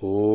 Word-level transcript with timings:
Я 0.00 0.27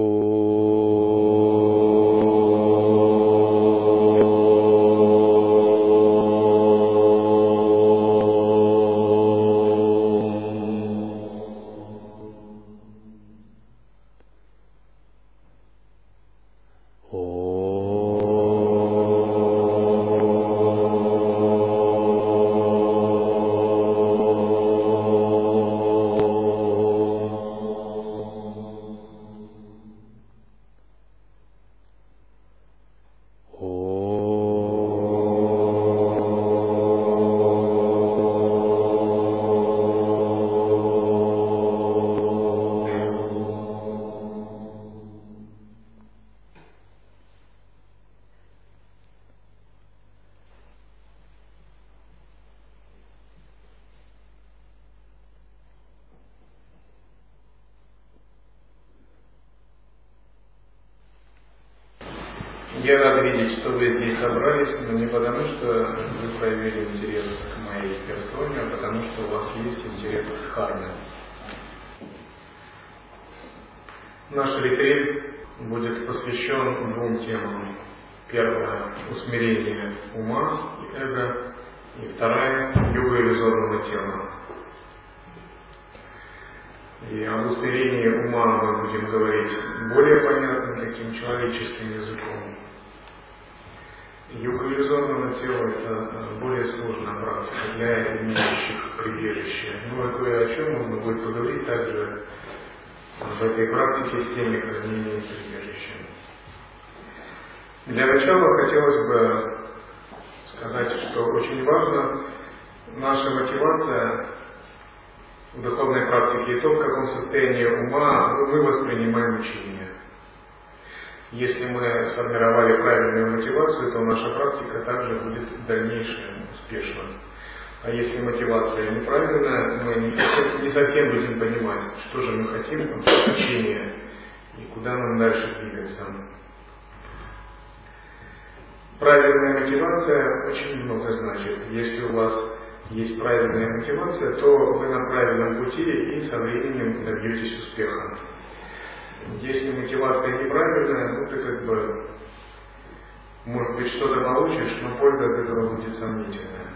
получишь, 154.44 154.78
но 154.82 154.98
польза 154.98 155.26
от 155.26 155.40
этого 155.40 155.76
будет 155.76 155.96
сомнительная. 155.96 156.68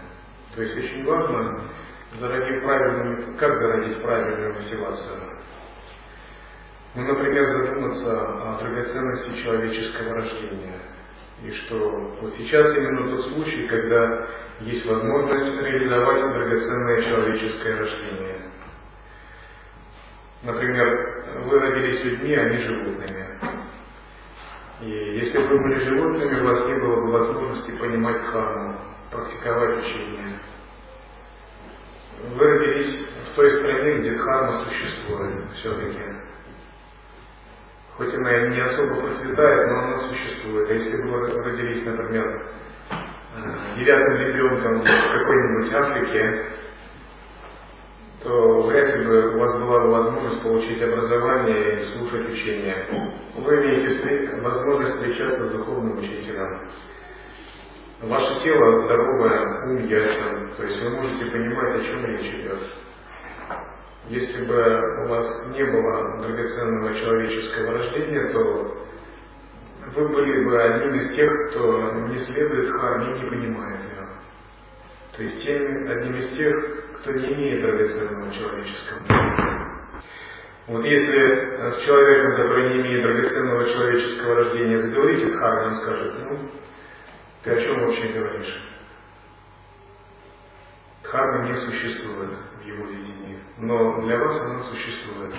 То 0.54 0.62
есть 0.62 0.76
очень 0.76 1.04
важно 1.04 1.64
зародить 2.18 2.62
правильную, 2.62 3.36
как 3.36 3.56
зародить 3.56 4.02
правильную 4.02 4.54
мотивацию. 4.54 5.20
Ну, 6.94 7.02
например, 7.02 7.46
задуматься 7.46 8.20
о 8.20 8.58
драгоценности 8.60 9.42
человеческого 9.42 10.14
рождения. 10.14 10.80
И 11.42 11.50
что 11.52 12.16
вот 12.20 12.34
сейчас 12.34 12.76
именно 12.76 13.10
тот 13.10 13.26
случай, 13.26 13.68
когда 13.68 14.26
есть 14.60 14.84
возможность 14.86 15.62
реализовать 15.62 16.32
драгоценное 16.32 17.02
человеческое 17.02 17.76
рождение. 17.78 18.50
Например, 20.42 21.42
вы 21.44 21.60
родились 21.60 22.04
людьми, 22.04 22.34
а 22.34 22.48
не 22.48 22.58
животными. 22.58 23.27
И 24.80 24.90
если 24.90 25.38
бы 25.38 25.46
вы 25.48 25.62
были 25.62 25.84
животными, 25.84 26.40
у 26.40 26.44
вас 26.44 26.66
не 26.66 26.74
было 26.74 26.96
бы 27.00 27.12
возможности 27.12 27.72
понимать 27.78 28.30
карму, 28.30 28.78
практиковать 29.10 29.78
учение. 29.80 30.38
Вы 32.34 32.44
родились 32.44 33.08
в 33.08 33.36
той 33.36 33.50
стране, 33.52 33.98
где 33.98 34.14
карма 34.14 34.64
существует 34.64 35.50
все-таки. 35.54 36.00
Хоть 37.96 38.14
она 38.14 38.46
и 38.46 38.50
не 38.50 38.60
особо 38.60 39.00
процветает, 39.00 39.68
но 39.68 39.78
она 39.80 39.98
существует. 40.08 40.70
А 40.70 40.74
если 40.74 41.02
бы 41.02 41.10
вы 41.10 41.42
родились, 41.42 41.84
например, 41.84 42.44
девятым 43.76 44.16
ребенком 44.18 44.80
в 44.80 44.84
какой-нибудь 44.84 45.74
Африке, 45.74 46.44
то 48.22 48.62
вряд 48.62 48.96
ли 48.96 49.04
бы 49.06 49.36
у 49.36 49.38
вас 49.38 49.60
была 49.60 49.78
возможность 49.78 50.42
получить 50.42 50.82
образование 50.82 51.76
и 51.76 51.84
слушать 51.84 52.28
учение. 52.28 52.84
Вы 53.36 53.54
имеете 53.54 54.40
возможность 54.40 54.94
встречаться 54.94 55.48
с 55.48 55.52
духовным 55.52 55.98
учителем. 55.98 56.68
Ваше 58.02 58.42
тело 58.42 58.84
здоровое, 58.84 59.66
ум 59.66 59.86
ясен, 59.86 60.50
то 60.56 60.62
есть 60.64 60.82
вы 60.82 60.90
можете 60.90 61.26
понимать, 61.26 61.76
о 61.76 61.84
чем 61.84 62.06
речь 62.06 62.34
идет. 62.34 62.60
Если 64.08 64.46
бы 64.46 65.04
у 65.04 65.08
вас 65.08 65.48
не 65.52 65.64
было 65.64 66.22
драгоценного 66.22 66.94
человеческого 66.94 67.72
рождения, 67.72 68.32
то 68.32 68.84
вы 69.94 70.08
были 70.08 70.44
бы 70.44 70.62
одним 70.62 70.94
из 70.94 71.14
тех, 71.14 71.30
кто 71.50 71.92
не 72.08 72.18
следует 72.18 72.70
харме 72.70 73.16
и 73.16 73.20
не 73.20 73.30
понимает 73.30 73.80
ее. 73.80 74.08
То 75.16 75.22
есть 75.22 75.44
тем, 75.44 75.88
одним 75.90 76.16
из 76.16 76.28
тех, 76.30 76.87
кто 77.00 77.12
не 77.12 77.34
имеет 77.34 77.62
драгоценного 77.62 78.32
человеческого. 78.32 79.02
Вот 80.66 80.84
если 80.84 81.70
с 81.70 81.78
человеком, 81.84 82.36
который 82.36 82.68
не 82.68 82.80
имеет 82.82 83.02
драгоценного 83.02 83.64
человеческого 83.64 84.34
рождения, 84.34 84.78
заговорите 84.78 85.26
дхарме, 85.26 85.68
он 85.68 85.74
скажет, 85.76 86.14
ну, 86.18 86.38
ты 87.42 87.50
о 87.50 87.60
чем 87.60 87.80
вообще 87.80 88.08
говоришь? 88.08 88.62
Дхарма 91.04 91.48
не 91.48 91.54
существует 91.54 92.36
в 92.60 92.66
его 92.66 92.84
видении, 92.84 93.38
но 93.56 94.02
для 94.02 94.18
вас 94.18 94.40
она 94.42 94.62
существует. 94.64 95.34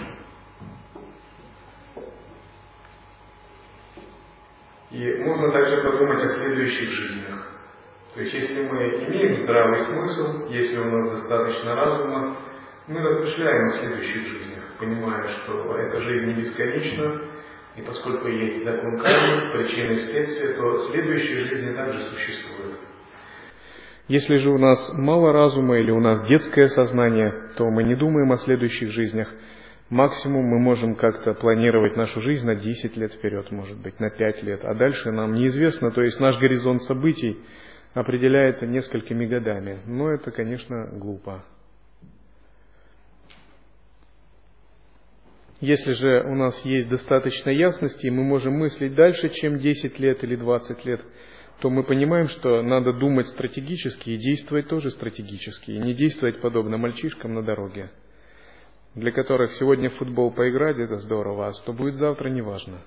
И 4.89 5.13
можно 5.17 5.51
также 5.51 5.83
подумать 5.83 6.23
о 6.23 6.29
следующих 6.29 6.89
жизнях. 6.89 7.48
То 8.19 8.23
есть, 8.23 8.35
если 8.35 8.63
мы 8.63 9.05
имеем 9.07 9.33
здравый 9.33 9.79
смысл, 9.79 10.49
если 10.49 10.77
у 10.77 10.91
нас 10.91 11.09
достаточно 11.11 11.73
разума, 11.73 12.37
мы 12.85 12.99
размышляем 12.99 13.67
о 13.67 13.79
следующих 13.79 14.27
жизнях, 14.27 14.63
понимая, 14.77 15.25
что 15.25 15.77
эта 15.77 16.01
жизнь 16.01 16.25
не 16.25 16.33
бесконечна, 16.33 17.21
и 17.77 17.81
поскольку 17.81 18.27
есть 18.27 18.65
закон 18.65 18.99
кармы, 18.99 19.53
причины 19.53 19.93
и 19.93 19.95
следствия, 19.95 20.53
то 20.53 20.77
следующие 20.79 21.45
жизни 21.45 21.73
также 21.73 22.01
существуют. 22.01 22.79
Если 24.09 24.35
же 24.35 24.49
у 24.49 24.57
нас 24.57 24.91
мало 24.97 25.31
разума 25.31 25.79
или 25.79 25.91
у 25.91 26.01
нас 26.01 26.27
детское 26.27 26.67
сознание, 26.67 27.53
то 27.55 27.69
мы 27.69 27.83
не 27.83 27.95
думаем 27.95 28.33
о 28.33 28.37
следующих 28.37 28.91
жизнях. 28.91 29.29
Максимум 29.89 30.43
мы 30.43 30.59
можем 30.59 30.95
как-то 30.95 31.35
планировать 31.35 31.95
нашу 31.95 32.19
жизнь 32.19 32.45
на 32.45 32.55
10 32.55 32.97
лет 32.97 33.13
вперед, 33.13 33.49
может 33.51 33.77
быть, 33.77 33.97
на 34.01 34.09
5 34.09 34.43
лет. 34.43 34.65
А 34.65 34.73
дальше 34.73 35.09
нам 35.09 35.35
неизвестно, 35.35 35.91
то 35.91 36.01
есть 36.01 36.19
наш 36.19 36.37
горизонт 36.37 36.83
событий 36.83 37.37
определяется 37.99 38.65
несколькими 38.65 39.25
годами. 39.25 39.81
Но 39.85 40.09
это, 40.09 40.31
конечно, 40.31 40.87
глупо. 40.93 41.43
Если 45.59 45.91
же 45.91 46.23
у 46.23 46.35
нас 46.35 46.63
есть 46.63 46.87
достаточно 46.87 47.49
ясности, 47.49 48.07
и 48.07 48.09
мы 48.09 48.23
можем 48.23 48.53
мыслить 48.53 48.95
дальше, 48.95 49.27
чем 49.29 49.59
10 49.59 49.99
лет 49.99 50.23
или 50.23 50.37
20 50.37 50.85
лет, 50.85 51.01
то 51.59 51.69
мы 51.69 51.83
понимаем, 51.83 52.29
что 52.29 52.61
надо 52.61 52.93
думать 52.93 53.27
стратегически 53.27 54.11
и 54.11 54.17
действовать 54.17 54.69
тоже 54.69 54.91
стратегически, 54.91 55.71
и 55.71 55.79
не 55.79 55.93
действовать 55.93 56.39
подобно 56.39 56.77
мальчишкам 56.77 57.33
на 57.33 57.43
дороге, 57.43 57.91
для 58.95 59.11
которых 59.11 59.51
сегодня 59.55 59.89
в 59.89 59.95
футбол 59.95 60.31
поиграть– 60.31 60.77
это 60.79 60.95
здорово, 60.99 61.47
а 61.47 61.53
что 61.53 61.73
будет 61.73 61.95
завтра– 61.95 62.29
неважно. 62.29 62.81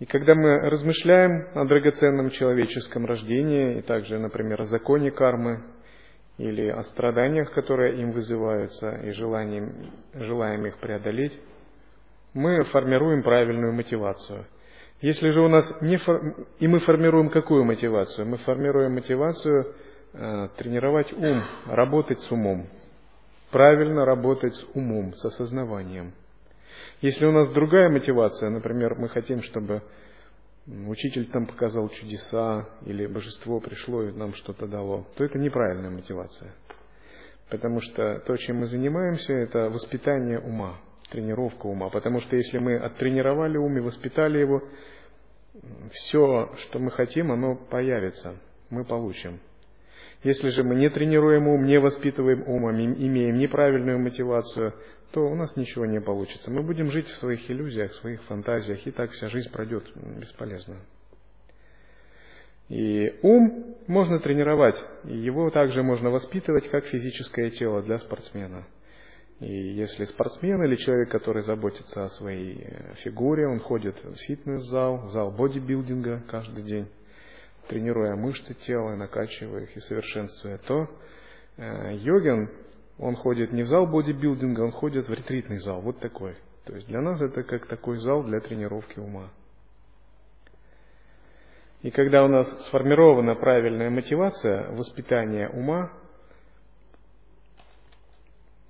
И 0.00 0.06
когда 0.06 0.34
мы 0.34 0.58
размышляем 0.60 1.48
о 1.54 1.66
драгоценном 1.66 2.30
человеческом 2.30 3.04
рождении, 3.04 3.78
и 3.78 3.82
также, 3.82 4.18
например, 4.18 4.62
о 4.62 4.64
законе 4.64 5.10
кармы, 5.10 5.62
или 6.38 6.68
о 6.68 6.82
страданиях, 6.84 7.52
которые 7.52 8.00
им 8.00 8.12
вызываются, 8.12 8.92
и 9.04 9.10
желанием, 9.10 9.92
желаем 10.14 10.64
их 10.64 10.78
преодолеть, 10.78 11.38
мы 12.32 12.64
формируем 12.64 13.22
правильную 13.22 13.74
мотивацию. 13.74 14.46
Если 15.02 15.30
же 15.32 15.42
у 15.42 15.48
нас 15.48 15.70
не 15.82 15.98
фор... 15.98 16.34
и 16.58 16.66
мы 16.66 16.78
формируем 16.78 17.28
какую 17.28 17.64
мотивацию? 17.64 18.26
Мы 18.26 18.38
формируем 18.38 18.94
мотивацию 18.94 19.74
э, 20.14 20.48
тренировать 20.56 21.12
ум, 21.12 21.42
работать 21.66 22.20
с 22.20 22.32
умом, 22.32 22.68
правильно 23.50 24.06
работать 24.06 24.54
с 24.54 24.66
умом, 24.72 25.12
с 25.12 25.26
осознаванием. 25.26 26.14
Если 27.00 27.24
у 27.26 27.32
нас 27.32 27.50
другая 27.50 27.88
мотивация, 27.88 28.50
например, 28.50 28.94
мы 28.96 29.08
хотим, 29.08 29.42
чтобы 29.42 29.82
учитель 30.66 31.26
там 31.30 31.46
показал 31.46 31.88
чудеса, 31.88 32.68
или 32.84 33.06
божество 33.06 33.60
пришло 33.60 34.02
и 34.02 34.12
нам 34.12 34.34
что-то 34.34 34.66
дало, 34.66 35.06
то 35.16 35.24
это 35.24 35.38
неправильная 35.38 35.90
мотивация. 35.90 36.52
Потому 37.48 37.80
что 37.80 38.20
то, 38.26 38.36
чем 38.36 38.58
мы 38.58 38.66
занимаемся, 38.66 39.32
это 39.32 39.70
воспитание 39.70 40.38
ума, 40.38 40.78
тренировка 41.10 41.66
ума. 41.66 41.90
Потому 41.90 42.20
что 42.20 42.36
если 42.36 42.58
мы 42.58 42.76
оттренировали 42.76 43.56
ум 43.56 43.76
и 43.78 43.80
воспитали 43.80 44.38
его, 44.38 44.62
все, 45.90 46.52
что 46.56 46.78
мы 46.78 46.90
хотим, 46.90 47.32
оно 47.32 47.56
появится, 47.56 48.36
мы 48.70 48.84
получим. 48.84 49.40
Если 50.22 50.50
же 50.50 50.62
мы 50.62 50.74
не 50.74 50.90
тренируем 50.90 51.48
ум, 51.48 51.64
не 51.64 51.80
воспитываем 51.80 52.46
ум, 52.46 52.66
а 52.66 52.72
имеем 52.72 53.36
неправильную 53.36 53.98
мотивацию, 53.98 54.74
то 55.12 55.26
у 55.26 55.34
нас 55.34 55.56
ничего 55.56 55.86
не 55.86 56.00
получится. 56.00 56.50
Мы 56.50 56.62
будем 56.62 56.90
жить 56.90 57.06
в 57.06 57.16
своих 57.16 57.50
иллюзиях, 57.50 57.90
в 57.92 57.96
своих 57.96 58.22
фантазиях, 58.24 58.86
и 58.86 58.90
так 58.90 59.10
вся 59.10 59.28
жизнь 59.28 59.50
пройдет 59.50 59.84
бесполезно. 59.94 60.76
И 62.68 63.18
ум 63.22 63.76
можно 63.88 64.20
тренировать, 64.20 64.76
и 65.04 65.16
его 65.16 65.50
также 65.50 65.82
можно 65.82 66.10
воспитывать 66.10 66.70
как 66.70 66.84
физическое 66.84 67.50
тело 67.50 67.82
для 67.82 67.98
спортсмена. 67.98 68.64
И 69.40 69.52
если 69.52 70.04
спортсмен 70.04 70.62
или 70.62 70.76
человек, 70.76 71.10
который 71.10 71.42
заботится 71.42 72.04
о 72.04 72.08
своей 72.10 72.62
э, 72.62 72.94
фигуре, 72.96 73.48
он 73.48 73.58
ходит 73.58 73.96
в 74.04 74.14
фитнес-зал, 74.26 75.06
в 75.06 75.10
зал 75.10 75.32
бодибилдинга 75.32 76.22
каждый 76.28 76.62
день, 76.62 76.88
тренируя 77.66 78.14
мышцы 78.16 78.54
тела, 78.66 78.94
накачивая 78.96 79.62
их 79.62 79.76
и 79.76 79.80
совершенствуя, 79.80 80.58
то 80.58 80.86
э, 81.56 81.96
йогин 81.96 82.50
он 83.00 83.16
ходит 83.16 83.50
не 83.52 83.62
в 83.62 83.66
зал 83.66 83.86
бодибилдинга, 83.86 84.60
он 84.60 84.72
ходит 84.72 85.08
в 85.08 85.12
ретритный 85.12 85.58
зал, 85.58 85.80
вот 85.80 85.98
такой. 86.00 86.36
То 86.66 86.74
есть 86.74 86.86
для 86.86 87.00
нас 87.00 87.20
это 87.20 87.42
как 87.42 87.66
такой 87.66 87.96
зал 87.98 88.22
для 88.24 88.40
тренировки 88.40 88.98
ума. 88.98 89.30
И 91.80 91.90
когда 91.90 92.22
у 92.22 92.28
нас 92.28 92.46
сформирована 92.66 93.34
правильная 93.36 93.88
мотивация 93.88 94.70
воспитания 94.72 95.48
ума, 95.48 95.90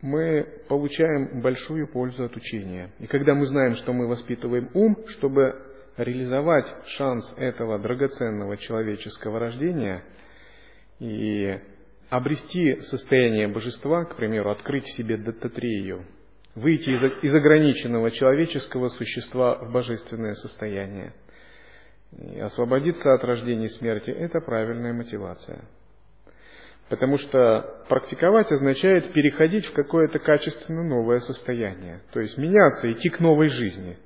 мы 0.01 0.47
получаем 0.69 1.43
большую 1.43 1.89
пользу 1.89 2.25
от 2.25 2.37
учения. 2.37 2.93
И 3.01 3.09
когда 3.09 3.35
мы 3.35 3.47
знаем, 3.47 3.75
что 3.75 3.93
мы 3.93 4.07
воспитываем 4.07 4.71
ум, 4.75 4.97
чтобы 5.09 5.61
реализовать 5.97 6.73
шанс 6.87 7.35
этого 7.37 7.81
драгоценного 7.81 8.57
человеческого 8.59 9.41
рождения 9.41 10.05
и 11.01 11.59
обрести 12.11 12.81
состояние 12.81 13.49
божества, 13.49 14.05
к 14.05 14.17
примеру, 14.17 14.51
открыть 14.51 14.85
в 14.85 14.97
себе 14.97 15.17
дататрию, 15.17 16.05
выйти 16.55 16.91
из, 16.91 17.25
из 17.25 17.35
ограниченного 17.35 18.11
человеческого 18.11 18.89
существа 18.89 19.55
в 19.55 19.73
божественное 19.73 20.35
состояние. 20.35 21.15
И 22.19 22.41
освободиться 22.41 23.15
от 23.15 23.23
рождения 23.23 23.67
и 23.67 23.69
смерти– 23.69 24.11
это 24.11 24.41
правильная 24.41 24.93
мотивация. 24.93 25.65
Потому 26.89 27.19
что 27.19 27.85
практиковать 27.89 28.51
означает 28.51 29.13
переходить 29.13 29.65
в 29.67 29.73
какое-то 29.73 30.19
качественно 30.19 30.83
новое 30.83 31.21
состояние. 31.21 32.01
То 32.13 32.19
есть 32.19 32.37
меняться, 32.37 32.91
идти 32.91 33.09
к 33.11 33.21
новой 33.21 33.49
жизни. 33.49 33.97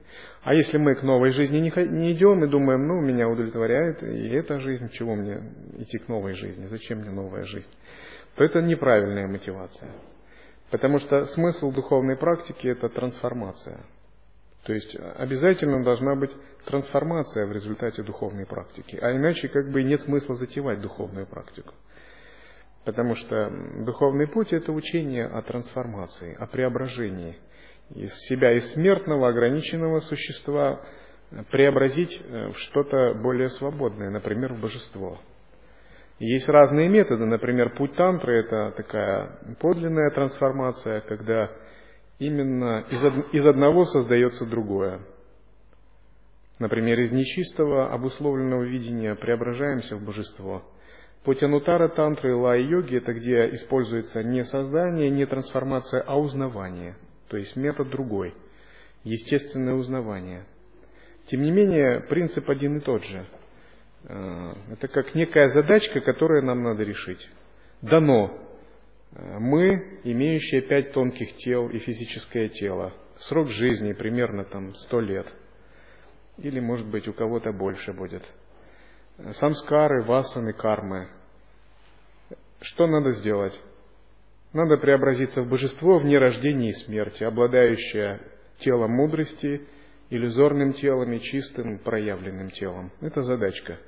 А 0.44 0.52
если 0.52 0.76
мы 0.76 0.94
к 0.94 1.02
новой 1.02 1.30
жизни 1.30 1.56
не, 1.58 2.12
идем 2.12 2.44
и 2.44 2.48
думаем, 2.48 2.86
ну, 2.86 3.00
меня 3.00 3.28
удовлетворяет 3.28 4.02
и 4.02 4.28
эта 4.28 4.60
жизнь, 4.60 4.90
чего 4.90 5.14
мне 5.14 5.40
идти 5.78 5.96
к 5.98 6.06
новой 6.08 6.34
жизни, 6.34 6.66
зачем 6.66 6.98
мне 6.98 7.10
новая 7.10 7.44
жизнь, 7.44 7.70
то 8.36 8.44
это 8.44 8.60
неправильная 8.60 9.26
мотивация. 9.26 9.90
Потому 10.70 10.98
что 10.98 11.24
смысл 11.26 11.72
духовной 11.72 12.16
практики– 12.16 12.66
это 12.68 12.90
трансформация. 12.90 13.80
То 14.64 14.74
есть 14.74 14.94
обязательно 15.16 15.82
должна 15.82 16.14
быть 16.14 16.32
трансформация 16.66 17.46
в 17.46 17.52
результате 17.52 18.02
духовной 18.02 18.44
практики. 18.44 18.98
А 19.00 19.12
иначе 19.12 19.48
как 19.48 19.70
бы 19.70 19.82
нет 19.82 20.02
смысла 20.02 20.34
затевать 20.34 20.80
духовную 20.82 21.26
практику. 21.26 21.72
Потому 22.84 23.14
что 23.14 23.50
духовный 23.86 24.26
путь– 24.26 24.48
это 24.52 24.72
учение 24.72 25.24
о 25.24 25.40
трансформации, 25.40 26.36
о 26.38 26.46
преображении– 26.46 27.38
из 27.90 28.12
себя, 28.26 28.52
из 28.52 28.72
смертного, 28.72 29.28
ограниченного 29.28 30.00
существа, 30.00 30.80
преобразить 31.50 32.20
э, 32.22 32.48
в 32.48 32.58
что-то 32.58 33.14
более 33.14 33.48
свободное, 33.48 34.10
например, 34.10 34.54
в 34.54 34.60
божество. 34.60 35.18
Есть 36.18 36.48
разные 36.48 36.88
методы, 36.88 37.26
например, 37.26 37.74
путь 37.76 37.94
тантры– 37.96 38.38
это 38.44 38.72
такая 38.76 39.56
подлинная 39.60 40.10
трансформация, 40.10 41.00
когда 41.00 41.50
именно 42.18 42.84
из, 42.90 43.04
од... 43.04 43.34
из 43.34 43.44
одного 43.44 43.84
создается 43.84 44.46
другое. 44.46 45.00
Например, 46.60 47.00
из 47.00 47.10
нечистого, 47.10 47.92
обусловленного 47.92 48.62
видения 48.62 49.16
преображаемся 49.16 49.96
в 49.96 50.04
божество. 50.04 50.62
Путь 51.24 51.42
анутара 51.42 51.88
тантры 51.88 52.30
и 52.30 52.34
лай-йоги– 52.34 52.96
это 52.98 53.12
где 53.12 53.48
используется 53.50 54.22
не 54.22 54.44
создание, 54.44 55.10
не 55.10 55.26
трансформация, 55.26 56.02
а 56.02 56.16
узнавание– 56.16 56.96
то 57.28 57.36
есть 57.36 57.56
метод 57.56 57.88
другой, 57.90 58.34
естественное 59.02 59.74
узнавание. 59.74 60.46
Тем 61.26 61.42
не 61.42 61.50
менее, 61.50 62.00
принцип 62.00 62.48
один 62.50 62.78
и 62.78 62.80
тот 62.80 63.02
же. 63.04 63.26
Э, 64.04 64.54
это 64.72 64.88
как 64.88 65.14
некая 65.14 65.48
задачка, 65.48 66.00
которую 66.00 66.44
нам 66.44 66.62
надо 66.62 66.82
решить. 66.82 67.28
Дано. 67.80 68.38
Э, 69.12 69.38
мы, 69.38 70.00
имеющие 70.04 70.60
пять 70.62 70.92
тонких 70.92 71.36
тел 71.36 71.68
и 71.68 71.78
физическое 71.78 72.48
тело, 72.50 72.92
срок 73.16 73.48
жизни 73.48 73.92
примерно 73.92 74.44
там 74.44 74.74
сто 74.74 75.00
лет. 75.00 75.26
Или, 76.38 76.60
может 76.60 76.86
быть, 76.88 77.08
у 77.08 77.12
кого-то 77.12 77.52
больше 77.52 77.92
будет. 77.92 78.22
Самскары, 79.34 80.02
васаны, 80.02 80.52
кармы. 80.52 81.08
Что 82.60 82.86
надо 82.86 83.12
сделать? 83.12 83.58
Надо 84.54 84.76
преобразиться 84.76 85.42
в 85.42 85.48
божество 85.48 85.98
вне 85.98 86.16
рождения 86.16 86.68
и 86.68 86.74
смерти, 86.74 87.24
обладающее 87.24 88.20
телом 88.60 88.92
мудрости, 88.92 89.66
иллюзорным 90.10 90.74
телом 90.74 91.12
и 91.12 91.20
чистым 91.20 91.78
проявленным 91.78 92.50
телом. 92.50 92.92
Это 93.00 93.20
задачка. 93.22 93.78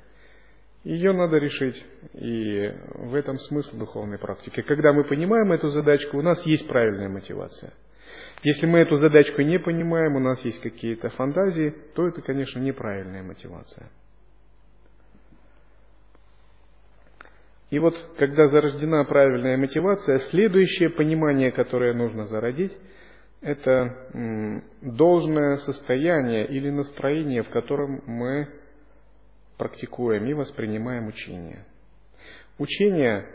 Ее 0.83 1.13
надо 1.13 1.37
решить, 1.37 1.81
и 2.13 2.73
в 2.95 3.15
этом 3.15 3.37
смысл 3.37 3.77
духовной 3.77 4.19
практики. 4.19 4.61
Когда 4.61 4.91
мы 4.91 5.05
понимаем 5.05 5.53
эту 5.53 5.69
задачку, 5.69 6.17
у 6.17 6.21
нас 6.21 6.45
есть 6.45 6.67
правильная 6.67 7.07
мотивация. 7.07 7.71
Если 8.43 8.65
мы 8.65 8.79
эту 8.79 8.95
задачку 8.95 9.41
не 9.41 9.59
понимаем, 9.59 10.17
у 10.17 10.19
нас 10.19 10.43
есть 10.43 10.61
какие-то 10.61 11.09
фантазии, 11.11 11.73
то 11.95 12.07
это, 12.07 12.21
конечно, 12.21 12.59
неправильная 12.59 13.23
мотивация. 13.23 13.89
И 17.69 17.79
вот, 17.79 17.93
когда 18.17 18.45
зарождена 18.45 19.03
правильная 19.03 19.57
мотивация, 19.57 20.19
следующее 20.19 20.89
понимание, 20.89 21.51
которое 21.51 21.93
нужно 21.93 22.25
зародить, 22.25 22.75
это 23.41 24.09
должное 24.81 25.57
состояние 25.57 26.47
или 26.47 26.69
настроение, 26.69 27.43
в 27.43 27.49
котором 27.49 28.01
мы 28.05 28.47
практикуем 29.57 30.25
и 30.25 30.33
воспринимаем 30.33 31.07
учение. 31.07 31.65
Учение 32.57 33.27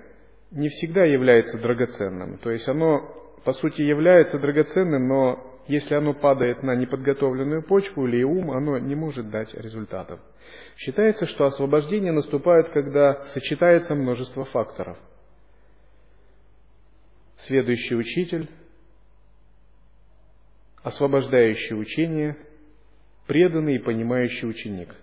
не 0.50 0.68
всегда 0.68 1.04
является 1.04 1.58
драгоценным. 1.58 2.38
То 2.38 2.50
есть 2.50 2.68
оно, 2.68 3.00
по 3.44 3.52
сути, 3.52 3.82
является 3.82 4.38
драгоценным, 4.38 5.08
но 5.08 5.60
если 5.68 5.94
оно 5.94 6.14
падает 6.14 6.62
на 6.62 6.74
неподготовленную 6.74 7.62
почву 7.62 8.06
или 8.06 8.22
ум, 8.22 8.50
оно 8.50 8.78
не 8.78 8.94
может 8.94 9.30
дать 9.30 9.54
результатов. 9.54 10.20
Считается, 10.76 11.26
что 11.26 11.44
освобождение 11.44 12.12
наступает, 12.12 12.70
когда 12.70 13.24
сочетается 13.26 13.94
множество 13.94 14.44
факторов. 14.44 14.98
следующий 17.38 17.96
учитель, 17.96 18.48
освобождающий 20.82 21.76
учение, 21.76 22.36
преданный 23.26 23.76
и 23.76 23.78
понимающий 23.78 24.48
ученик. 24.48 24.94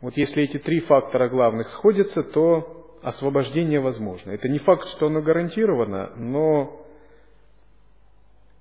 Вот 0.00 0.16
если 0.16 0.42
эти 0.42 0.58
три 0.58 0.80
фактора 0.80 1.28
главных 1.28 1.68
сходятся, 1.68 2.22
то 2.22 2.98
освобождение 3.02 3.80
возможно. 3.80 4.32
Это 4.32 4.48
не 4.48 4.58
факт, 4.58 4.86
что 4.88 5.06
оно 5.06 5.22
гарантировано, 5.22 6.14
но 6.16 6.86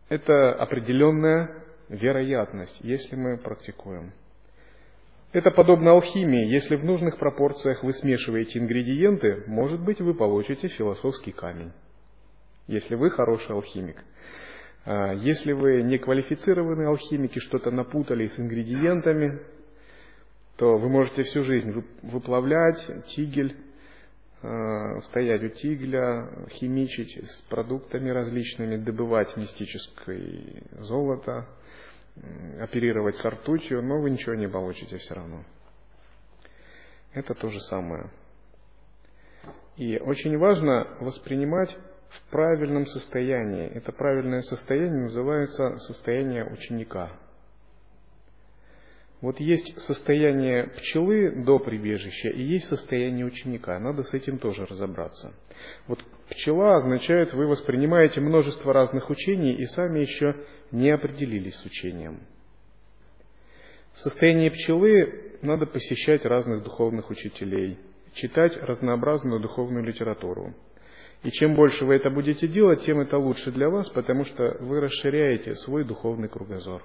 это 0.10 0.53
определенная 0.53 1.63
вероятность, 1.89 2.77
если 2.82 3.15
мы 3.15 3.38
практикуем. 3.38 4.13
Это 5.33 5.49
подобно 5.49 5.91
алхимии. 5.91 6.45
Если 6.45 6.75
в 6.75 6.85
нужных 6.85 7.17
пропорциях 7.17 7.83
вы 7.83 7.91
смешиваете 7.93 8.59
ингредиенты, 8.59 9.43
может 9.47 9.81
быть, 9.83 9.99
вы 9.99 10.13
получите 10.13 10.67
философский 10.67 11.31
камень. 11.31 11.71
Если 12.67 12.93
вы 12.93 13.09
хороший 13.09 13.51
алхимик. 13.55 13.97
А 14.85 15.11
если 15.13 15.53
вы 15.53 15.81
не 15.81 15.97
квалифицированный 15.97 16.85
алхимик 16.87 17.35
и 17.35 17.39
что-то 17.39 17.71
напутали 17.71 18.27
с 18.27 18.39
ингредиентами, 18.39 19.39
то 20.57 20.77
вы 20.77 20.87
можете 20.87 21.23
всю 21.23 21.43
жизнь 21.43 21.83
выплавлять 22.03 22.85
тигель, 23.07 23.57
а, 24.43 25.01
стоять 25.01 25.43
у 25.43 25.49
тигля, 25.49 26.29
химичить 26.51 27.17
с 27.27 27.41
продуктами 27.49 28.11
различными, 28.11 28.77
добывать 28.77 29.35
мистическое 29.35 30.61
золото, 30.79 31.47
оперировать 32.60 33.17
с 33.17 33.25
ртутью, 33.25 33.82
но 33.82 34.01
вы 34.01 34.12
ничего 34.12 34.36
не 34.36 34.48
получите 34.48 34.98
все 34.98 35.15
равно. 35.15 35.43
Это 37.13 37.34
то 37.34 37.50
же 37.50 37.60
самое. 37.62 38.12
И 39.77 39.98
очень 39.98 40.38
важно 40.38 40.98
воспринимать 41.00 41.75
в 42.10 42.32
правильном 42.32 42.86
состоянии. 42.86 43.67
Это 43.67 43.91
правильное 43.91 44.41
состояние 44.41 45.03
называется 45.03 45.77
состояние 45.77 46.46
ученика. 46.46 47.12
Вот 49.22 49.39
есть 49.39 49.79
состояние 49.79 50.67
пчелы 50.67 51.43
до 51.46 51.58
прибежища 51.58 52.29
и 52.29 52.43
есть 52.43 52.67
состояние 52.67 53.25
ученика. 53.25 53.79
Надо 53.79 54.03
с 54.03 54.13
этим 54.13 54.38
тоже 54.38 54.65
разобраться. 54.65 55.34
Вот 55.88 56.03
пчела 56.30 56.77
означает, 56.77 57.34
вы 57.34 57.48
воспринимаете 57.48 58.22
множество 58.22 58.74
разных 58.74 59.10
учений 59.10 59.53
и 59.53 59.65
сами 59.65 60.00
еще 60.00 60.36
не 60.72 60.89
определились 60.89 61.56
с 61.56 61.65
учением. 61.65 62.22
В 63.94 64.00
состоянии 64.00 64.50
пчелы 64.50 65.38
надо 65.42 65.65
посещать 65.65 66.25
разных 66.25 66.63
духовных 66.63 67.10
учителей, 67.10 67.77
читать 68.13 68.58
разнообразную 68.58 69.39
духовную 69.39 69.86
литературу. 69.86 70.53
И 71.24 71.32
чем 71.32 71.56
больше 71.56 71.86
вы 71.86 71.96
это 71.96 72.10
будете 72.10 72.48
делать, 72.48 72.82
тем 72.82 73.00
это 73.00 73.18
лучше 73.18 73.51
для 73.51 73.70
вас, 73.70 73.89
потому 73.89 74.25
что 74.25 74.58
вы 74.60 74.82
расширяете 74.82 75.56
свой 75.56 75.86
духовный 75.86 76.27
кругозор. 76.27 76.84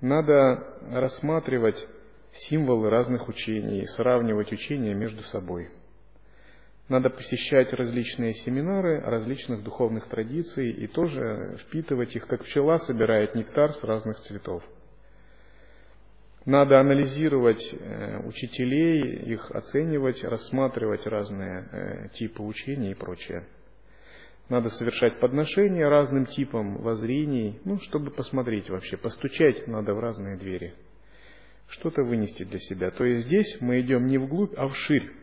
Надо 0.00 0.78
рассматривать 0.90 1.86
символы 2.32 2.88
разных 2.88 3.28
учений, 3.28 3.84
сравнивать 3.86 4.52
учения 4.52 4.94
между 4.94 5.22
собой– 5.24 5.70
надо 6.92 7.08
посещать 7.08 7.72
различные 7.72 8.34
семинары 8.34 9.00
различных 9.00 9.62
духовных 9.62 10.08
традиций 10.08 10.70
и 10.70 10.86
тоже 10.86 11.56
впитывать 11.62 12.14
их, 12.14 12.26
как 12.26 12.44
пчела 12.44 12.76
собирает 12.76 13.34
нектар 13.34 13.72
с 13.72 13.82
разных 13.82 14.20
цветов. 14.20 14.62
Надо 16.44 16.78
анализировать 16.80 17.66
э, 17.72 18.20
учителей, 18.26 19.32
их 19.32 19.50
оценивать, 19.52 20.22
рассматривать 20.22 21.06
разные 21.06 21.68
э, 21.72 22.08
типы 22.10 22.42
учений 22.42 22.90
и 22.90 22.94
прочее. 22.94 23.46
Надо 24.50 24.68
совершать 24.68 25.18
подношения 25.18 25.88
разным 25.88 26.26
типам 26.26 26.76
воззрений, 26.82 27.58
ну, 27.64 27.78
чтобы 27.80 28.10
посмотреть 28.10 28.68
вообще, 28.68 28.98
постучать 28.98 29.66
надо 29.66 29.94
в 29.94 30.00
разные 30.00 30.36
двери, 30.36 30.74
что-то 31.68 32.02
вынести 32.02 32.42
для 32.42 32.58
себя. 32.58 32.90
То 32.90 33.04
есть 33.04 33.28
здесь 33.28 33.56
мы 33.60 33.80
идем 33.80 34.06
не 34.08 34.18
вглубь, 34.18 34.52
а 34.58 34.68
вширь 34.68 35.21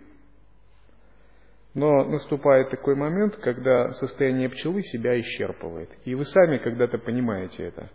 но 1.73 2.03
наступает 2.05 2.69
такой 2.69 2.95
момент, 2.95 3.35
когда 3.37 3.89
состояние 3.89 4.49
пчелы 4.49 4.81
себя 4.81 5.19
исчерпывает. 5.19 5.89
И 6.05 6.15
вы 6.15 6.25
сами 6.25 6.57
когда-то 6.57 6.97
понимаете 6.97 7.65
это, 7.65 7.89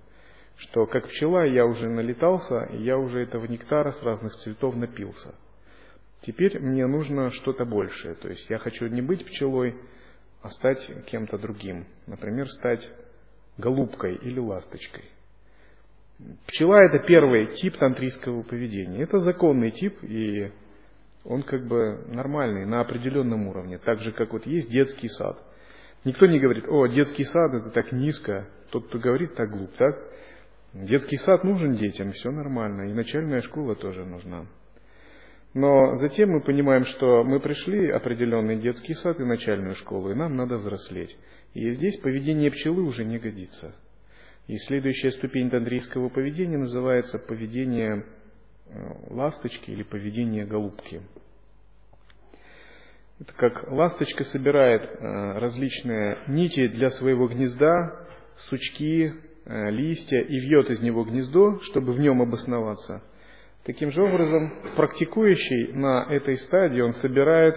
что 0.57 0.87
как 0.87 1.09
пчела 1.09 1.45
я 1.45 1.67
уже 1.67 1.89
налетался, 1.89 2.69
я 2.73 2.97
уже 2.97 3.23
этого 3.23 3.47
нектара 3.47 3.91
с 3.93 4.03
разных 4.03 4.35
цветов 4.37 4.77
напился. 4.77 5.35
Теперь 6.23 6.59
мне 6.59 6.87
нужно 6.87 7.31
что-то 7.31 7.65
большее. 7.65 8.15
То 8.15 8.29
есть 8.29 8.49
я 8.49 8.59
хочу 8.59 8.87
не 8.87 9.03
быть 9.03 9.27
пчелой, 9.27 9.77
а 10.41 10.49
стать 10.51 11.05
кем-то 11.07 11.37
другим. 11.39 11.87
Например, 12.07 12.49
стать 12.49 12.89
голубкой 13.59 14.17
или 14.17 14.39
ласточкой. 14.39 15.05
Пчела– 16.47 16.81
это 16.85 17.01
первый 17.01 17.49
тип 17.55 17.77
тантрийского 17.77 18.43
поведения. 18.43 19.03
Это 19.03 19.19
законный 19.19 19.71
тип, 19.71 20.03
и 20.03 20.51
он 21.25 21.43
как 21.43 21.67
бы 21.67 22.05
нормальный, 22.09 22.67
на 22.67 22.81
определенном 22.81 23.49
уровне. 23.49 23.79
Так 23.79 24.01
же, 24.01 24.13
как 24.13 24.33
вот 24.33 24.47
есть 24.47 24.71
детский 24.71 25.09
сад. 25.09 25.39
Никто 26.05 26.27
не 26.27 26.39
говорит, 26.39 26.67
о, 26.69 26.87
детский 26.87 27.25
сад 27.25 27.55
это 27.55 27.71
так 27.71 27.93
низко. 27.93 28.47
Тот, 28.71 28.89
кто 28.89 28.99
говорит, 28.99 29.35
так 29.35 29.51
глуп, 29.51 29.73
так? 29.77 29.97
Детский 30.75 31.17
сад 31.17 31.45
нужен 31.45 31.75
детям, 31.75 32.13
все 32.13 32.31
нормально. 32.31 32.91
И 32.91 32.93
начальная 32.93 33.41
школа 33.41 33.75
тоже 33.75 34.05
нужна. 34.05 34.47
Но 35.55 35.95
затем 35.95 36.31
мы 36.31 36.41
понимаем, 36.41 36.85
что 36.85 37.23
мы 37.23 37.41
пришли 37.41 37.89
определенный 37.89 38.59
детский 38.59 38.95
сад 38.95 39.21
и 39.21 39.25
начальную 39.25 39.77
школу, 39.77 40.11
и 40.11 40.15
нам 40.15 40.37
надо 40.37 40.57
взрослеть. 40.57 41.17
И 41.55 41.71
здесь 41.71 41.97
поведение 41.99 42.51
пчелы 42.51 42.83
уже 42.83 43.05
не 43.05 43.19
годится. 43.19 43.75
И 44.49 44.57
следующая 44.59 45.13
ступень 45.13 45.51
тантрийского 45.51 46.09
поведения 46.09 46.59
называется 46.59 47.19
поведение 47.21 48.05
ласточки 49.11 49.71
или 49.71 49.83
поведение 49.83 50.45
голубки. 50.45 51.03
Это 53.21 53.33
как 53.35 53.71
ласточка 53.71 54.25
собирает 54.25 54.83
э, 54.83 55.39
различные 55.39 56.19
нити 56.27 56.67
для 56.69 56.91
своего 56.91 57.29
гнезда, 57.29 58.07
сучки, 58.49 59.15
э, 59.45 59.71
листья 59.71 60.21
и 60.21 60.41
вьет 60.41 60.71
из 60.71 60.81
него 60.81 61.05
гнездо, 61.05 61.61
чтобы 61.61 61.93
в 61.93 62.01
нем 62.01 62.21
обосноваться. 62.23 63.03
Таким 63.65 63.91
же 63.91 64.03
образом, 64.03 64.53
практикующий 64.77 65.73
на 65.73 66.07
этой 66.11 66.37
стадии, 66.37 66.81
он 66.81 66.93
собирает 66.93 67.57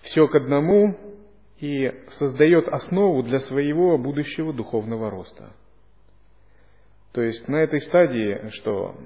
все 0.00 0.26
к 0.26 0.34
одному 0.34 0.96
и 1.60 1.92
создает 2.10 2.68
основу 2.68 3.22
для 3.22 3.40
своего 3.40 3.98
будущего 3.98 4.52
духовного 4.52 5.10
роста. 5.10 5.52
То 7.12 7.22
есть 7.22 7.48
на 7.48 7.56
этой 7.56 7.80
стадии, 7.80 8.50
что 8.50 8.96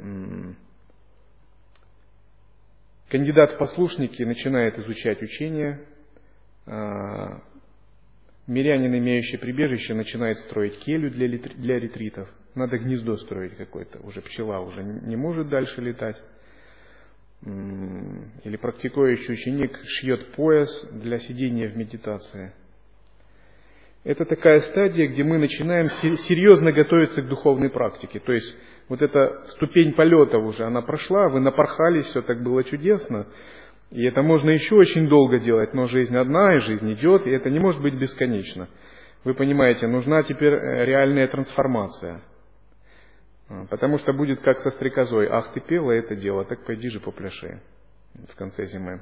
кандидат 3.08 3.52
в 3.52 3.58
послушники 3.58 4.22
начинает 4.22 4.78
изучать 4.78 5.22
учение, 5.22 5.86
а, 6.66 7.42
мирянин, 8.46 8.96
имеющий 8.98 9.36
прибежище, 9.36 9.94
начинает 9.94 10.38
строить 10.38 10.78
келью 10.80 11.10
для, 11.10 11.28
для 11.28 11.78
ретритов. 11.78 12.28
Надо 12.54 12.78
гнездо 12.78 13.16
строить 13.18 13.56
какое-то. 13.56 14.00
Уже 14.00 14.20
пчела 14.20 14.60
уже 14.60 14.82
не 14.82 15.16
может 15.16 15.48
дальше 15.48 15.80
летать. 15.80 16.20
Или 17.42 18.56
практикующий 18.56 19.34
ученик 19.34 19.78
шьет 19.84 20.32
пояс 20.32 20.88
для 20.92 21.18
сидения 21.18 21.68
в 21.68 21.76
медитации– 21.76 22.52
это 24.04 24.24
такая 24.24 24.58
стадия, 24.60 25.08
где 25.08 25.22
мы 25.22 25.38
начинаем 25.38 25.88
серьезно 25.88 26.72
готовиться 26.72 27.22
к 27.22 27.28
духовной 27.28 27.70
практике. 27.70 28.18
То 28.18 28.32
есть 28.32 28.56
вот 28.88 29.00
эта 29.00 29.44
ступень 29.46 29.92
полета 29.92 30.38
уже, 30.38 30.64
она 30.64 30.82
прошла, 30.82 31.28
вы 31.28 31.40
напорхались, 31.40 32.06
все 32.06 32.22
так 32.22 32.42
было 32.42 32.64
чудесно. 32.64 33.26
И 33.90 34.04
это 34.04 34.22
можно 34.22 34.50
еще 34.50 34.74
очень 34.74 35.06
долго 35.06 35.38
делать, 35.38 35.74
но 35.74 35.86
жизнь 35.86 36.16
одна, 36.16 36.56
и 36.56 36.60
жизнь 36.60 36.92
идет, 36.94 37.26
и 37.26 37.30
это 37.30 37.50
не 37.50 37.60
может 37.60 37.80
быть 37.80 37.94
бесконечно. 37.94 38.68
Вы 39.22 39.34
понимаете, 39.34 39.86
нужна 39.86 40.22
теперь 40.22 40.54
э, 40.54 40.84
реальная 40.84 41.28
трансформация. 41.28 42.22
А, 43.48 43.66
потому 43.66 43.98
что 43.98 44.12
будет 44.12 44.40
как 44.40 44.58
со 44.58 44.70
стрекозой. 44.70 45.28
Ах, 45.28 45.52
ты 45.52 45.60
пела 45.60 45.92
это 45.92 46.16
дело, 46.16 46.44
так 46.44 46.64
пойди 46.64 46.88
же 46.88 47.00
попляши 47.00 47.60
в 48.28 48.34
конце 48.34 48.64
зимы. 48.64 49.00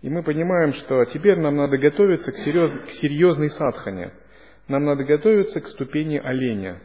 И 0.00 0.08
мы 0.08 0.22
понимаем, 0.22 0.72
что 0.74 1.04
теперь 1.06 1.38
нам 1.38 1.56
надо 1.56 1.76
готовиться 1.76 2.30
к, 2.30 2.36
серьез, 2.36 2.70
к 2.82 2.90
серьезной 2.90 3.50
садхане. 3.50 4.12
Нам 4.68 4.84
надо 4.84 5.04
готовиться 5.04 5.60
к 5.60 5.66
ступени 5.66 6.18
оленя. 6.18 6.80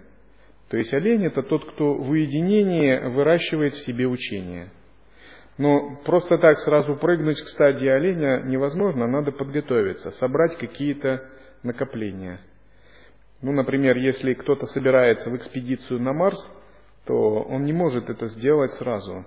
То 0.69 0.77
есть 0.77 0.93
олень 0.93 1.25
это 1.25 1.43
тот, 1.43 1.71
кто 1.73 1.93
в 1.93 2.09
уединении 2.09 3.07
выращивает 3.09 3.73
в 3.73 3.85
себе 3.85 4.07
учение. 4.07 4.71
Но 5.59 5.97
просто 6.03 6.39
так 6.39 6.57
сразу 6.59 6.95
прыгнуть 6.95 7.39
к 7.39 7.47
стадии 7.49 7.87
оленя 7.87 8.41
невозможно, 8.43 9.05
надо 9.05 9.31
подготовиться, 9.31 10.09
собрать 10.11 10.57
какие-то 10.57 11.23
накопления. 11.61 12.41
Ну, 13.41 13.51
например, 13.51 13.97
если 13.97 14.33
кто-то 14.33 14.65
собирается 14.65 15.29
в 15.29 15.35
экспедицию 15.35 15.99
на 15.99 16.13
Марс, 16.13 16.39
то 17.05 17.13
он 17.13 17.65
не 17.65 17.73
может 17.73 18.09
это 18.09 18.27
сделать 18.27 18.71
сразу. 18.73 19.25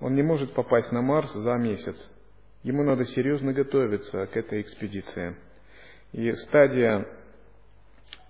Он 0.00 0.14
не 0.14 0.22
может 0.22 0.52
попасть 0.52 0.92
на 0.92 1.00
Марс 1.00 1.32
за 1.32 1.54
месяц. 1.54 2.12
Ему 2.64 2.82
надо 2.82 3.04
серьезно 3.04 3.52
готовиться 3.52 4.26
к 4.26 4.36
этой 4.38 4.62
экспедиции. 4.62 5.36
И 6.12 6.32
стадия 6.32 7.06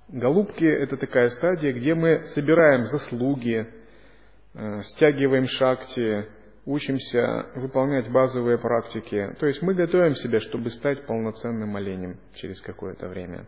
голубки– 0.08 0.64
это 0.64 0.96
такая 0.96 1.28
стадия, 1.28 1.72
где 1.72 1.94
мы 1.94 2.22
собираем 2.34 2.82
заслуги, 2.86 3.64
э, 4.54 4.80
стягиваем 4.82 5.46
шакти, 5.46 6.26
учимся 6.66 7.46
выполнять 7.54 8.10
базовые 8.10 8.58
практики. 8.58 9.36
То 9.38 9.46
есть 9.46 9.62
мы 9.62 9.74
готовим 9.74 10.16
себя, 10.16 10.40
чтобы 10.40 10.70
стать 10.70 11.06
полноценным 11.06 11.76
оленем 11.76 12.18
через 12.34 12.60
какое-то 12.60 13.06
время. 13.06 13.46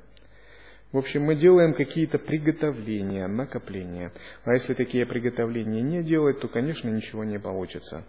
В 0.92 0.98
общем, 0.98 1.24
мы 1.24 1.34
делаем 1.34 1.74
какие-то 1.74 2.18
приготовления, 2.18 3.26
накопления. 3.26 4.12
А 4.44 4.52
если 4.54 4.74
такие 4.74 5.04
приготовления 5.04 5.82
не 5.82 6.04
делать, 6.04 6.38
то, 6.38 6.46
конечно, 6.46 6.88
ничего 6.88 7.24
не 7.24 7.40
получится. 7.40 8.04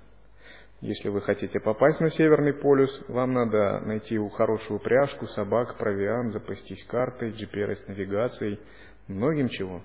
Если 0.81 1.09
вы 1.09 1.21
хотите 1.21 1.59
попасть 1.59 1.99
на 2.01 2.09
Северный 2.11 2.53
полюс, 2.53 3.03
вам 3.07 3.33
надо 3.33 3.79
найти 3.79 4.19
хорошую 4.29 4.79
пряжку, 4.79 5.25
собак, 5.25 5.75
провиант, 5.77 6.33
запастись 6.33 6.83
картой, 6.83 7.31
GPS-навигацией, 7.31 8.59
многим 9.07 9.49
чего. 9.49 9.81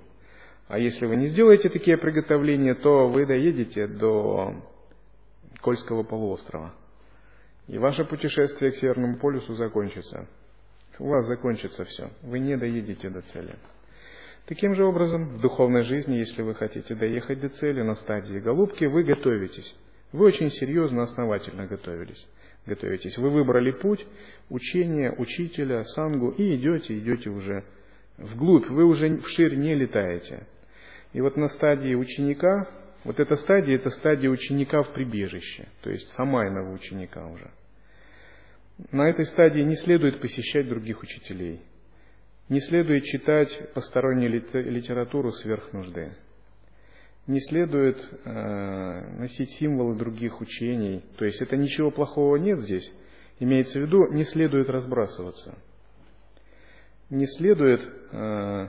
А 0.69 0.79
если 0.79 1.07
вы 1.07 1.17
не 1.17 1.27
сделаете 1.29 1.71
такие 1.71 1.97
приготовления, 1.97 2.75
то 2.75 3.09
вы 3.09 3.25
доедете 3.25 3.87
до 3.87 4.55
Кольского 5.63 6.03
полуострова. 6.03 6.75
И 7.69 7.79
ваше 7.79 8.05
путешествие 8.05 8.73
к 8.73 8.77
Северному 8.77 9.19
полюсу 9.19 9.55
закончится. 9.55 10.29
У 10.99 11.09
вас 11.09 11.25
закончится 11.27 11.85
все. 11.87 12.11
Вы 12.23 12.39
не 12.39 12.57
доедете 12.59 13.09
до 13.09 13.23
цели. 13.23 13.57
Таким 14.47 14.75
же 14.75 14.85
образом, 14.85 15.37
в 15.37 15.41
духовной 15.41 15.85
жизни, 15.85 16.17
если 16.17 16.43
вы 16.43 16.55
хотите 16.55 16.95
доехать 16.95 17.41
до 17.41 17.49
цели 17.49 17.81
на 17.81 17.95
стадии 17.95 18.39
голубки, 18.39 18.85
вы 18.85 19.05
готовитесь. 19.05 19.75
Вы 20.13 20.27
очень 20.27 20.51
серьезно, 20.51 21.03
основательно 21.03 21.67
готовились. 21.67 22.27
Готовитесь. 22.67 23.17
Вы 23.19 23.31
выбрали 23.31 23.73
путь 23.73 24.07
учения, 24.51 25.13
учителя, 25.13 25.85
сангу 25.85 26.31
и 26.31 26.57
идете, 26.57 26.99
идете 26.99 27.31
уже 27.31 27.65
вглубь. 28.19 28.69
Вы 28.69 28.85
уже 28.85 29.19
вширь 29.19 29.57
не 29.57 29.75
летаете. 29.75 30.47
И 31.13 31.21
вот 31.21 31.37
на 31.37 31.49
стадии 31.49 31.95
ученика, 31.95 32.69
вот 33.05 33.21
эта 33.21 33.37
стадия, 33.37 33.77
это 33.77 33.91
стадия 33.91 34.31
ученика 34.31 34.83
в 34.83 34.93
прибежище, 34.93 35.69
то 35.83 35.91
есть 35.91 36.09
самайного 36.11 36.73
ученика 36.73 37.27
уже. 37.27 37.51
На 38.91 39.09
этой 39.09 39.27
стадии 39.27 39.61
не 39.61 39.77
следует 39.77 40.21
посещать 40.21 40.69
других 40.69 41.03
учителей, 41.03 41.61
не 42.49 42.61
следует 42.61 43.05
читать 43.05 43.73
постороннюю 43.75 44.33
литературу 44.33 45.33
сверх 45.33 45.73
нужды 45.73 46.13
не 47.27 47.41
следует 47.41 47.99
э, 48.25 49.17
носить 49.19 49.51
символы 49.53 49.97
других 49.97 50.41
учений. 50.41 51.05
То 51.17 51.25
есть 51.25 51.41
это 51.41 51.57
ничего 51.57 51.91
плохого 51.91 52.37
нет 52.37 52.61
здесь. 52.61 52.91
Имеется 53.39 53.79
в 53.79 53.83
виду, 53.83 54.13
не 54.13 54.25
следует 54.25 54.69
разбрасываться. 54.69 55.57
Не 57.11 57.27
следует 57.27 57.81
э, 58.13 58.69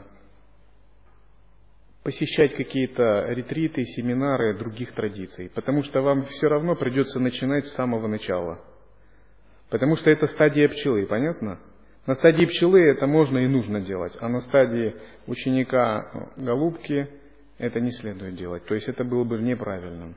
посещать 2.04 2.56
какие-то 2.56 3.26
ретриты, 3.30 3.84
семинары 3.84 4.58
других 4.58 4.94
традиций, 4.94 5.50
потому 5.50 5.82
что 5.82 6.02
вам 6.02 6.26
все 6.26 6.48
равно 6.48 6.76
придется 6.76 7.20
начинать 7.20 7.66
с 7.66 7.74
самого 7.74 8.08
начала. 8.08 8.60
Потому 9.70 9.96
что 9.96 10.12
это 10.12 10.28
стадия 10.28 10.68
пчелы, 10.70 11.08
понятно? 11.08 11.60
На 12.06 12.16
стадии 12.16 12.46
пчелы 12.46 12.82
это 12.82 13.08
можно 13.08 13.40
и 13.40 13.48
нужно 13.48 13.82
делать, 13.82 14.16
а 14.20 14.28
на 14.28 14.42
стадии 14.42 14.96
ученика 15.26 16.30
голубки– 16.36 17.08
это 17.58 17.80
не 17.80 17.92
следует 17.92 18.36
делать. 18.36 18.66
То 18.66 18.76
есть 18.76 18.88
это 18.88 19.04
было 19.04 19.24
бы 19.24 19.40
неправильным. 19.40 20.16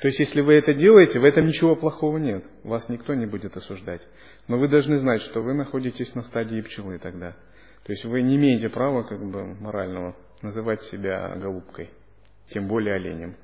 То 0.00 0.08
есть 0.08 0.18
если 0.18 0.40
вы 0.40 0.54
это 0.54 0.74
делаете, 0.74 1.20
в 1.20 1.24
этом 1.24 1.46
ничего 1.46 1.76
плохого 1.76 2.18
нет. 2.18 2.44
Вас 2.64 2.88
никто 2.88 3.14
не 3.14 3.26
будет 3.26 3.56
осуждать. 3.56 4.06
Но 4.48 4.58
вы 4.58 4.68
должны 4.68 4.98
знать, 4.98 5.22
что 5.22 5.42
вы 5.42 5.54
находитесь 5.54 6.14
на 6.14 6.22
стадии 6.22 6.60
пчелы 6.62 6.98
тогда. 6.98 7.36
То 7.84 7.92
есть 7.92 8.04
вы 8.04 8.22
не 8.22 8.36
имеете 8.36 8.68
права 8.68 9.04
как 9.04 9.24
бы 9.24 9.44
морального 9.44 10.16
называть 10.42 10.82
себя 10.82 11.36
голубкой, 11.36 11.90
тем 12.50 12.68
более 12.68 12.94
оленем. 12.94 13.36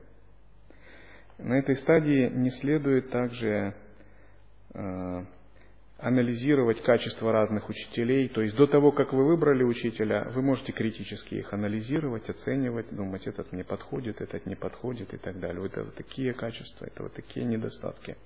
На 1.38 1.58
этой 1.58 1.74
стадии 1.76 2.28
не 2.28 2.50
следует 2.50 3.10
также 3.10 3.74
э, 4.74 5.24
анализировать 6.02 6.82
качество 6.82 7.32
разных 7.32 7.68
учителей. 7.68 8.28
То 8.28 8.42
есть 8.42 8.56
до 8.56 8.66
того, 8.66 8.90
как 8.90 9.12
вы 9.12 9.24
выбрали 9.24 9.62
учителя, 9.62 10.28
вы 10.34 10.42
можете 10.42 10.72
критически 10.72 11.36
их 11.36 11.52
анализировать, 11.52 12.28
оценивать, 12.28 12.94
думать, 12.94 13.26
этот 13.28 13.52
мне 13.52 13.62
подходит, 13.62 14.20
этот 14.20 14.44
не 14.46 14.56
подходит 14.56 15.14
и 15.14 15.16
так 15.16 15.38
далее. 15.38 15.64
Это 15.64 15.84
вот 15.84 15.94
такие 15.94 16.34
качества, 16.34 16.86
это 16.86 17.04
вот 17.04 17.14
такие 17.14 17.46
недостатки. 17.46 18.16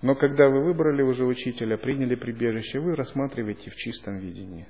Но 0.00 0.14
когда 0.14 0.48
вы 0.48 0.64
выбрали 0.64 1.02
уже 1.02 1.24
учителя, 1.24 1.76
приняли 1.76 2.14
прибежище, 2.14 2.78
вы 2.78 2.94
рассматриваете 2.94 3.70
в 3.70 3.74
чистом 3.74 4.18
видении. 4.18 4.66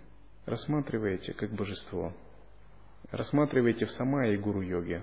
Рассматриваете 0.47 1.35
как 1.35 1.51
божество. 1.51 2.15
Рассматриваете 3.11 3.85
в 3.85 3.91
сама 3.93 4.29
и 4.29 4.39
гуру 4.39 4.63
йоги. 4.63 5.03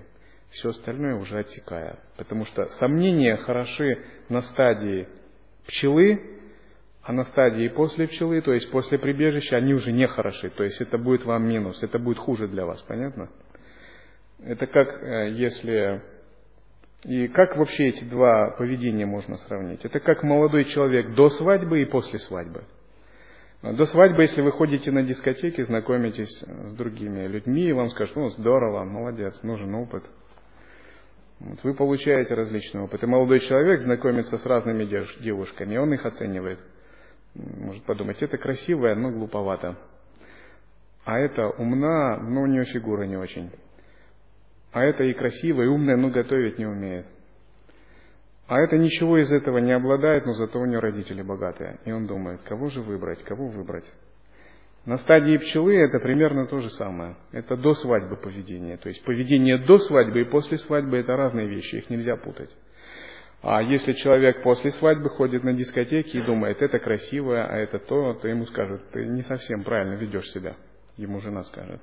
Все 0.50 0.70
остальное 0.70 1.14
уже 1.14 1.38
отсекая. 1.38 2.00
Потому 2.16 2.44
что 2.44 2.66
сомнения 2.80 3.36
хороши 3.36 4.04
на 4.28 4.40
стадии 4.40 5.08
пчелы, 5.66 6.20
а 7.02 7.12
на 7.12 7.22
стадии 7.24 7.68
после 7.68 8.08
пчелы, 8.08 8.40
то 8.40 8.52
есть 8.52 8.70
после 8.70 8.98
прибежища, 8.98 9.56
они 9.56 9.74
уже 9.74 9.92
не 9.92 10.06
хороши. 10.06 10.50
То 10.50 10.64
есть 10.64 10.80
это 10.80 10.98
будет 10.98 11.24
вам 11.24 11.48
минус, 11.48 11.82
это 11.82 11.98
будет 11.98 12.18
хуже 12.18 12.48
для 12.48 12.66
вас, 12.66 12.82
понятно? 12.82 13.28
Это 14.42 14.66
как 14.66 15.02
э, 15.02 15.30
если... 15.30 16.02
И 17.04 17.28
как 17.28 17.56
вообще 17.56 17.88
эти 17.88 18.02
два 18.04 18.50
поведения 18.50 19.06
можно 19.06 19.36
сравнить? 19.36 19.84
Это 19.84 20.00
как 20.00 20.24
молодой 20.24 20.64
человек 20.64 21.14
до 21.14 21.28
свадьбы 21.28 21.82
и 21.82 21.84
после 21.84 22.18
свадьбы. 22.18 22.64
До 23.62 23.84
свадьбы, 23.84 24.22
если 24.22 24.42
вы 24.42 24.50
ходите 24.50 24.90
на 24.90 25.02
дискотеки, 25.02 25.60
знакомитесь 25.60 26.42
с 26.42 26.72
другими 26.72 27.26
людьми, 27.26 27.68
и 27.68 27.72
вам 27.72 27.90
скажут, 27.90 28.16
ну, 28.16 28.28
здорово, 28.30 28.84
молодец, 28.84 29.40
нужен 29.42 29.74
опыт– 29.74 30.04
вот 31.38 31.62
вы 31.64 31.74
получаете 31.74 32.34
различный 32.34 32.82
опыт. 32.82 33.02
И 33.02 33.06
молодой 33.06 33.40
человек 33.40 33.80
знакомится 33.80 34.38
с 34.38 34.46
разными 34.46 34.84
девушками, 35.20 35.74
и 35.74 35.78
он 35.78 35.92
их 35.92 36.04
оценивает. 36.06 36.58
Может 37.34 37.84
подумать, 37.84 38.22
это 38.22 38.38
красивая, 38.38 38.94
но 38.94 39.10
глуповато. 39.10 39.76
А 41.04 41.18
это 41.18 41.48
умна, 41.48 42.18
но 42.18 42.42
у 42.42 42.46
нее 42.46 42.64
фигура 42.64 43.04
не 43.04 43.16
очень. 43.16 43.50
А 44.72 44.82
это 44.82 45.04
и 45.04 45.12
красивая, 45.12 45.66
и 45.66 45.68
умная, 45.68 45.96
но 45.96 46.10
готовить 46.10 46.58
не 46.58 46.66
умеет. 46.66 47.06
А 48.48 48.60
это 48.60 48.78
ничего 48.78 49.18
из 49.18 49.30
этого 49.30 49.58
не 49.58 49.72
обладает, 49.72 50.24
но 50.24 50.32
зато 50.32 50.58
у 50.58 50.66
нее 50.66 50.78
родители 50.78 51.20
богатые. 51.20 51.78
И 51.84 51.92
он 51.92 52.06
думает, 52.06 52.42
кого 52.42 52.68
же 52.68 52.80
выбрать, 52.80 53.22
кого 53.24 53.48
выбрать. 53.48 53.90
На 54.86 54.98
стадии 54.98 55.36
пчелы 55.36 55.76
это 55.76 55.98
примерно 55.98 56.46
то 56.46 56.60
же 56.60 56.70
самое. 56.70 57.16
Это 57.32 57.56
до 57.56 57.74
свадьбы 57.74 58.16
поведение. 58.16 58.76
То 58.76 58.88
есть 58.88 59.04
поведение 59.04 59.58
до 59.58 59.78
свадьбы 59.78 60.20
и 60.20 60.30
после 60.30 60.58
свадьбы 60.58 60.96
это 60.98 61.16
разные 61.16 61.48
вещи, 61.48 61.76
их 61.76 61.90
нельзя 61.90 62.16
путать. 62.16 62.50
А 63.42 63.60
если 63.62 63.92
человек 63.94 64.44
после 64.44 64.70
свадьбы 64.70 65.10
ходит 65.10 65.42
на 65.42 65.54
дискотеки 65.54 66.16
и 66.16 66.22
думает, 66.22 66.62
это 66.62 66.78
красиво, 66.78 67.44
а 67.44 67.56
это 67.56 67.80
то, 67.80 68.14
то 68.14 68.28
ему 68.28 68.46
скажут, 68.46 68.90
ты 68.92 69.04
не 69.06 69.22
совсем 69.22 69.64
правильно 69.64 69.94
ведешь 69.94 70.28
себя. 70.30 70.54
Ему 70.96 71.20
жена 71.20 71.42
скажет. 71.42 71.80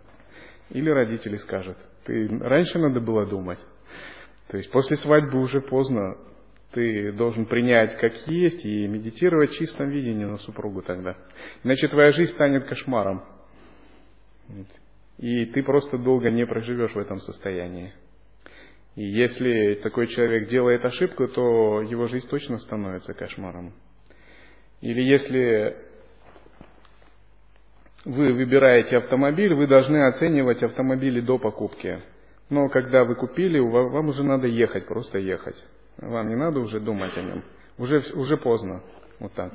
Или 0.69 0.89
родители 0.89 1.35
скажут, 1.35 1.77
ты 2.05 2.29
раньше 2.39 2.79
надо 2.79 3.01
было 3.01 3.25
думать. 3.25 3.59
То 4.47 4.57
есть 4.57 4.71
после 4.71 4.95
свадьбы 4.95 5.39
уже 5.39 5.59
поздно, 5.59 6.17
ты 6.73 7.11
должен 7.13 7.45
принять 7.45 7.97
как 7.97 8.13
есть 8.27 8.65
и 8.65 8.87
медитировать 8.87 9.51
в 9.51 9.55
чистом 9.55 9.89
видении 9.89 10.25
на 10.25 10.37
супругу 10.37 10.81
тогда. 10.81 11.15
Иначе 11.63 11.87
твоя 11.87 12.11
жизнь 12.11 12.31
станет 12.31 12.65
кошмаром. 12.65 13.23
И 15.17 15.45
ты 15.45 15.63
просто 15.63 15.97
долго 15.97 16.29
не 16.29 16.45
проживешь 16.45 16.93
в 16.93 16.99
этом 16.99 17.19
состоянии. 17.19 17.93
И 18.95 19.03
если 19.03 19.75
такой 19.75 20.07
человек 20.07 20.49
делает 20.49 20.83
ошибку, 20.85 21.27
то 21.27 21.81
его 21.81 22.07
жизнь 22.07 22.27
точно 22.27 22.57
становится 22.57 23.13
кошмаром. 23.13 23.73
Или 24.81 25.01
если 25.01 25.77
вы 28.05 28.33
выбираете 28.33 28.97
автомобиль, 28.97 29.53
вы 29.53 29.67
должны 29.67 30.07
оценивать 30.07 30.61
автомобили 30.61 31.21
до 31.21 31.39
покупки. 31.39 32.01
Но 32.49 32.67
когда 32.69 33.05
вы 33.05 33.15
купили, 33.15 33.59
вам 33.59 34.09
уже 34.09 34.23
надо 34.23 34.47
ехать, 34.47 34.85
просто 34.85 35.19
ехать. 35.19 35.55
Вам 35.97 36.29
не 36.29 36.35
надо 36.35 36.59
уже 36.59 36.79
думать 36.79 37.17
о 37.17 37.21
нем. 37.21 37.43
Уже, 37.77 38.03
уже 38.13 38.37
поздно. 38.37 38.81
Вот 39.19 39.33
так. 39.33 39.53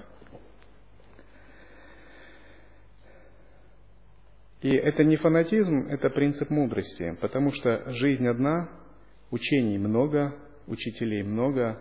И 4.61 4.71
это 4.71 5.05
не 5.05 5.17
фанатизм, 5.17 5.87
это 5.89 6.11
принцип 6.11 6.51
мудрости, 6.51 7.17
потому 7.21 7.53
что 7.53 7.93
жизнь 7.93 8.27
одна, 8.27 8.69
учений 9.31 9.79
много, 9.79 10.35
учителей 10.67 11.23
много, 11.23 11.81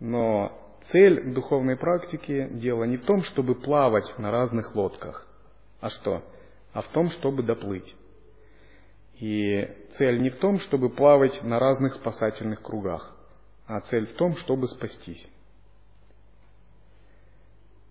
но 0.00 0.52
цель 0.90 1.34
духовной 1.34 1.76
практики 1.76 2.48
дело 2.52 2.84
не 2.84 2.96
в 2.96 3.02
том, 3.02 3.20
чтобы 3.22 3.56
плавать 3.56 4.18
на 4.18 4.30
разных 4.30 4.74
лодках, 4.74 5.26
а 5.80 5.90
что? 5.90 6.24
А 6.72 6.80
в 6.80 6.88
том, 6.88 7.08
чтобы 7.08 7.42
доплыть. 7.42 7.94
И 9.20 9.68
цель 9.98 10.22
не 10.22 10.30
в 10.30 10.36
том, 10.36 10.60
чтобы 10.60 10.88
плавать 10.88 11.42
на 11.42 11.58
разных 11.58 11.94
спасательных 11.94 12.62
кругах, 12.62 13.17
а 13.68 13.80
цель 13.80 14.06
в 14.06 14.14
том, 14.14 14.34
чтобы 14.36 14.66
спастись. 14.66 15.28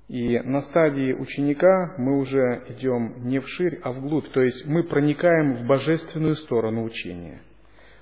И 0.08 0.40
на 0.40 0.62
стадии 0.62 1.14
ученика 1.14 1.96
мы 1.98 2.18
уже 2.18 2.64
идем 2.70 3.28
не 3.28 3.40
вширь, 3.40 3.80
а 3.84 3.92
вглубь, 3.92 4.30
то 4.30 4.42
есть 4.42 4.66
мы 4.66 4.84
проникаем 4.84 5.56
в 5.56 5.68
божественную 5.68 6.36
сторону 6.36 6.84
учения. 6.84 7.42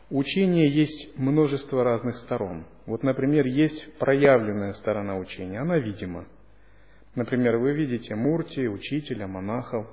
У 0.09 0.19
учения 0.19 0.67
есть 0.67 1.17
множество 1.17 1.83
разных 1.83 2.17
сторон. 2.17 2.65
Вот, 2.85 3.01
например, 3.01 3.47
есть 3.47 3.97
проявленная 3.97 4.73
сторона 4.73 5.17
учения, 5.17 5.59
она 5.59 5.79
видима. 5.79 6.27
Например, 7.15 7.57
вы 7.57 7.73
видите 7.73 8.13
мурти, 8.13 8.67
учителя, 8.67 9.25
монахов, 9.27 9.87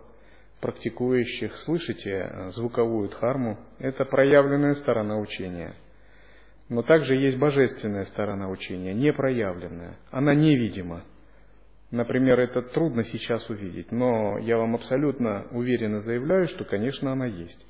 практикующих, 0.60 1.56
слышите 1.58 2.10
э, 2.10 2.50
звуковую 2.50 3.08
дхарму. 3.08 3.58
Это 3.78 4.04
проявленная 4.04 4.74
сторона 4.74 5.18
учения. 5.18 5.74
Но 6.72 6.82
также 6.82 7.16
есть 7.16 7.36
божественная 7.36 8.04
сторона 8.04 8.48
учения, 8.48 8.94
непроявленная. 8.94 9.98
Она 10.10 10.32
невидима. 10.34 11.04
Например, 11.90 12.40
это 12.40 12.62
трудно 12.62 13.04
сейчас 13.04 13.46
увидеть, 13.50 13.92
но 13.92 14.38
я 14.38 14.56
вам 14.56 14.74
абсолютно 14.76 15.44
уверенно 15.50 16.00
заявляю, 16.00 16.46
что, 16.46 16.64
конечно, 16.64 17.12
она 17.12 17.26
есть. 17.26 17.62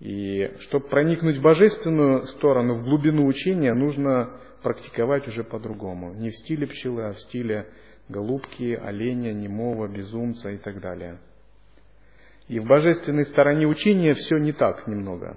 И 0.00 0.50
чтобы 0.60 0.88
проникнуть 0.88 1.36
в 1.36 1.42
божественную 1.42 2.22
сторону, 2.28 2.76
в 2.76 2.84
глубину 2.84 3.26
учения, 3.26 3.74
нужно 3.74 4.40
практиковать 4.62 5.28
уже 5.28 5.44
по-другому. 5.44 6.14
Не 6.14 6.30
в 6.30 6.36
стиле 6.36 6.66
пчелы, 6.66 7.08
а 7.08 7.12
в 7.12 7.20
стиле 7.20 7.66
голубки, 8.08 8.80
оленя, 8.82 9.34
немого, 9.34 9.88
безумца 9.88 10.52
и 10.52 10.56
так 10.56 10.80
далее. 10.80 11.18
И 12.48 12.60
в 12.60 12.66
божественной 12.66 13.26
стороне 13.26 13.66
учения 13.66 14.14
все 14.14 14.38
не 14.38 14.52
так 14.52 14.86
немного. 14.86 15.36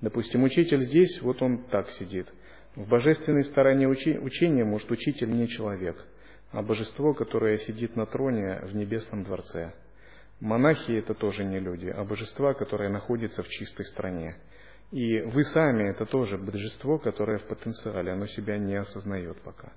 Допустим, 0.00 0.42
учитель 0.42 0.82
здесь, 0.82 1.20
вот 1.22 1.42
он 1.42 1.64
так 1.64 1.90
сидит. 1.90 2.28
В 2.74 2.88
божественной 2.88 3.44
стороне 3.44 3.88
учения, 3.88 4.64
может, 4.64 4.90
учитель 4.90 5.30
не 5.30 5.48
человек– 5.48 6.04
а 6.52 6.62
божество, 6.62 7.12
которое 7.12 7.58
сидит 7.58 7.96
на 7.96 8.06
троне 8.06 8.60
в 8.62 8.74
небесном 8.74 9.24
дворце. 9.24 9.72
Монахи– 10.40 10.92
это 10.98 11.14
тоже 11.14 11.44
не 11.44 11.58
люди, 11.58 11.88
а 11.88 12.04
божества, 12.04 12.54
которые 12.54 12.90
находятся 12.90 13.42
в 13.42 13.48
чистой 13.48 13.84
стране. 13.86 14.36
И 14.92 15.20
вы 15.20 15.44
сами– 15.44 15.88
это 15.90 16.06
тоже 16.06 16.38
божество, 16.38 16.98
которое 16.98 17.38
в 17.38 17.44
потенциале, 17.48 18.12
оно 18.12 18.26
себя 18.26 18.58
не 18.58 18.74
осознает 18.74 19.40
пока. 19.42 19.72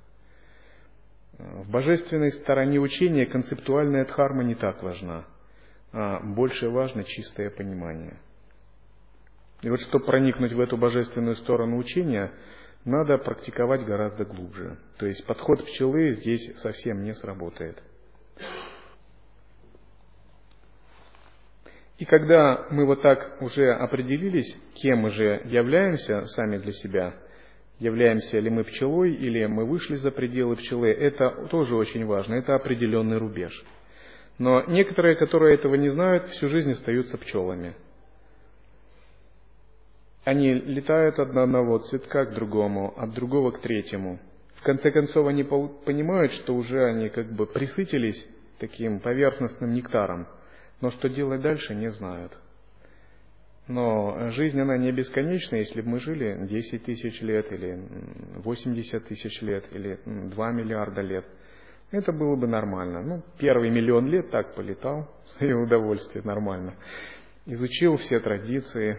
В 1.38 1.69
божественной 1.69 2.32
стороне 2.32 2.79
учения 2.79 3.25
концептуальная 3.25 4.05
дхарма 4.05 4.43
не 4.43 4.55
так 4.55 4.84
важна, 4.84 5.25
а 5.91 6.19
больше 6.19 6.69
важно 6.69 7.03
чистое 7.05 7.49
понимание. 7.49 8.19
И 9.61 9.69
вот 9.69 9.81
чтобы 9.81 10.05
проникнуть 10.05 10.53
в 10.53 10.59
эту 10.59 10.77
божественную 10.77 11.35
сторону 11.35 11.77
учения– 11.77 12.31
надо 12.85 13.17
практиковать 13.17 13.85
гораздо 13.85 14.25
глубже. 14.25 14.77
То 14.97 15.05
есть 15.05 15.25
подход 15.25 15.65
пчелы 15.65 16.13
здесь 16.13 16.55
совсем 16.59 17.03
не 17.03 17.13
сработает. 17.13 17.81
И 21.97 22.05
когда 22.05 22.67
мы 22.69 22.85
вот 22.85 23.01
так 23.01 23.41
уже 23.41 23.71
определились, 23.73 24.57
кем 24.75 24.99
мы 24.99 25.09
же 25.09 25.41
являемся 25.45 26.23
сами 26.25 26.57
для 26.57 26.71
себя, 26.71 27.13
являемся 27.77 28.39
ли 28.39 28.49
мы 28.49 28.63
пчелой 28.63 29.13
или 29.13 29.45
мы 29.45 29.65
вышли 29.65 29.95
за 29.95 30.09
пределы 30.11 30.55
пчелы, 30.55 30.89
это 30.89 31.47
тоже 31.51 31.75
очень 31.75 32.05
важно, 32.05 32.35
это 32.35 32.55
определенный 32.55 33.17
рубеж. 33.17 33.51
Но 34.37 34.63
некоторые, 34.67 35.17
которые 35.17 35.55
этого 35.55 35.75
не 35.75 35.89
знают, 35.89 36.29
всю 36.29 36.47
жизнь 36.47 36.71
остаются 36.71 37.17
пчелами– 37.17 37.73
они 40.23 40.53
летают 40.53 41.19
от 41.19 41.29
одного 41.29 41.79
цветка 41.79 42.25
к 42.25 42.34
другому, 42.34 42.93
от 42.97 43.13
другого 43.13 43.51
к 43.51 43.62
третьему. 43.62 44.19
В 44.55 44.63
конце 44.63 44.91
концов, 44.91 45.27
они 45.27 45.43
понимают, 45.43 46.34
что 46.34 46.53
уже 46.53 46.84
они 46.86 47.10
как 47.10 47.32
бы 47.32 47.45
присытились 47.45 48.27
таким 48.60 48.99
поверхностным 48.99 49.73
нектаром, 49.73 50.27
но 50.82 50.91
что 50.91 51.10
делать 51.10 51.41
дальше, 51.41 51.73
не 51.73 51.89
знают. 51.91 52.38
Но 53.69 54.32
жизнь, 54.32 54.60
она 54.60 54.77
не 54.77 54.91
бесконечна, 54.91 55.58
если 55.58 55.82
бы 55.82 55.89
мы 55.89 55.99
жили 55.99 56.47
10 56.47 56.86
тысяч 56.86 57.21
лет, 57.21 57.51
или 57.51 57.79
80 58.43 59.05
тысяч 59.05 59.41
лет, 59.41 59.63
или 59.71 59.99
2 60.05 60.51
миллиарда 60.51 61.01
лет. 61.01 61.25
Это 61.91 62.12
было 62.12 62.36
бы 62.36 62.47
нормально. 62.47 63.01
Ну, 63.01 63.23
первый 63.38 63.69
миллион 63.69 64.08
лет 64.08 64.32
так 64.32 64.55
полетал, 64.55 65.08
в 65.25 65.38
свое 65.38 65.55
удовольствие, 65.55 66.23
нормально. 66.25 66.73
Изучил 67.45 67.97
все 67.97 68.19
традиции, 68.19 68.97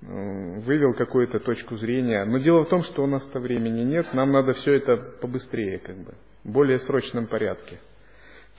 вывел 0.00 0.94
какую-то 0.94 1.40
точку 1.40 1.76
зрения. 1.76 2.24
Но 2.24 2.38
дело 2.38 2.64
в 2.64 2.68
том, 2.68 2.82
что 2.82 3.02
у 3.02 3.06
нас-то 3.06 3.40
времени 3.40 3.82
нет, 3.82 4.12
нам 4.14 4.30
надо 4.30 4.52
все 4.52 4.74
это 4.74 4.96
побыстрее, 5.20 5.78
как 5.78 5.96
бы, 5.96 6.14
в 6.44 6.52
более 6.52 6.78
срочном 6.78 7.26
порядке. 7.26 7.80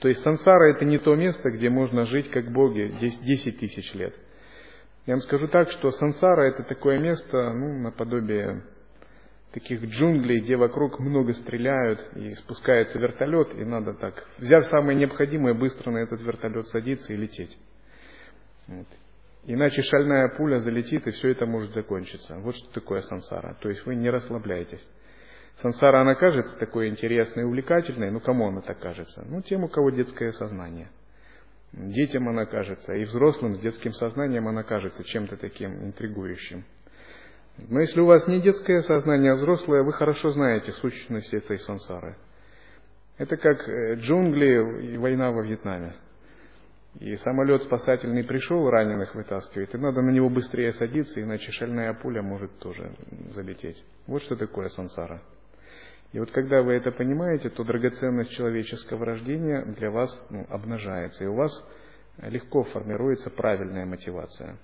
То 0.00 0.08
есть 0.08 0.22
сансара 0.22 0.70
это 0.70 0.84
не 0.84 0.98
то 0.98 1.14
место, 1.14 1.50
где 1.50 1.68
можно 1.68 2.06
жить 2.06 2.30
как 2.30 2.50
боги 2.52 2.92
10 3.00 3.58
тысяч 3.58 3.94
лет. 3.94 4.14
Я 5.06 5.14
вам 5.14 5.22
скажу 5.22 5.48
так, 5.48 5.70
что 5.70 5.90
сансара 5.90 6.42
это 6.42 6.62
такое 6.62 6.98
место, 6.98 7.52
ну, 7.52 7.80
наподобие 7.80 8.62
таких 9.52 9.82
джунглей, 9.82 10.40
где 10.40 10.56
вокруг 10.56 11.00
много 11.00 11.32
стреляют, 11.32 12.00
и 12.16 12.32
спускается 12.34 12.98
вертолет, 12.98 13.54
и 13.54 13.64
надо 13.64 13.94
так, 13.94 14.26
взяв 14.38 14.64
самое 14.66 14.96
необходимое, 14.96 15.54
быстро 15.54 15.90
на 15.90 15.98
этот 15.98 16.22
вертолет 16.22 16.68
садиться 16.68 17.12
и 17.12 17.16
лететь. 17.16 17.58
Вот. 18.68 18.86
Иначе 19.44 19.82
шальная 19.82 20.28
пуля 20.36 20.58
залетит, 20.58 21.06
и 21.06 21.10
все 21.12 21.30
это 21.30 21.46
может 21.46 21.72
закончиться. 21.72 22.36
Вот 22.40 22.54
что 22.56 22.72
такое 22.72 23.00
сансара. 23.00 23.56
То 23.60 23.70
есть 23.70 23.84
вы 23.86 23.94
не 23.94 24.10
расслабляйтесь. 24.10 24.86
Сансара, 25.62 26.00
она 26.00 26.14
кажется 26.14 26.58
такой 26.58 26.88
интересной 26.88 27.42
и 27.42 27.46
увлекательной, 27.46 28.10
ну 28.10 28.20
кому 28.20 28.48
она 28.48 28.60
так 28.62 28.78
кажется? 28.78 29.24
Ну 29.26 29.42
тем, 29.42 29.64
у 29.64 29.68
кого 29.68 29.90
детское 29.90 30.32
сознание. 30.32 30.88
Детям 31.72 32.28
она 32.28 32.46
кажется, 32.46 32.94
и 32.94 33.04
взрослым 33.04 33.54
с 33.54 33.60
детским 33.60 33.92
сознанием 33.92 34.48
она 34.48 34.62
кажется 34.62 35.04
чем-то 35.04 35.36
таким 35.36 35.84
интригующим. 35.84 36.64
Но 37.68 37.80
если 37.80 38.00
у 38.00 38.06
вас 38.06 38.26
не 38.26 38.40
детское 38.40 38.80
сознание, 38.80 39.32
а 39.32 39.36
взрослое, 39.36 39.82
вы 39.82 39.92
хорошо 39.92 40.32
знаете 40.32 40.72
сущность 40.72 41.32
этой 41.34 41.58
сансары. 41.58 42.16
Это 43.18 43.36
как 43.36 43.68
э, 43.68 43.96
джунгли 43.96 44.94
и 44.94 44.96
война 44.96 45.30
во 45.30 45.42
Вьетнаме. 45.42 45.94
И 46.98 47.16
самолет 47.16 47.62
спасательный 47.62 48.24
пришел, 48.24 48.68
раненых 48.68 49.14
вытаскивает, 49.14 49.74
и 49.74 49.78
надо 49.78 50.02
на 50.02 50.10
него 50.10 50.28
быстрее 50.28 50.72
садиться, 50.72 51.22
иначе 51.22 51.50
шальная 51.52 51.94
пуля 51.94 52.20
может 52.20 52.58
тоже 52.58 52.92
залететь. 53.32 53.82
Вот 54.06 54.22
что 54.22 54.36
такое 54.36 54.68
сансара. 54.68 55.22
И 56.12 56.18
вот 56.18 56.32
когда 56.32 56.62
вы 56.62 56.72
это 56.72 56.90
понимаете, 56.90 57.48
то 57.48 57.62
драгоценность 57.62 58.32
человеческого 58.32 59.06
рождения 59.06 59.64
для 59.78 59.92
вас 59.92 60.10
ну, 60.30 60.44
обнажается, 60.48 61.24
и 61.24 61.28
у 61.28 61.36
вас 61.36 61.52
легко 62.22 62.64
формируется 62.64 63.30
правильная 63.30 63.86
мотивация. 63.86 64.56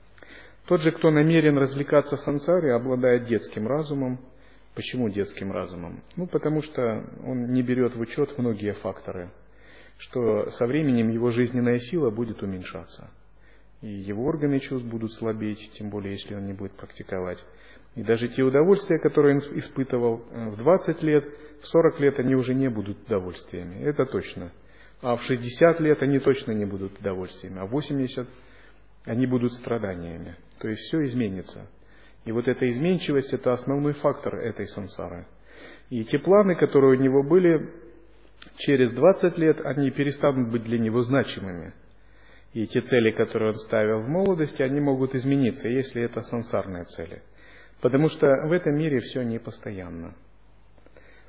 Тот 0.67 0.81
же, 0.81 0.91
кто 0.91 1.12
намерен 1.12 1.57
развлекаться 1.57 2.17
сансаре, 2.17 2.75
обладает 2.75 3.27
детским 3.27 3.69
разумом. 3.69 4.19
Почему 4.75 5.09
детским 5.09 5.53
разумом? 5.53 6.03
Ну, 6.17 6.27
потому 6.27 6.61
что 6.61 7.05
он 7.25 7.53
не 7.53 7.62
берет 7.62 7.95
в 7.95 8.01
учет 8.01 8.37
многие 8.37 8.73
факторы– 8.75 9.31
что 9.98 10.50
со 10.50 10.66
временем 10.66 11.11
его 11.11 11.30
жизненная 11.30 11.78
сила 11.78 12.11
будет 12.11 12.42
уменьшаться. 12.42 13.11
И 13.82 13.88
его 13.88 14.24
органы 14.24 14.61
чувств 14.61 14.88
будут 14.88 15.12
слабеть, 15.14 15.70
тем 15.74 15.90
более, 15.90 16.12
если 16.12 16.35
он 16.35 16.46
не 16.46 16.52
будет 16.52 16.72
практиковать. 16.72 17.38
И 17.94 18.02
даже 18.02 18.28
те 18.28 18.42
удовольствия, 18.42 18.98
которые 18.98 19.37
он 19.37 19.59
испытывал 19.59 20.22
э, 20.30 20.50
в 20.50 20.56
20 20.56 21.02
лет, 21.02 21.24
в 21.62 21.66
40 21.66 22.00
лет 22.00 22.18
они 22.18 22.35
уже 22.35 22.54
не 22.54 22.68
будут 22.68 23.02
удовольствиями. 23.06 23.82
Это 23.82 24.04
точно. 24.04 24.52
А 25.00 25.16
в 25.16 25.22
60 25.22 25.80
лет 25.80 26.02
они 26.02 26.18
точно 26.18 26.52
не 26.52 26.66
будут 26.66 26.98
удовольствиями. 26.98 27.61
А 27.61 27.66
в 27.66 27.70
80 27.70 28.28
они 29.04 29.26
будут 29.26 29.54
страданиями. 29.54 30.37
То 30.59 30.68
есть 30.68 30.82
все 30.82 31.04
изменится. 31.04 31.68
И 32.24 32.32
вот 32.32 32.48
эта 32.48 32.68
изменчивость– 32.68 33.32
это 33.35 33.52
основной 33.52 33.92
фактор 33.94 34.37
этой 34.37 34.66
сансары. 34.66 35.26
И 35.90 36.04
те 36.04 36.18
планы, 36.18 36.56
которые 36.56 36.98
у 36.98 37.02
него 37.02 37.22
были, 37.22 37.70
через 38.56 38.92
20 38.92 39.38
лет 39.38 39.61
они 39.64 39.90
перестанут 39.90 40.50
быть 40.50 40.64
для 40.64 40.78
него 40.78 41.02
значимыми. 41.02 41.74
И 42.52 42.66
те 42.66 42.80
цели, 42.80 43.11
которые 43.11 43.50
он 43.50 43.56
ставил 43.59 44.00
в 44.00 44.09
молодости, 44.09 44.62
они 44.62 44.80
могут 44.80 45.14
измениться, 45.14 45.68
если 45.68 46.02
это 46.02 46.22
сансарные 46.22 46.85
цели. 46.85 47.22
Потому 47.80 48.09
что 48.09 48.26
в 48.46 48.52
этом 48.52 48.74
мире 48.76 49.00
все 49.00 49.22
непостоянно. 49.22 50.14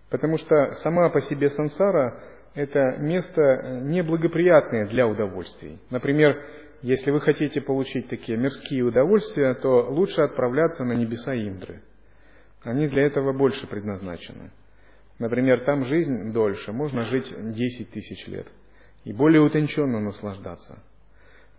Потому 0.10 0.38
что 0.38 0.72
сама 0.84 1.10
по 1.10 1.20
себе 1.22 1.50
сансара– 1.50 2.24
это 2.54 2.98
место 2.98 3.82
неблагоприятное 3.84 4.88
для 4.88 5.06
удовольствий. 5.06 5.80
Например, 5.90 6.42
если 6.82 7.12
вы 7.12 7.20
хотите 7.20 7.60
получить 7.60 8.08
такие 8.08 8.38
мирские 8.38 8.84
удовольствия, 8.84 9.54
то 9.56 9.90
лучше 9.90 10.22
отправляться 10.22 10.86
на 10.86 10.94
небеса 10.94 11.36
Индры. 11.36 11.82
Они 12.64 12.88
для 12.88 13.06
этого 13.06 13.34
больше 13.34 13.68
предназначены. 13.68 14.52
Например, 15.20 15.64
там 15.66 15.86
жизнь 15.86 16.32
дольше, 16.32 16.72
можно 16.72 17.04
жить 17.04 17.34
10 17.36 17.92
тысяч 17.92 18.28
лет 18.28 18.48
и 19.04 19.14
более 19.14 19.42
утонченно 19.42 20.00
наслаждаться. 20.00 20.84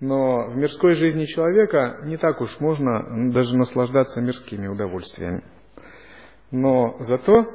Но 0.01 0.49
в 0.51 0.57
мирской 0.57 0.95
жизни 0.95 1.25
человека 1.25 2.01
не 2.05 2.17
так 2.17 2.41
уж 2.41 2.61
можно 2.61 3.33
даже 3.33 3.57
наслаждаться 3.57 4.21
мирскими 4.21 4.69
удовольствиями. 4.69 5.43
Но 6.51 6.97
зато 7.01 7.47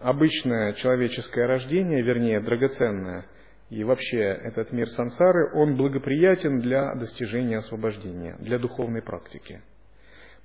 обычное 0.00 0.72
человеческое 0.72 1.46
рождение, 1.46 2.02
вернее, 2.02 2.40
драгоценное, 2.40 3.26
и 3.68 3.84
вообще 3.84 4.20
этот 4.20 4.72
мир 4.72 4.88
сансары, 4.88 5.52
он 5.54 5.76
благоприятен 5.76 6.60
для 6.60 6.94
достижения 6.94 7.58
освобождения, 7.58 8.36
для 8.38 8.58
духовной 8.58 9.02
практики. 9.02 9.60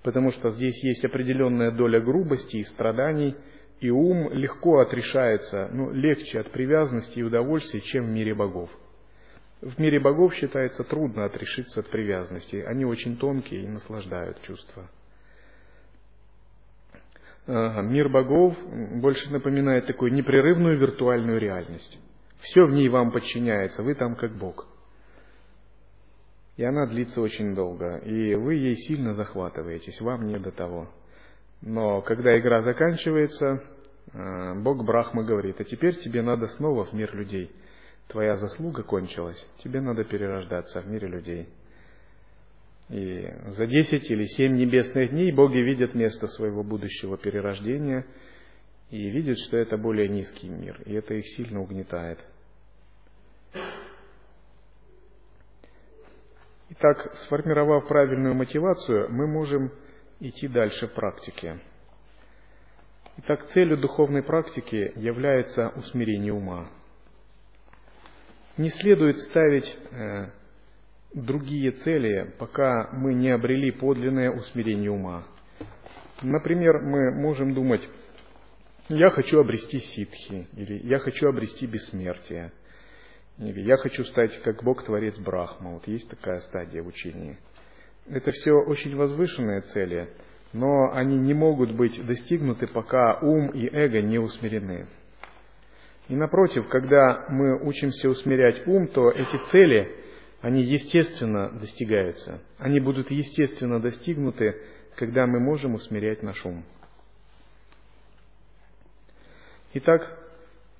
Потому 0.03 0.31
что 0.31 0.49
здесь 0.49 0.83
есть 0.83 1.05
определенная 1.05 1.71
доля 1.71 2.01
грубости 2.01 2.57
и 2.57 2.63
страданий, 2.63 3.35
и 3.81 3.89
ум 3.89 4.31
легко 4.31 4.79
отрешается, 4.79 5.67
ну, 5.73 5.91
легче 5.91 6.39
от 6.39 6.51
привязанности 6.51 7.17
и 7.17 7.23
удовольствия, 7.23 7.81
чем 7.81 8.05
в 8.05 8.09
мире 8.09 8.35
богов. 8.35 8.69
В 9.59 9.79
мире 9.79 9.99
богов 9.99 10.33
считается 10.35 10.83
трудно 10.83 11.25
отрешиться 11.25 11.79
от 11.81 11.89
привязанности. 11.89 12.57
Они 12.57 12.85
очень 12.85 13.17
тонкие 13.17 13.63
и 13.63 13.67
наслаждают 13.67 14.39
чувства. 14.43 14.87
Мир 17.47 18.09
богов 18.09 18.55
больше 19.01 19.31
напоминает 19.31 19.87
такую 19.87 20.13
непрерывную 20.13 20.77
виртуальную 20.77 21.39
реальность. 21.39 21.99
Все 22.39 22.65
в 22.65 22.71
ней 22.71 22.87
вам 22.87 23.11
подчиняется, 23.11 23.81
вы 23.81 23.95
там 23.95 24.15
как 24.15 24.31
Бог. 24.37 24.67
И 26.57 26.63
она 26.63 26.85
длится 26.85 27.19
очень 27.19 27.55
долго, 27.55 27.97
и 27.97 28.35
вы 28.35 28.55
ей 28.55 28.75
сильно 28.75 29.13
захватываетесь, 29.13 29.99
вам 30.01 30.27
не 30.27 30.37
до 30.37 30.51
того. 30.51 30.87
Но 31.61 32.01
когда 32.01 32.37
игра 32.39 32.63
заканчивается, 32.63 33.63
э, 34.13 34.53
Бог 34.61 34.83
Брахма 34.83 35.23
говорит, 35.23 35.61
а 35.61 35.63
теперь 35.63 35.95
тебе 35.97 36.21
надо 36.21 36.47
снова 36.47 36.85
в 36.85 36.93
мир 36.93 37.15
людей. 37.15 37.51
Твоя 38.07 38.35
заслуга 38.35 38.83
кончилась, 38.83 39.45
тебе 39.59 39.79
надо 39.79 40.03
перерождаться 40.03 40.81
в 40.81 40.87
мире 40.87 41.07
людей. 41.07 41.49
И 42.89 43.25
за 43.51 43.67
десять 43.67 44.09
или 44.11 44.25
семь 44.25 44.57
небесных 44.57 45.11
дней 45.11 45.31
боги 45.31 45.59
видят 45.59 45.93
место 45.93 46.27
своего 46.27 46.63
будущего 46.63 47.17
перерождения 47.17 48.05
и 48.89 49.09
видят, 49.09 49.37
что 49.37 49.55
это 49.55 49.77
более 49.77 50.09
низкий 50.09 50.49
мир, 50.49 50.81
и 50.85 50.93
это 50.93 51.13
их 51.13 51.25
сильно 51.29 51.61
угнетает. 51.61 52.19
Итак, 56.71 57.13
сформировав 57.15 57.87
правильную 57.87 58.33
мотивацию, 58.33 59.09
мы 59.09 59.27
можем 59.27 59.71
идти 60.21 60.47
дальше 60.47 60.87
в 60.87 60.93
практике. 60.93 61.59
Итак, 63.17 63.47
целью 63.47 63.77
духовной 63.77 64.23
практики 64.23 64.93
является 64.95 65.69
усмирение 65.69 66.31
ума. 66.31 66.69
Не 68.57 68.69
следует 68.69 69.17
ставить 69.19 69.75
э, 69.91 70.29
другие 71.13 71.71
цели, 71.71 72.33
пока 72.37 72.89
мы 72.93 73.13
не 73.15 73.31
обрели 73.31 73.71
подлинное 73.71 74.31
усмирение 74.31 74.91
ума. 74.91 75.25
Например, 76.21 76.79
мы 76.81 77.11
можем 77.11 77.53
думать, 77.53 77.81
я 78.89 79.09
хочу 79.09 79.39
обрести 79.39 79.79
ситхи, 79.79 80.47
или 80.53 80.85
я 80.85 80.99
хочу 80.99 81.27
обрести 81.27 81.65
бессмертие, 81.65 82.51
или 83.39 83.61
я 83.61 83.77
хочу 83.77 84.03
стать 84.05 84.39
как 84.43 84.63
Бог-творец 84.63 85.17
Брахма. 85.17 85.73
Вот 85.73 85.87
есть 85.87 86.09
такая 86.09 86.39
стадия 86.41 86.83
в 86.83 86.87
учении. 86.87 87.37
Это 88.11 88.31
все 88.31 88.51
очень 88.51 88.93
возвышенные 88.97 89.61
цели, 89.61 90.09
но 90.51 90.91
они 90.91 91.17
не 91.17 91.33
могут 91.33 91.71
быть 91.71 92.05
достигнуты, 92.05 92.67
пока 92.67 93.17
ум 93.21 93.51
и 93.51 93.65
эго 93.67 94.01
не 94.01 94.19
усмирены. 94.19 94.87
И 96.09 96.15
напротив, 96.15 96.67
когда 96.67 97.25
мы 97.29 97.57
учимся 97.65 98.09
усмирять 98.09 98.67
ум, 98.67 98.89
то 98.89 99.11
эти 99.11 99.37
цели, 99.51 99.95
они 100.41 100.61
естественно 100.61 101.51
достигаются. 101.51 102.41
Они 102.57 102.81
будут 102.81 103.11
естественно 103.11 103.79
достигнуты, 103.79 104.61
когда 104.95 105.25
мы 105.25 105.39
можем 105.39 105.75
усмирять 105.75 106.21
наш 106.21 106.45
ум. 106.45 106.65
Итак, 109.73 110.19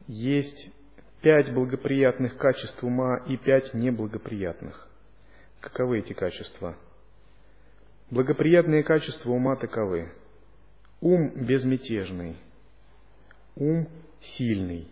есть 0.07 0.69
пять 1.21 1.53
благоприятных 1.53 2.35
качеств 2.35 2.83
ума 2.83 3.23
и 3.25 3.37
пять 3.37 3.73
неблагоприятных. 3.73 4.89
Каковы 5.61 5.99
эти 5.99 6.11
качества? 6.11 6.75
Благоприятные 8.11 8.83
качества 8.83 9.31
ума 9.31 9.55
таковы. 9.55 10.11
Ум 10.99 11.31
безмятежный, 11.47 12.35
ум 13.55 13.87
сильный, 14.21 14.89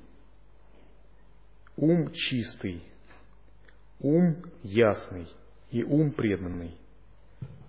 ум 1.76 2.12
чистый, 2.14 2.82
ум 4.00 4.38
ясный 4.64 5.28
и 5.70 5.84
ум 5.84 6.12
преданный. 6.12 6.78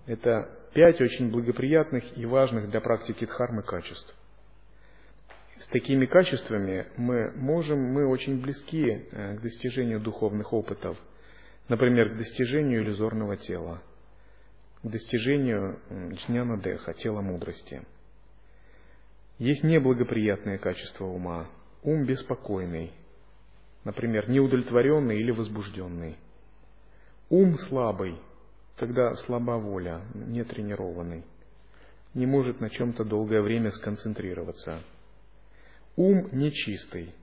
Это 0.06 0.48
пять 0.72 1.00
очень 1.00 1.32
благоприятных 1.32 2.16
и 2.16 2.24
важных 2.26 2.70
для 2.70 2.80
практики 2.80 3.26
дхармы 3.26 3.64
качеств. 3.64 4.14
С 5.58 5.66
такими 5.66 6.06
качествами 6.06 6.86
мы 6.96 7.32
можем, 7.32 7.80
мы 7.80 8.06
очень 8.06 8.40
близки 8.40 8.88
э, 8.88 9.36
к 9.36 9.42
достижению 9.42 10.00
духовных 10.00 10.52
опытов, 10.52 10.96
например, 11.68 12.14
к 12.14 12.18
достижению 12.18 12.82
иллюзорного 12.82 13.36
тела, 13.36 13.82
к 14.82 14.88
достижению 14.88 15.78
джняна 15.90 16.58
деха, 16.58 16.94
тела 16.94 17.20
мудрости. 17.20 17.82
Есть 19.38 19.62
неблагоприятные 19.62 20.58
качества 20.58 21.06
ума, 21.06 21.48
ум 21.82 22.04
беспокойный, 22.04 22.92
например, 23.84 24.28
неудовлетворенный 24.28 25.18
или 25.18 25.30
возбужденный. 25.30 26.16
Ум 27.28 27.56
слабый, 27.56 28.20
когда 28.76 29.14
слаба 29.14 29.58
воля, 29.58 30.02
не 30.14 30.44
тренированный, 30.44 31.24
не 32.14 32.26
может 32.26 32.60
на 32.60 32.70
чем-то 32.70 33.04
долгое 33.04 33.40
время 33.40 33.70
сконцентрироваться– 33.70 34.82
Ум 35.96 36.28
нечистый. 36.32 37.14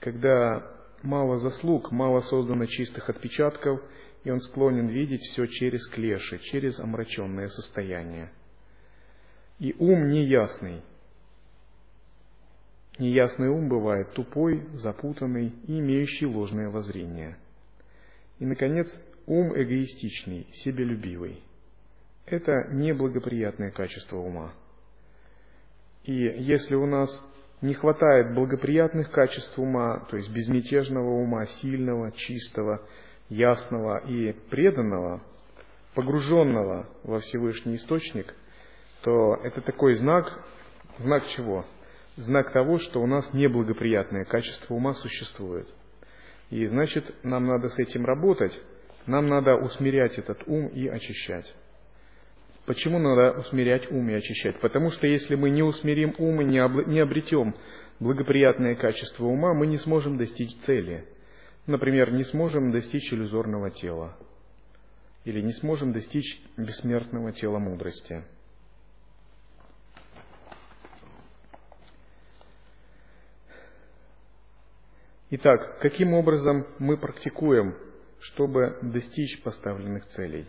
Когда 0.00 0.62
мало 1.02 1.38
заслуг, 1.38 1.90
мало 1.90 2.20
создано 2.20 2.66
чистых 2.66 3.08
отпечатков, 3.08 3.80
и 4.24 4.30
он 4.30 4.40
склонен 4.40 4.88
видеть 4.88 5.22
все 5.22 5.46
через 5.46 5.86
клеши, 5.86 6.38
через 6.38 6.78
омраченное 6.78 7.48
состояние. 7.48 8.30
И 9.58 9.74
ум 9.78 10.08
неясный. 10.08 10.82
Неясный 12.98 13.48
ум 13.48 13.68
бывает 13.68 14.12
тупой, 14.12 14.66
запутанный 14.74 15.48
и 15.66 15.78
имеющий 15.78 16.26
ложное 16.26 16.68
воззрение. 16.68 17.36
И, 18.38 18.44
наконец, 18.44 18.88
ум 19.26 19.52
эгоистичный, 19.54 20.46
себелюбивый. 20.52 21.42
Это 22.26 22.68
неблагоприятное 22.70 23.70
качество 23.70 24.18
ума. 24.18 24.52
И 26.04 26.12
если 26.12 26.74
у 26.74 26.86
нас 26.86 27.08
не 27.60 27.74
хватает 27.74 28.34
благоприятных 28.34 29.10
качеств 29.10 29.58
ума, 29.58 30.06
то 30.10 30.16
есть 30.16 30.32
безмятежного 30.32 31.10
ума, 31.10 31.46
сильного, 31.46 32.12
чистого, 32.12 32.86
ясного 33.32 33.98
и 34.06 34.32
преданного, 34.50 35.22
погруженного 35.94 36.88
во 37.02 37.20
Всевышний 37.20 37.76
Источник, 37.76 38.34
то 39.02 39.36
это 39.42 39.60
такой 39.60 39.94
знак, 39.94 40.44
знак 40.98 41.26
чего? 41.28 41.64
Знак 42.16 42.52
того, 42.52 42.78
что 42.78 43.00
у 43.00 43.06
нас 43.06 43.32
неблагоприятное 43.32 44.24
качество 44.24 44.74
ума 44.74 44.92
существует. 44.94 45.66
И 46.50 46.64
значит, 46.66 47.14
нам 47.22 47.46
надо 47.46 47.68
с 47.68 47.78
этим 47.78 48.04
работать, 48.04 48.52
нам 49.06 49.28
надо 49.28 49.56
усмирять 49.56 50.18
этот 50.18 50.42
ум 50.46 50.68
и 50.68 50.86
очищать. 50.86 51.52
Почему 52.66 52.98
надо 52.98 53.38
усмирять 53.38 53.90
ум 53.90 54.10
и 54.10 54.14
очищать? 54.14 54.60
Потому 54.60 54.90
что 54.90 55.06
если 55.06 55.34
мы 55.34 55.50
не 55.50 55.62
усмирим 55.62 56.14
ум 56.18 56.42
и 56.42 56.44
не 56.44 57.00
обретем 57.00 57.54
благоприятное 57.98 58.74
качество 58.74 59.24
ума, 59.24 59.54
мы 59.54 59.66
не 59.66 59.78
сможем 59.78 60.18
достичь 60.18 60.54
цели. 60.66 61.06
Например, 61.66 62.10
не 62.10 62.24
сможем 62.24 62.72
достичь 62.72 63.12
иллюзорного 63.12 63.70
тела. 63.70 64.16
Или 65.24 65.40
не 65.40 65.52
сможем 65.52 65.92
достичь 65.92 66.42
бессмертного 66.56 67.32
тела 67.32 67.58
мудрости. 67.58 68.24
Итак, 75.30 75.78
каким 75.80 76.12
образом 76.12 76.66
мы 76.78 76.98
практикуем, 76.98 77.74
чтобы 78.20 78.78
достичь 78.82 79.42
поставленных 79.42 80.04
целей? 80.06 80.46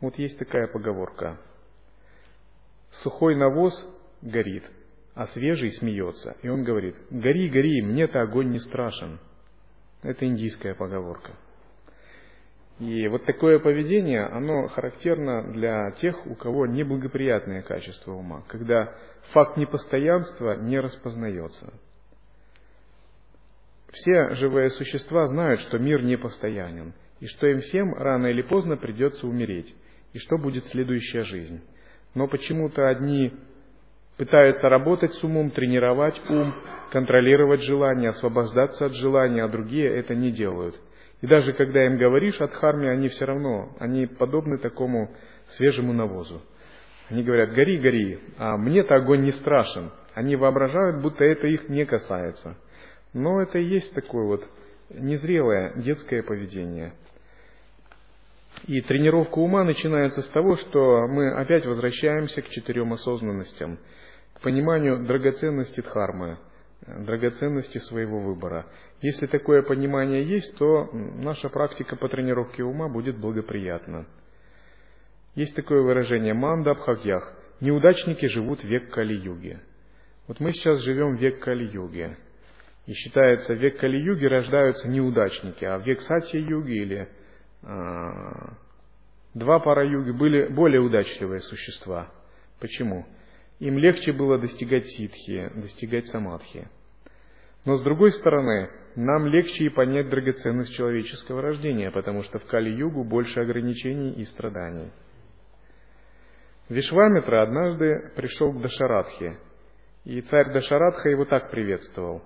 Вот 0.00 0.18
есть 0.18 0.38
такая 0.38 0.66
поговорка. 0.66 1.38
Сухой 2.90 3.36
навоз 3.36 3.72
горит, 4.20 4.64
а 5.14 5.26
свежий 5.26 5.72
смеется. 5.72 6.36
И 6.42 6.48
он 6.48 6.64
говорит, 6.64 6.96
гори, 7.10 7.48
гори, 7.48 7.80
мне-то 7.82 8.20
огонь 8.20 8.50
не 8.50 8.58
страшен. 8.58 9.20
Это 10.02 10.24
индийская 10.26 10.74
поговорка. 10.74 11.32
И 12.78 13.06
вот 13.08 13.26
такое 13.26 13.58
поведение, 13.58 14.24
оно 14.24 14.66
характерно 14.68 15.52
для 15.52 15.90
тех, 15.92 16.26
у 16.26 16.34
кого 16.34 16.66
неблагоприятное 16.66 17.60
качество 17.60 18.12
ума, 18.12 18.42
когда 18.48 18.94
факт 19.32 19.58
непостоянства 19.58 20.56
не 20.56 20.80
распознается. 20.80 21.74
Все 23.92 24.34
живые 24.36 24.70
существа 24.70 25.26
знают, 25.26 25.60
что 25.60 25.78
мир 25.78 26.02
непостоянен, 26.02 26.94
и 27.18 27.26
что 27.26 27.48
им 27.48 27.58
всем 27.58 27.92
рано 27.92 28.28
или 28.28 28.40
поздно 28.40 28.78
придется 28.78 29.26
умереть 29.26 29.74
и 30.14 30.18
что 30.18 30.38
будет 30.38 30.64
следующая 30.66 31.24
жизнь. 31.24 31.60
Но 32.14 32.28
почему-то 32.28 32.88
одни 32.88 33.34
пытаются 34.16 34.70
работать 34.70 35.12
с 35.12 35.22
умом, 35.22 35.50
тренировать 35.50 36.18
ум, 36.30 36.54
контролировать 36.90 37.62
желания, 37.62 38.08
освобождаться 38.08 38.86
от 38.86 38.94
желания, 38.94 39.44
а 39.44 39.48
другие 39.48 39.88
это 39.96 40.14
не 40.14 40.30
делают. 40.30 40.78
И 41.20 41.26
даже 41.26 41.52
когда 41.52 41.84
им 41.84 41.98
говоришь 41.98 42.40
о 42.40 42.48
дхарме, 42.48 42.90
они 42.90 43.08
все 43.08 43.26
равно, 43.26 43.76
они 43.78 44.06
подобны 44.06 44.58
такому 44.58 45.14
свежему 45.48 45.92
навозу. 45.92 46.42
Они 47.08 47.22
говорят, 47.22 47.52
гори, 47.52 47.78
гори, 47.78 48.20
а 48.38 48.56
мне-то 48.56 48.94
огонь 48.94 49.22
не 49.22 49.32
страшен. 49.32 49.90
Они 50.14 50.36
воображают, 50.36 51.02
будто 51.02 51.24
это 51.24 51.46
их 51.46 51.68
не 51.68 51.84
касается. 51.84 52.56
Но 53.12 53.42
это 53.42 53.58
и 53.58 53.64
есть 53.64 53.92
такое 53.94 54.24
вот 54.24 54.48
незрелое 54.90 55.74
детское 55.76 56.22
поведение. 56.22 56.92
И 58.66 58.80
тренировка 58.82 59.38
ума 59.38 59.64
начинается 59.64 60.22
с 60.22 60.28
того, 60.28 60.56
что 60.56 61.06
мы 61.08 61.32
опять 61.32 61.66
возвращаемся 61.66 62.42
к 62.42 62.48
четырем 62.48 62.92
осознанностям, 62.92 63.78
к 64.34 64.40
пониманию 64.40 65.04
драгоценности 65.04 65.80
дхармы, 65.80 66.38
драгоценности 66.86 67.78
своего 67.78 68.20
выбора. 68.20 68.66
Если 69.02 69.26
такое 69.26 69.62
понимание 69.62 70.24
есть, 70.24 70.56
то 70.56 70.90
наша 70.92 71.48
практика 71.48 71.96
по 71.96 72.08
тренировке 72.08 72.62
ума 72.62 72.88
будет 72.88 73.18
благоприятна. 73.18 74.06
Есть 75.34 75.54
такое 75.54 75.82
выражение 75.82 76.34
«манда 76.34 76.74
бхагьях»– 76.74 77.36
неудачники 77.60 78.26
живут 78.26 78.64
век 78.64 78.90
Кали-юги. 78.90 79.60
Вот 80.26 80.40
мы 80.40 80.52
сейчас 80.52 80.80
живем 80.80 81.16
век 81.16 81.40
Кали-юги. 81.40 82.16
И 82.86 82.92
считается, 82.92 83.54
век 83.54 83.78
Кали-юги 83.78 84.26
рождаются 84.26 84.88
неудачники, 84.88 85.64
а 85.64 85.78
век 85.78 86.00
Сатья-юги 86.00 86.72
или 86.72 87.08
а, 87.62 88.54
два 89.34 89.60
пара-юги 89.60 90.10
были 90.10 90.46
более 90.48 90.80
удачливые 90.80 91.40
существа. 91.40 92.10
Почему? 92.58 93.06
Им 93.60 93.76
легче 93.76 94.12
было 94.12 94.38
достигать 94.38 94.86
ситхи, 94.86 95.50
достигать 95.54 96.06
самадхи. 96.08 96.68
Но 97.66 97.76
с 97.76 97.82
другой 97.82 98.12
стороны, 98.12 98.70
нам 98.96 99.26
легче 99.26 99.66
и 99.66 99.68
понять 99.68 100.08
драгоценность 100.08 100.74
человеческого 100.74 101.42
рождения, 101.42 101.90
потому 101.90 102.22
что 102.22 102.38
в 102.38 102.46
Кали-югу 102.46 103.04
больше 103.04 103.38
ограничений 103.38 104.12
и 104.12 104.24
страданий. 104.24 104.90
Вишвамитра 106.70 107.42
однажды 107.42 108.10
пришел 108.16 108.50
к 108.52 108.62
Дашарадхе, 108.62 109.38
и 110.04 110.22
царь 110.22 110.52
Дашарадха 110.52 111.10
его 111.10 111.26
так 111.26 111.50
приветствовал. 111.50 112.22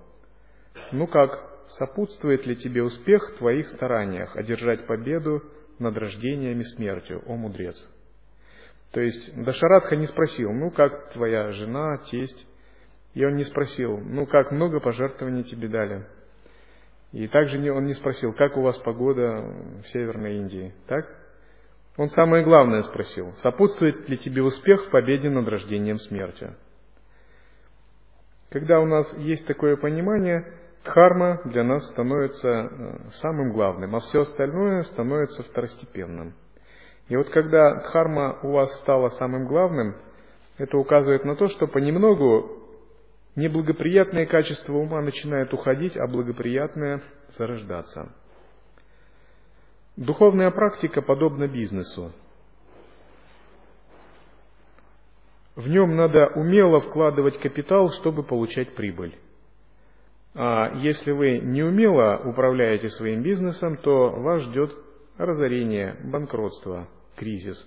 «Ну 0.93 1.05
как, 1.07 1.65
сопутствует 1.67 2.45
ли 2.45 2.55
тебе 2.55 2.81
успех 2.81 3.31
в 3.31 3.37
твоих 3.39 3.69
стараниях 3.71 4.37
одержать 4.37 4.87
победу 4.87 5.43
над 5.79 5.97
рождением 5.97 6.59
и 6.59 6.63
смертью, 6.63 7.23
о 7.25 7.35
мудрец?» 7.35 7.75
То 8.91 9.01
есть 9.01 9.35
Дашарадха 9.43 9.95
не 9.95 10.05
спросил, 10.05 10.51
ну 10.53 10.71
как 10.71 11.11
твоя 11.11 11.51
жена, 11.51 11.97
тесть, 12.09 12.47
и 13.13 13.25
он 13.25 13.35
не 13.35 13.43
спросил, 13.43 13.97
ну 13.97 14.25
как 14.25 14.51
много 14.51 14.79
пожертвований 14.79 15.43
тебе 15.43 15.67
дали. 15.67 16.05
И 17.11 17.27
также 17.27 17.71
он 17.71 17.85
не 17.85 17.93
спросил, 17.93 18.33
как 18.33 18.57
у 18.57 18.61
вас 18.61 18.77
погода 18.79 19.41
в 19.83 19.87
Северной 19.87 20.35
Индии, 20.35 20.73
так? 20.87 21.05
Он 21.97 22.09
самое 22.09 22.43
главное 22.43 22.83
спросил, 22.83 23.31
сопутствует 23.37 24.09
ли 24.09 24.17
тебе 24.17 24.43
успех 24.43 24.85
в 24.85 24.89
победе 24.89 25.29
над 25.29 25.47
рождением 25.47 25.97
смертью. 25.97 26.55
Когда 28.49 28.81
у 28.81 28.85
нас 28.85 29.17
есть 29.17 29.47
такое 29.47 29.77
понимание, 29.77 30.45
дхарма 30.83 31.41
для 31.45 31.63
нас 31.63 31.87
становится 31.87 32.49
э, 32.49 32.97
самым 33.11 33.53
главным, 33.53 33.95
а 33.95 33.99
все 34.01 34.21
остальное 34.21 34.81
становится 34.81 35.43
второстепенным. 35.43 36.33
И 37.07 37.15
вот 37.15 37.29
когда 37.29 37.81
дхарма 37.81 38.39
у 38.41 38.51
вас 38.51 38.75
стала 38.79 39.09
самым 39.09 39.47
главным, 39.47 39.95
это 40.57 40.77
указывает 40.77 41.23
на 41.23 41.35
то, 41.35 41.47
что 41.47 41.67
понемногу 41.67 42.63
неблагоприятные 43.35 44.25
качества 44.25 44.73
ума 44.73 45.01
начинают 45.01 45.53
уходить, 45.53 45.97
а 45.97 46.07
благоприятные 46.07 47.01
зарождаться. 47.37 48.11
Духовная 49.97 50.51
практика 50.51 51.01
подобна 51.01 51.47
бизнесу. 51.47 52.11
В 55.55 55.69
нем 55.69 55.95
надо 55.95 56.27
умело 56.35 56.81
вкладывать 56.81 57.39
капитал, 57.39 57.89
чтобы 57.91 58.23
получать 58.23 58.75
прибыль. 58.75 59.17
А 60.33 60.73
если 60.75 61.11
вы 61.11 61.39
неумело 61.39 62.21
управляете 62.25 62.89
своим 62.89 63.21
бизнесом, 63.21 63.77
то 63.77 64.09
вас 64.09 64.41
ждет 64.43 64.84
разорение, 65.17 65.97
банкротство, 66.03 66.87
кризис. 67.15 67.57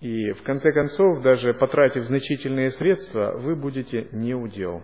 И 0.00 0.32
в 0.32 0.42
конце 0.42 0.72
концов, 0.72 1.22
даже 1.22 1.54
потратив 1.54 2.04
значительные 2.04 2.70
средства, 2.70 3.36
вы 3.38 3.54
будете 3.54 4.08
не 4.12 4.34
удел. 4.34 4.82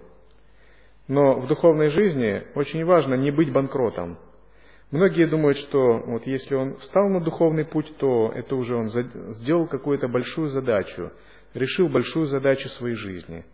Но 1.09 1.41
в 1.41 1.47
духовной 1.49 1.89
жизни 1.91 2.45
очень 2.55 2.85
важно 2.85 3.15
не 3.15 3.31
быть 3.31 3.53
банкротом– 3.53 4.19
Многие 4.91 5.27
думают, 5.27 5.59
что 5.59 5.99
вот 6.07 6.27
если 6.27 6.55
он 6.55 6.77
встал 6.79 7.11
на 7.11 7.21
духовный 7.21 7.67
путь, 7.67 7.95
то 7.99 8.33
это 8.35 8.57
уже 8.57 8.75
он 8.75 8.89
сделал 9.35 9.67
какую-то 9.67 10.09
большую 10.09 10.49
задачу, 10.49 11.13
решил 11.53 11.91
большую 11.91 12.25
задачу 12.27 12.69
своей 12.71 12.95
жизни. 12.95 13.45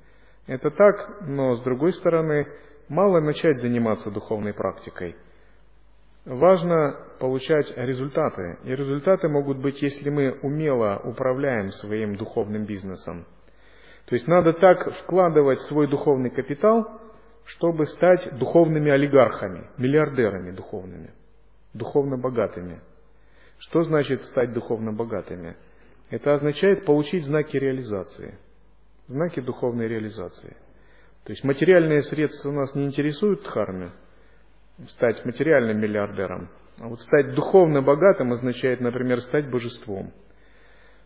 Это 0.47 0.71
так, 0.71 1.23
но 1.23 1.57
с 1.57 1.63
другой 1.63 1.93
стороны, 1.93 2.47
мало 2.89 3.21
начать 3.21 3.59
заниматься 3.59 4.13
духовной 4.13 4.55
практикой. 4.55 5.17
Важно 6.25 6.97
получать 7.19 7.73
результаты. 7.77 8.59
И 8.65 8.71
результаты 8.71 9.29
могут 9.29 9.59
быть, 9.59 9.83
если 9.83 10.09
мы 10.11 10.33
умело 10.43 11.01
управляем 11.05 11.69
своим 11.71 12.17
духовным 12.17 12.65
бизнесом. 12.65 13.27
То 14.07 14.15
есть 14.15 14.27
надо 14.27 14.53
так 14.55 14.93
вкладывать 15.03 15.61
свой 15.63 15.89
духовный 15.89 16.31
капитал, 16.31 17.01
чтобы 17.45 17.87
стать 17.87 18.39
духовными 18.39 18.91
олигархами, 18.91 19.69
миллиардерами 19.77 20.51
духовными 20.51 21.13
духовно 21.75 22.17
богатыми. 22.17 22.81
Что 23.59 23.83
значит 23.83 24.23
стать 24.23 24.53
духовно 24.53 24.93
богатыми? 24.93 25.57
Это 26.09 26.33
означает 26.35 26.85
получить 26.85 27.25
знаки 27.25 27.57
реализации, 27.57 28.39
знаки 29.07 29.41
духовной 29.41 29.89
реализации. 29.89 30.57
То 31.25 31.33
есть 31.33 31.45
материальные 31.45 32.03
средства 32.03 32.53
нас 32.53 32.75
не 32.75 32.85
интересуют 32.85 33.43
дхарме, 33.43 33.91
стать 34.89 35.25
материальным 35.25 35.81
миллиардером. 35.81 36.49
А 36.79 36.89
вот 36.89 37.01
стать 37.01 37.35
духовно 37.35 37.83
богатым 37.83 38.33
означает, 38.33 38.81
например, 38.81 39.21
стать 39.21 39.49
божеством, 39.49 40.13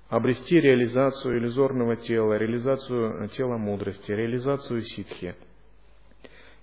обрести 0.08 0.60
реализацию 0.60 1.38
иллюзорного 1.38 1.96
тела, 1.96 2.34
реализацию 2.34 3.28
тела 3.30 3.58
мудрости, 3.58 4.10
реализацию 4.10 4.80
ситхи. 4.80 5.34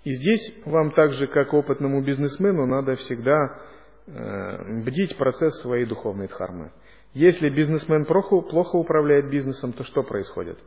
И 0.04 0.12
здесь 0.14 0.62
вам 0.66 0.92
так 0.92 1.12
же, 1.14 1.28
как 1.28 1.54
опытному 1.54 2.04
бизнесмену, 2.04 2.66
надо 2.66 2.96
всегда 2.96 3.60
Э, 4.08 4.82
бдить 4.84 5.18
процесс 5.18 5.60
своей 5.62 5.86
духовной 5.86 6.28
дхармы. 6.28 6.72
Если 7.14 7.50
бизнесмен 7.50 8.06
плохо 8.06 8.76
управляет 8.76 9.32
бизнесом, 9.32 9.74
то 9.74 9.84
что 9.84 10.04
происходит? 10.04 10.60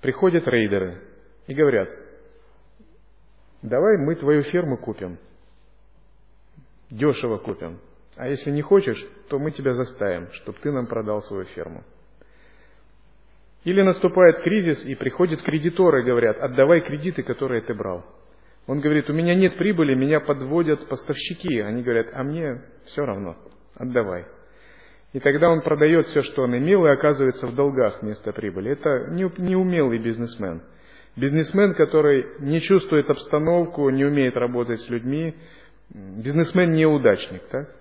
Приходят 0.00 0.46
рейдеры 0.46 1.02
и 1.48 1.54
говорят, 1.54 1.88
давай 3.62 3.96
мы 3.98 4.14
твою 4.14 4.42
ферму 4.42 4.76
купим, 4.76 5.18
дешево 6.90 7.38
купим, 7.38 7.78
а 8.16 8.28
если 8.28 8.50
не 8.50 8.62
хочешь, 8.62 9.04
то 9.28 9.38
мы 9.38 9.50
тебя 9.50 9.72
заставим, 9.72 10.30
чтобы 10.32 10.58
ты 10.60 10.72
нам 10.72 10.86
продал 10.86 11.22
свою 11.22 11.44
ферму. 11.44 11.84
Или 13.64 13.82
наступает 13.82 14.38
кризис, 14.40 14.86
и 14.86 14.94
приходят 14.94 15.42
кредиторы 15.42 16.02
и 16.02 16.04
говорят, 16.04 16.38
отдавай 16.38 16.82
кредиты, 16.82 17.24
которые 17.24 17.62
ты 17.62 17.74
брал. 17.74 18.04
Он 18.66 18.80
говорит, 18.80 19.10
у 19.10 19.12
меня 19.12 19.34
нет 19.34 19.56
прибыли, 19.56 19.94
меня 19.94 20.20
подводят 20.20 20.88
поставщики. 20.88 21.60
Они 21.60 21.82
говорят, 21.82 22.08
а 22.12 22.22
мне 22.22 22.62
все 22.84 23.04
равно, 23.04 23.36
отдавай. 23.74 24.26
И 25.12 25.20
тогда 25.20 25.50
он 25.50 25.62
продает 25.62 26.06
все, 26.06 26.22
что 26.22 26.42
он 26.42 26.56
имел, 26.56 26.84
и 26.86 26.90
оказывается 26.90 27.46
в 27.46 27.54
долгах 27.54 28.02
вместо 28.02 28.32
прибыли. 28.32 28.72
Это 28.72 29.08
неумелый 29.10 29.98
бизнесмен. 29.98 30.62
Бизнесмен, 31.16 31.74
который 31.74 32.26
не 32.40 32.60
чувствует 32.60 33.08
обстановку, 33.08 33.88
не 33.88 34.04
умеет 34.04 34.36
работать 34.36 34.80
с 34.82 34.88
людьми. 34.90 35.34
Бизнесмен 35.88 36.72
неудачник, 36.72 37.42
так? 37.48 37.74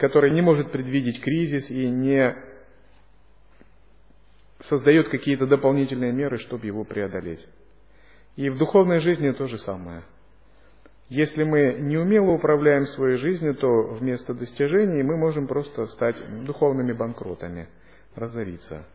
который 0.00 0.30
не 0.30 0.40
может 0.40 0.72
предвидеть 0.72 1.20
кризис 1.20 1.70
и 1.70 1.86
не 1.90 2.34
создает 4.60 5.10
какие-то 5.10 5.46
дополнительные 5.46 6.10
меры, 6.10 6.38
чтобы 6.38 6.66
его 6.66 6.84
преодолеть. 6.84 7.46
И 8.36 8.48
в 8.48 8.56
духовной 8.56 9.00
жизни 9.00 9.30
то 9.32 9.46
же 9.46 9.58
самое. 9.58 10.02
Если 11.10 11.44
мы 11.44 11.74
неумело 11.80 12.30
управляем 12.30 12.86
своей 12.86 13.18
жизнью, 13.18 13.54
то 13.56 13.68
вместо 13.94 14.32
достижений 14.32 15.02
мы 15.02 15.18
можем 15.18 15.46
просто 15.46 15.84
стать 15.86 16.16
духовными 16.44 16.92
банкротами, 16.92 17.68
разориться. 18.14 18.86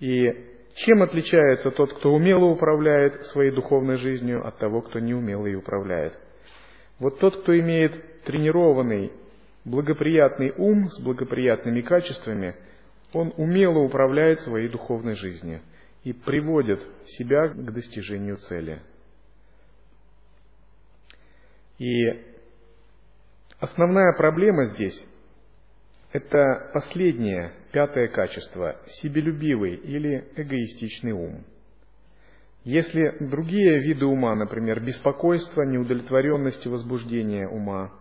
И 0.00 0.57
чем 0.78 1.02
отличается 1.02 1.70
тот, 1.70 1.92
кто 1.98 2.12
умело 2.12 2.44
управляет 2.44 3.22
своей 3.26 3.50
духовной 3.50 3.96
жизнью, 3.96 4.46
от 4.46 4.58
того, 4.58 4.82
кто 4.82 5.00
неумело 5.00 5.46
ее 5.46 5.58
управляет? 5.58 6.16
Вот 6.98 7.18
тот, 7.18 7.42
кто 7.42 7.58
имеет 7.58 8.22
тренированный, 8.24 9.12
благоприятный 9.64 10.52
ум 10.56 10.88
с 10.88 11.00
благоприятными 11.00 11.80
качествами, 11.80 12.54
он 13.12 13.32
умело 13.36 13.78
управляет 13.80 14.40
своей 14.40 14.68
духовной 14.68 15.14
жизнью 15.14 15.62
и 16.04 16.12
приводит 16.12 16.80
себя 17.06 17.48
к 17.48 17.72
достижению 17.72 18.36
цели. 18.36 18.80
И 21.78 21.92
основная 23.58 24.12
проблема 24.16 24.66
здесь– 24.66 25.06
это 26.12 26.70
последнее, 26.72 27.52
пятое 27.72 28.08
качество– 28.08 28.76
себелюбивый 28.86 29.74
или 29.74 30.28
эгоистичный 30.36 31.12
ум. 31.12 31.44
Если 32.64 33.16
другие 33.20 33.80
виды 33.80 34.06
ума, 34.06 34.34
например, 34.34 34.80
беспокойство, 34.80 35.62
неудовлетворенность 35.62 36.66
и 36.66 36.68
возбуждение 36.68 37.48
ума, 37.48 37.92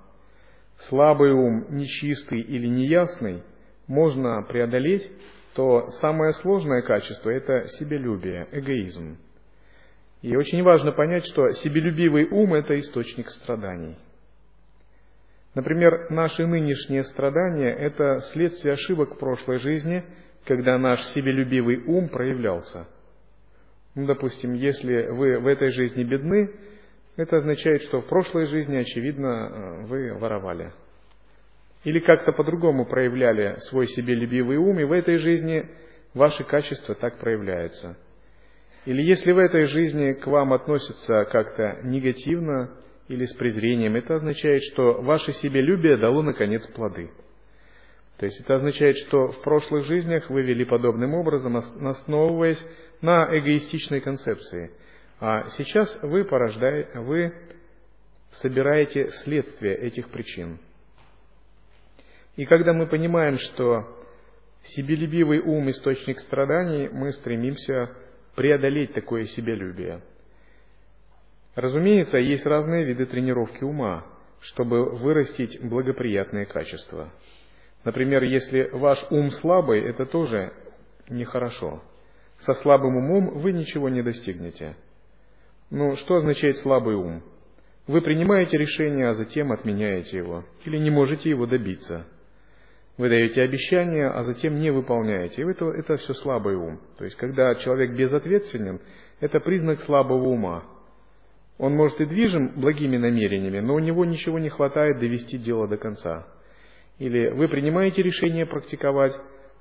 слабый 0.78 1.32
ум, 1.32 1.68
нечистый 1.70 2.42
или 2.42 2.68
неясный– 2.68 3.44
можно 3.88 4.44
преодолеть, 4.44 5.10
то 5.56 5.88
самое 6.02 6.34
сложное 6.34 6.82
качество– 6.82 7.30
это 7.32 7.68
себелюбие, 7.70 8.48
эгоизм. 8.52 9.18
И 10.22 10.36
очень 10.36 10.62
важно 10.62 10.92
понять, 10.92 11.26
что 11.26 11.50
себелюбивый 11.52 12.28
ум– 12.30 12.54
это 12.56 12.78
источник 12.80 13.30
страданий. 13.30 13.96
Например, 15.58 16.12
наши 16.12 16.46
нынешние 16.46 17.04
страдания– 17.04 17.74
это 17.80 18.20
следствие 18.32 18.74
ошибок 18.74 19.18
прошлой 19.18 19.58
жизни, 19.58 20.04
когда 20.46 20.78
наш 20.78 21.02
себелюбивый 21.16 21.84
ум 21.84 22.10
проявлялся. 22.10 22.86
Ну, 23.96 24.06
допустим, 24.06 24.54
если 24.54 25.08
вы 25.08 25.40
в 25.40 25.48
этой 25.48 25.72
жизни 25.72 26.04
бедны, 26.04 26.52
это 27.16 27.38
означает, 27.38 27.82
что 27.82 28.02
в 28.02 28.08
прошлой 28.08 28.46
жизни, 28.46 28.78
очевидно, 28.78 29.88
вы 29.88 30.14
воровали– 30.14 30.74
или 31.84 32.00
как-то 32.02 32.34
по-другому 32.34 32.86
проявляли 32.86 33.56
свой 33.70 33.88
себелюбивый 33.88 34.58
ум, 34.58 34.80
и 34.80 34.84
в 34.84 34.92
этой 34.92 35.18
жизни 35.18 35.68
ваши 36.14 36.44
качества 36.44 36.94
так 36.96 37.18
проявляются. 37.18 37.98
Или 38.86 39.02
если 39.02 39.32
в 39.32 39.38
этой 39.38 39.66
жизни 39.66 40.14
к 40.14 40.28
вам 40.28 40.54
относятся 40.54 41.26
как-то 41.26 41.80
негативно 41.84 42.72
или 43.08 43.26
с 43.26 43.34
презрением, 43.34 43.96
это 43.96 44.16
означает, 44.16 44.64
что 44.64 45.02
ваше 45.02 45.32
себелюбие 45.32 45.98
дало 45.98 46.22
наконец 46.22 46.66
плоды. 46.68 47.10
То 48.18 48.26
есть 48.26 48.40
это 48.40 48.56
означает, 48.56 48.98
что 48.98 49.28
в 49.28 49.42
прошлых 49.42 49.86
жизнях 49.86 50.30
вы 50.30 50.42
вели 50.42 50.66
подобным 50.66 51.14
образом, 51.14 51.56
основываясь 51.58 52.62
на 53.02 53.28
эгоистичной 53.38 54.02
концепции. 54.02 54.72
А 55.20 55.48
сейчас 55.50 55.98
вы, 56.02 56.26
порождаете, 56.26 57.00
вы 57.00 57.34
собираете 58.32 59.08
следствие 59.10 59.76
этих 59.76 60.10
причин– 60.10 60.60
и 62.38 62.46
когда 62.46 62.72
мы 62.72 62.86
понимаем, 62.86 63.40
что 63.40 63.84
себелюбивый 64.64 65.40
ум– 65.40 65.70
источник 65.72 66.20
страданий, 66.20 66.88
мы 66.88 67.12
стремимся 67.12 67.90
преодолеть 68.36 68.94
такое 68.94 69.24
себелюбие. 69.24 70.02
Разумеется, 71.58 72.20
есть 72.20 72.46
разные 72.46 72.86
виды 72.86 73.08
тренировки 73.08 73.64
ума, 73.64 74.06
чтобы 74.42 74.92
вырастить 74.92 75.60
благоприятные 75.60 76.46
качества. 76.46 77.12
Например, 77.84 78.22
если 78.22 78.70
ваш 78.74 79.04
ум 79.10 79.32
слабый, 79.32 79.82
это 79.82 80.06
тоже 80.06 80.54
нехорошо. 81.10 81.82
Со 82.42 82.54
слабым 82.54 82.98
умом 82.98 83.40
вы 83.40 83.54
ничего 83.54 83.90
не 83.90 84.04
достигнете. 84.04 84.76
Ну, 85.72 85.96
что 85.96 86.18
означает 86.18 86.58
слабый 86.58 86.94
ум? 86.94 87.24
Вы 87.88 88.02
принимаете 88.02 88.56
решение, 88.56 89.10
а 89.10 89.16
затем 89.16 89.52
отменяете 89.52 90.18
его, 90.18 90.46
или 90.64 90.78
не 90.78 90.92
можете 90.92 91.32
его 91.32 91.48
добиться– 91.48 92.06
вы 92.98 93.10
даете 93.10 93.44
обещания, 93.44 94.08
а 94.08 94.24
затем 94.24 94.60
не 94.60 94.72
выполняете. 94.72 95.44
И 95.44 95.46
это, 95.46 95.68
это 95.70 95.98
все 95.98 96.16
слабый 96.16 96.56
ум. 96.56 96.80
То 96.98 97.06
есть, 97.06 97.16
когда 97.16 97.54
человек 97.54 97.96
безответственен, 97.96 98.82
это 99.20 99.40
признак 99.40 99.82
слабого 99.82 100.30
ума. 100.30 100.64
Он 101.58 101.76
может 101.76 102.00
и 102.02 102.06
движим 102.06 102.60
благими 102.60 102.98
намерениями, 102.98 103.60
но 103.60 103.76
у 103.76 103.80
него 103.80 104.06
ничего 104.06 104.38
не 104.38 104.50
хватает 104.50 105.00
довести 105.00 105.38
дело 105.38 105.68
до 105.68 105.78
конца. 105.78 106.28
Или 107.00 107.30
вы 107.30 107.48
принимаете 107.48 108.04
решение 108.04 108.46
практиковать, 108.46 109.16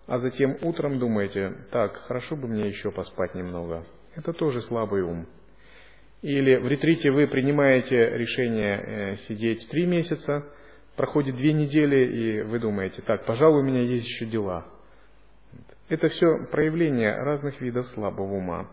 а 0.07 0.18
затем 0.18 0.57
утром 0.62 0.99
думаете, 0.99 1.55
так, 1.70 1.97
хорошо 1.97 2.36
бы 2.36 2.49
мне 2.49 2.68
еще 2.68 2.90
поспать 2.90 3.34
немного. 3.34 3.86
Это 4.14 4.32
тоже 4.32 4.61
слабый 4.62 5.03
ум. 5.03 5.26
Или 6.22 6.57
в 6.57 6.66
ретрите 6.66 7.11
вы 7.11 7.26
принимаете 7.26 7.97
решение 8.16 8.78
э, 8.78 9.14
сидеть 9.28 9.68
три 9.68 9.86
месяца, 9.86 10.44
проходит 10.97 11.36
две 11.36 11.53
недели, 11.53 12.07
и 12.07 12.42
вы 12.42 12.59
думаете, 12.59 13.03
так, 13.03 13.26
пожалуй, 13.26 13.61
у 13.61 13.64
меня 13.64 13.80
есть 13.80 14.07
еще 14.07 14.26
дела. 14.26 14.66
Это 15.88 16.09
все 16.09 16.47
проявление 16.51 17.14
разных 17.16 17.61
видов 17.61 17.86
слабого 17.88 18.34
ума. 18.34 18.68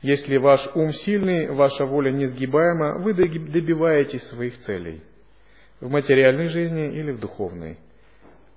Если 0.00 0.36
ваш 0.36 0.68
ум 0.74 0.92
сильный, 0.92 1.48
ваша 1.50 1.84
воля 1.84 2.10
несгибаема, 2.12 2.98
вы 2.98 3.14
добиваетесь 3.14 4.22
своих 4.24 4.58
целей 4.60 5.02
в 5.80 5.88
материальной 5.88 6.48
жизни 6.48 6.92
или 6.94 7.12
в 7.12 7.20
духовной. 7.20 7.78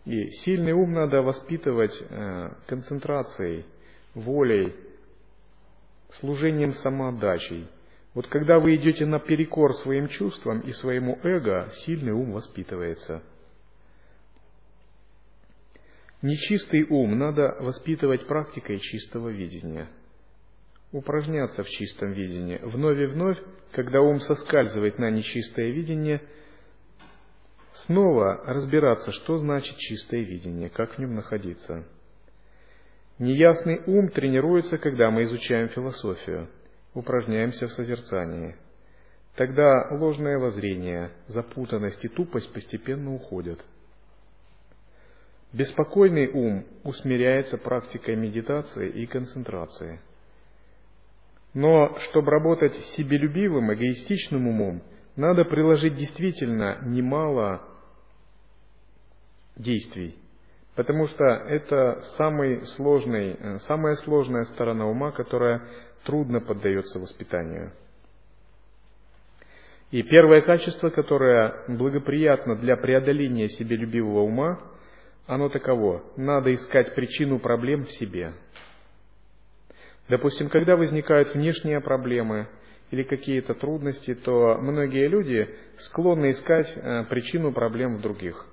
И 0.06 0.28
сильный 0.44 0.74
ум 0.74 0.94
надо 0.94 1.22
воспитывать 1.22 1.96
э, 2.10 2.50
концентрацией, 2.68 3.66
волей, 4.14 4.76
служением 6.10 6.72
самоотдачей– 6.72 7.68
вот 8.14 8.28
когда 8.28 8.60
вы 8.60 8.76
идете 8.76 9.06
наперекор 9.06 9.74
своим 9.76 10.08
чувствам 10.10 10.60
и 10.62 10.72
своему 10.74 11.20
эго, 11.24 11.70
сильный 11.86 12.12
ум 12.12 12.34
воспитывается. 12.34 13.24
Нечистый 16.22 16.84
ум 16.84 17.18
надо 17.18 17.56
воспитывать 17.62 18.28
практикой 18.28 18.80
чистого 18.80 19.30
видения. 19.30 19.88
Упражняться 20.92 21.64
в 21.64 21.70
чистом 21.70 22.12
видении. 22.12 22.60
Вновь 22.64 23.00
и 23.00 23.06
вновь, 23.06 23.38
когда 23.72 24.02
ум 24.02 24.20
соскальзывает 24.20 25.00
на 25.00 25.10
нечистое 25.10 25.72
видение, 25.72 26.22
снова 27.74 28.44
разбираться, 28.46 29.12
что 29.12 29.38
значит 29.38 29.78
чистое 29.78 30.22
видение, 30.22 30.70
как 30.70 30.96
в 30.96 31.00
нем 31.00 31.16
находиться. 31.16 31.86
Неясный 33.20 33.82
ум 33.86 34.10
тренируется, 34.10 34.78
когда 34.78 35.12
мы 35.12 35.24
изучаем 35.24 35.70
философию– 35.70 36.50
упражняемся 36.94 37.68
в 37.68 37.74
созерцании. 37.74 38.56
Тогда 39.36 39.88
ложное 39.92 40.38
воззрение, 40.38 41.12
запутанность 41.28 42.04
и 42.04 42.10
тупость 42.10 42.52
постепенно 42.52 43.14
уходят. 43.14 43.64
Беспокойный 45.54 46.30
ум 46.30 46.66
усмиряется 46.84 47.58
практикой 47.58 48.16
медитации 48.16 48.90
и 48.90 49.06
концентрации. 49.06 50.00
Но 51.54 51.98
чтобы 52.00 52.32
работать 52.32 52.76
себелюбивым, 52.96 53.74
эгоистичным 53.74 54.48
умом, 54.48 54.82
надо 55.16 55.44
приложить 55.44 55.96
действительно 55.96 56.80
немало 56.86 57.62
действий, 59.58 60.18
потому 60.76 61.08
что 61.08 61.26
это 61.26 62.02
самый 62.18 62.66
сложный, 62.68 63.60
самая 63.60 63.96
сложная 63.96 64.44
сторона 64.44 64.88
ума, 64.88 65.12
которая 65.12 65.62
трудно 66.06 66.40
поддается 66.40 67.00
воспитанию. 67.00 67.74
И 69.92 70.04
первое 70.04 70.42
качество, 70.42 70.90
которое 70.90 71.66
благоприятно 71.68 72.56
для 72.56 72.78
преодоления 72.78 73.50
себелюбивого 73.50 74.22
ума, 74.22 74.58
оно 75.28 75.50
таково. 75.50 76.04
Надо 76.16 76.54
искать 76.54 76.96
причину 76.96 77.40
проблем 77.40 77.84
в 77.84 77.92
себе. 77.92 78.34
Допустим, 80.12 80.50
когда 80.50 80.76
возникают 80.76 81.34
внешние 81.34 81.80
проблемы 81.80 82.50
или 82.90 83.04
какие-то 83.04 83.54
трудности, 83.54 84.14
то 84.14 84.58
многие 84.60 85.08
люди 85.08 85.48
склонны 85.78 86.32
искать 86.32 86.70
э, 86.76 87.06
причину 87.06 87.54
проблем 87.54 87.96
в 87.96 88.02
других. 88.02 88.46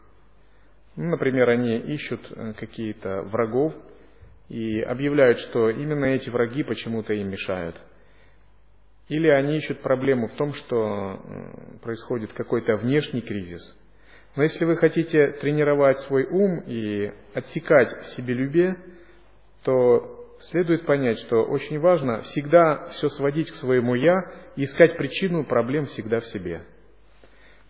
Ну, 0.94 1.06
например, 1.10 1.48
они 1.48 1.76
ищут 1.76 2.20
э, 2.30 2.52
какие-то 2.52 3.22
врагов, 3.22 3.74
и 4.48 4.80
объявляют, 4.82 5.38
что 5.38 5.68
именно 5.68 6.04
эти 6.04 6.30
враги 6.30 6.62
почему-то 6.62 7.12
им 7.12 7.28
мешают. 7.28 7.74
Или 9.08 9.26
они 9.26 9.56
ищут 9.56 9.80
проблему 9.80 10.28
в 10.28 10.34
том, 10.34 10.52
что 10.52 11.20
происходит 11.82 12.32
какой-то 12.34 12.76
внешний 12.76 13.20
кризис. 13.20 13.76
Но 14.36 14.44
если 14.44 14.64
вы 14.64 14.76
хотите 14.76 15.32
тренировать 15.40 15.98
свой 16.02 16.24
ум 16.24 16.60
и 16.68 17.12
отсекать 17.34 18.06
себелюбие, 18.14 18.76
то 19.64 20.17
следует 20.40 20.86
понять, 20.86 21.18
что 21.20 21.44
очень 21.44 21.78
важно 21.78 22.20
всегда 22.22 22.86
все 22.92 23.08
сводить 23.08 23.50
к 23.50 23.54
своему 23.56 23.94
«я» 23.94 24.20
и 24.56 24.64
искать 24.64 24.96
причину 24.96 25.44
проблем 25.44 25.86
всегда 25.86 26.20
в 26.20 26.26
себе. 26.26 26.62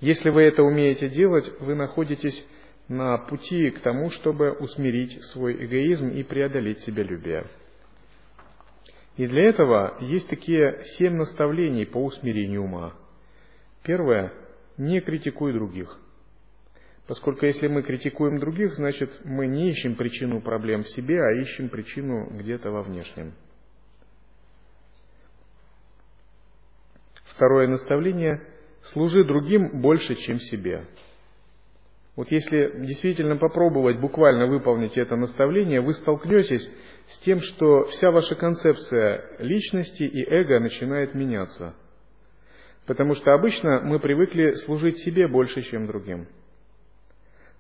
Если 0.01 0.31
вы 0.31 0.43
это 0.43 0.63
умеете 0.63 1.09
делать, 1.09 1.51
вы 1.61 1.75
находитесь 1.75 2.47
на 2.89 3.19
пути 3.19 3.71
к 3.71 3.81
тому, 3.81 4.11
чтобы 4.11 4.53
усмирить 4.53 5.23
свой 5.25 5.65
эгоизм 5.65 6.09
и 6.09 6.23
преодолеть 6.23 6.81
себялюбие. 6.81 7.47
И 9.17 9.27
для 9.27 9.49
этого 9.49 9.97
есть 10.01 10.29
такие 10.31 10.83
семь 10.97 11.15
наставлений 11.15 11.85
по 11.85 11.99
усмирению 11.99 12.63
ума. 12.63 12.95
Первое– 13.83 14.33
не 14.79 15.01
критикуй 15.01 15.53
других. 15.53 15.99
Поскольку 17.09 17.47
если 17.47 17.69
мы 17.69 17.83
критикуем 17.83 18.39
других, 18.39 18.75
значит 18.75 19.11
мы 19.25 19.47
не 19.47 19.71
ищем 19.71 19.95
причину 19.97 20.43
проблем 20.43 20.83
в 20.83 20.91
себе, 20.91 21.19
а 21.19 21.33
ищем 21.41 21.71
причину 21.71 22.29
где-то 22.37 22.71
во 22.71 22.83
внешнем. 22.83 23.33
Второе 27.25 27.67
наставление– 27.67 28.43
служи 28.93 29.25
другим 29.25 29.81
больше, 29.81 30.17
чем 30.17 30.39
себе. 30.39 30.87
Вот 32.15 32.31
если 32.31 32.85
действительно 32.85 33.37
попробовать 33.37 34.01
буквально 34.01 34.47
выполнить 34.47 34.99
это 34.99 35.17
наставление, 35.17 35.81
вы 35.81 35.95
столкнетесь 35.95 36.71
с 37.07 37.19
тем, 37.21 37.39
что 37.39 37.85
вся 37.85 38.11
ваша 38.11 38.35
концепция 38.35 39.25
личности 39.39 40.03
и 40.03 40.29
эго 40.29 40.61
начинает 40.61 41.15
меняться. 41.15 41.75
Потому 42.85 43.15
что 43.15 43.33
обычно 43.33 43.81
мы 43.81 43.99
привыкли 43.99 44.53
служить 44.67 44.99
себе 44.99 45.27
больше, 45.27 45.63
чем 45.63 45.87
другим. 45.87 46.27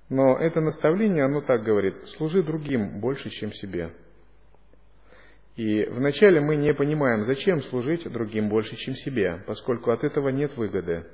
Но 0.09 0.38
это 0.38 0.61
наставление, 0.61 1.24
оно 1.24 1.42
так 1.42 1.62
говорит, 1.62 1.94
служи 2.16 2.42
другим 2.42 3.00
больше, 3.00 3.28
чем 3.30 3.52
себе. 3.52 3.92
И 5.56 5.84
вначале 5.86 6.40
мы 6.40 6.56
не 6.56 6.72
понимаем, 6.72 7.24
зачем 7.24 7.61
служить 7.64 8.11
другим 8.11 8.48
больше, 8.48 8.76
чем 8.76 8.94
себе, 8.94 9.42
поскольку 9.46 9.90
от 9.90 10.04
этого 10.04 10.28
нет 10.28 10.56
выгоды. 10.56 11.04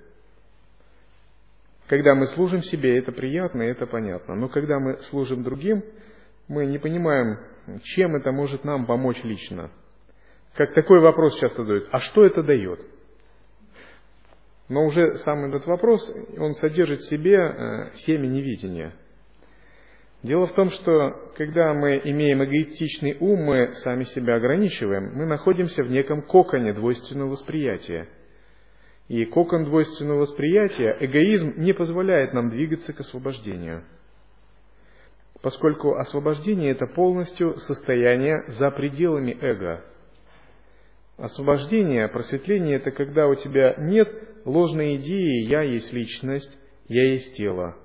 Когда 1.86 2.14
мы 2.14 2.26
служим 2.28 2.62
себе, 2.62 2.99
это 2.99 3.11
приятно 3.11 3.62
это 3.62 3.86
понятно. 3.86 4.34
Но 4.34 4.49
когда 4.49 4.78
мы 4.78 4.99
служим 5.05 5.42
другим, 5.42 5.82
мы 6.47 6.66
не 6.66 6.78
понимаем, 6.78 7.38
чем 7.82 8.16
это 8.16 8.32
может 8.32 8.64
нам 8.64 8.86
помочь 8.86 9.22
лично. 9.24 9.70
Как 10.55 10.72
такой 10.74 11.01
вопрос 11.01 11.38
часто 11.40 11.64
дают, 11.64 11.88
а 11.90 11.99
что 11.99 12.24
это 12.24 12.42
дает? 12.42 12.80
Но 14.68 14.84
уже 14.84 15.14
сам 15.18 15.44
этот 15.44 15.66
вопрос, 15.66 16.14
он 16.38 16.52
содержит 16.52 17.00
в 17.00 17.08
себе 17.08 17.36
э, 17.36 17.90
семя 17.94 18.26
невидения. 18.26 18.94
Дело 20.22 20.46
в 20.46 20.52
том, 20.54 20.70
что 20.70 21.32
когда 21.36 21.74
мы 21.74 22.00
имеем 22.02 22.42
эгоистичный 22.42 23.16
ум, 23.20 23.42
мы 23.44 23.72
сами 23.74 24.04
себя 24.04 24.36
ограничиваем, 24.36 25.12
мы 25.14 25.26
находимся 25.26 25.84
в 25.84 25.90
неком 25.90 26.22
коконе 26.22 26.72
двойственного 26.72 27.30
восприятия– 27.30 28.08
и 29.08 29.26
кокон 29.26 29.64
двойственного 29.64 30.20
восприятия, 30.20 30.96
эгоизм 31.00 31.54
не 31.56 31.74
позволяет 31.74 32.32
нам 32.32 32.48
двигаться 32.48 32.92
к 32.92 33.00
освобождению. 33.00 33.84
Поскольку 35.42 35.96
освобождение– 35.96 36.70
это 36.72 36.86
полностью 36.86 37.54
состояние 37.56 38.44
за 38.48 38.70
пределами 38.70 39.36
эго. 39.42 39.84
Освобождение, 41.18 42.08
просветление– 42.08 42.76
это 42.78 42.92
когда 42.92 43.28
у 43.28 43.34
тебя 43.34 43.74
нет 43.76 44.08
ложной 44.45 44.97
идеи 44.97 45.47
«я 45.49 45.62
есть 45.62 45.92
личность», 45.92 46.57
«я 46.88 47.12
есть 47.12 47.36
тело», 47.36 47.76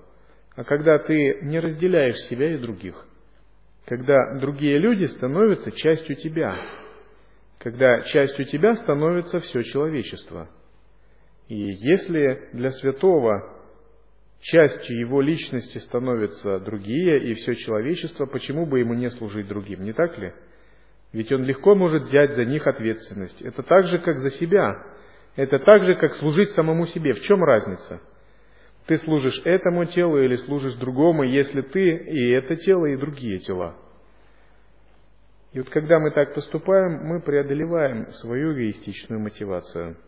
а 0.55 0.63
когда 0.63 0.99
ты 0.99 1.39
не 1.43 1.59
разделяешь 1.59 2.19
себя 2.23 2.53
и 2.53 2.57
других, 2.57 3.05
когда 3.85 4.39
другие 4.39 4.77
люди 4.77 5.05
становятся 5.05 5.71
частью 5.71 6.15
тебя, 6.15 6.55
когда 7.59 8.01
частью 8.01 8.45
тебя 8.45 8.73
становится 8.73 9.39
все 9.39 9.63
человечество– 9.63 10.49
и 11.49 11.55
если 11.55 12.47
для 12.53 12.69
святого 12.69 13.55
частью 14.39 14.99
его 14.99 15.19
личности 15.19 15.79
становятся 15.79 16.59
другие 16.59 17.31
и 17.31 17.33
все 17.33 17.55
человечество, 17.55 18.27
почему 18.27 18.67
бы 18.67 18.79
ему 18.79 18.93
не 18.93 19.09
служить 19.09 19.47
другим, 19.47 19.83
не 19.83 19.91
так 19.91 20.15
ли? 20.19 20.31
Ведь 21.11 21.31
он 21.31 21.43
легко 21.43 21.73
может 21.73 22.03
взять 22.03 22.33
за 22.33 22.45
них 22.45 22.67
ответственность. 22.67 23.41
Это 23.41 23.63
так 23.63 23.87
же, 23.87 23.97
как 23.97 24.19
за 24.19 24.29
себя. 24.29 24.75
Это 25.35 25.59
так 25.59 25.83
же, 25.83 25.95
как 25.95 26.15
служить 26.15 26.51
самому 26.51 26.85
себе. 26.87 27.13
В 27.13 27.21
чем 27.21 27.43
разница? 27.43 28.01
Ты 28.87 28.97
служишь 28.97 29.41
этому 29.45 29.85
телу 29.85 30.21
или 30.21 30.35
служишь 30.35 30.73
другому, 30.75 31.23
если 31.23 31.61
ты 31.61 31.81
и 31.81 32.31
это 32.31 32.55
тело, 32.55 32.85
и 32.87 32.97
другие 32.97 33.39
тела. 33.39 33.75
И 35.53 35.59
вот 35.59 35.69
когда 35.69 35.99
мы 35.99 36.11
так 36.11 36.33
поступаем, 36.33 37.05
мы 37.05 37.21
преодолеваем 37.21 38.11
свою 38.11 38.53
эгоистичную 38.53 39.19
мотивацию– 39.19 39.97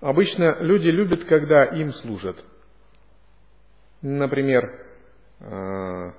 Обычно 0.00 0.56
люди 0.60 0.88
любят, 0.88 1.24
когда 1.24 1.64
им 1.64 1.92
служат. 1.92 2.42
Например, 4.00 4.64
э, 5.40 6.12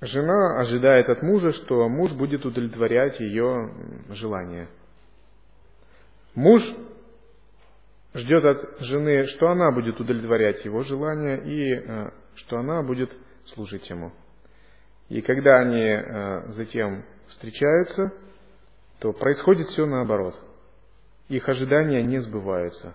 жена 0.00 0.60
ожидает 0.60 1.08
от 1.08 1.20
мужа, 1.22 1.50
что 1.50 1.88
муж 1.88 2.12
будет 2.12 2.46
удовлетворять 2.46 3.18
ее 3.18 3.72
желания. 4.10 4.68
Муж 6.34 6.62
ждет 8.14 8.44
от 8.44 8.80
жены, 8.80 9.24
что 9.24 9.48
она 9.48 9.70
будет 9.70 10.00
удовлетворять 10.00 10.64
его 10.64 10.82
желания 10.82 11.36
и 11.36 11.74
э, 11.74 12.10
что 12.36 12.58
она 12.58 12.82
будет 12.82 13.10
служить 13.46 13.88
ему. 13.90 14.12
И 15.08 15.20
когда 15.20 15.58
они 15.58 15.82
э, 15.82 16.52
затем 16.52 17.04
встречаются, 17.28 18.12
то 19.00 19.12
происходит 19.12 19.66
все 19.68 19.86
наоборот– 19.86 20.34
их 21.28 21.48
ожидания 21.48 22.02
не 22.02 22.18
сбываются. 22.18 22.94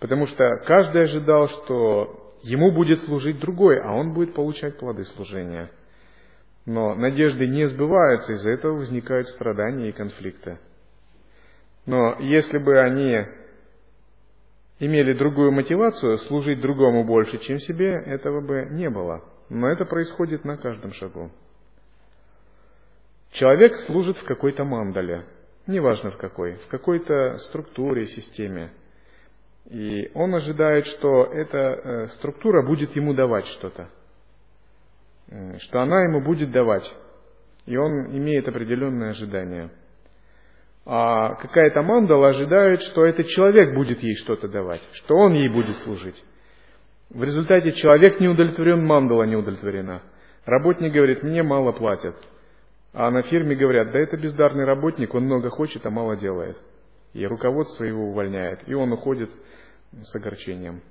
Потому 0.00 0.26
что 0.26 0.56
каждый 0.66 1.02
ожидал, 1.02 1.48
что 1.48 2.34
ему 2.42 2.72
будет 2.72 3.00
служить 3.00 3.38
другой, 3.38 3.80
а 3.80 3.92
он 3.92 4.14
будет 4.14 4.34
получать 4.34 4.78
плоды 4.78 5.04
служения. 5.04 5.70
Но 6.64 6.94
надежды 6.94 7.46
не 7.46 7.68
сбываются, 7.68 8.32
из-за 8.32 8.52
этого 8.52 8.78
возникают 8.78 9.28
страдания 9.28 9.90
и 9.90 9.92
конфликты. 9.92 10.58
Но 11.86 12.16
если 12.20 12.58
бы 12.58 12.78
они 12.78 13.24
имели 14.78 15.12
другую 15.12 15.52
мотивацию, 15.52 16.18
служить 16.18 16.60
другому 16.60 17.04
больше, 17.04 17.38
чем 17.38 17.58
себе, 17.58 17.92
этого 17.92 18.40
бы 18.40 18.68
не 18.70 18.88
было. 18.90 19.24
Но 19.48 19.68
это 19.68 19.84
происходит 19.84 20.44
на 20.44 20.56
каждом 20.56 20.92
шагу. 20.92 21.30
Человек 23.32 23.76
служит 23.76 24.16
в 24.18 24.24
какой-то 24.24 24.64
мандале– 24.64 25.24
неважно 25.66 26.10
в 26.10 26.16
какой, 26.16 26.56
в 26.56 26.66
какой-то 26.68 27.38
структуре, 27.38 28.06
системе. 28.06 28.70
И 29.66 30.10
он 30.14 30.34
ожидает, 30.34 30.86
что 30.86 31.24
эта 31.24 31.58
э, 31.58 32.06
структура 32.08 32.66
будет 32.66 32.96
ему 32.96 33.14
давать 33.14 33.46
что-то, 33.46 33.88
э, 35.28 35.58
что 35.58 35.80
она 35.80 36.02
ему 36.02 36.20
будет 36.20 36.50
давать. 36.50 36.84
И 37.66 37.76
он 37.76 38.16
имеет 38.16 38.48
определенное 38.48 39.10
ожидание. 39.10 39.70
А 40.84 41.34
какая-то 41.36 41.82
мандала 41.82 42.28
ожидает, 42.28 42.82
что 42.82 43.04
этот 43.04 43.26
человек 43.28 43.74
будет 43.74 44.02
ей 44.02 44.16
что-то 44.16 44.48
давать, 44.48 44.82
что 44.92 45.14
он 45.14 45.34
ей 45.34 45.48
будет 45.48 45.76
служить. 45.76 46.22
В 47.10 47.22
результате 47.22 47.72
человек 47.72 48.18
не 48.20 48.28
удовлетворен, 48.28 48.84
мандала 48.84 49.24
не 49.24 49.36
удовлетворена. 49.36 50.02
Работник 50.44 50.92
говорит, 50.92 51.22
мне 51.22 51.42
мало 51.42 51.72
платят. 51.72 52.16
А 52.92 53.10
на 53.10 53.22
фирме 53.22 53.54
говорят, 53.54 53.92
да 53.92 53.98
это 54.00 54.16
бездарный 54.16 54.64
работник, 54.64 55.14
он 55.14 55.24
много 55.24 55.50
хочет, 55.50 55.86
а 55.86 55.90
мало 55.90 56.16
делает. 56.16 56.56
И 57.12 57.24
руководство 57.26 57.84
его 57.84 58.08
увольняет, 58.08 58.66
и 58.66 58.74
он 58.74 58.92
уходит 58.92 59.30
с 60.02 60.14
огорчением. 60.16 60.82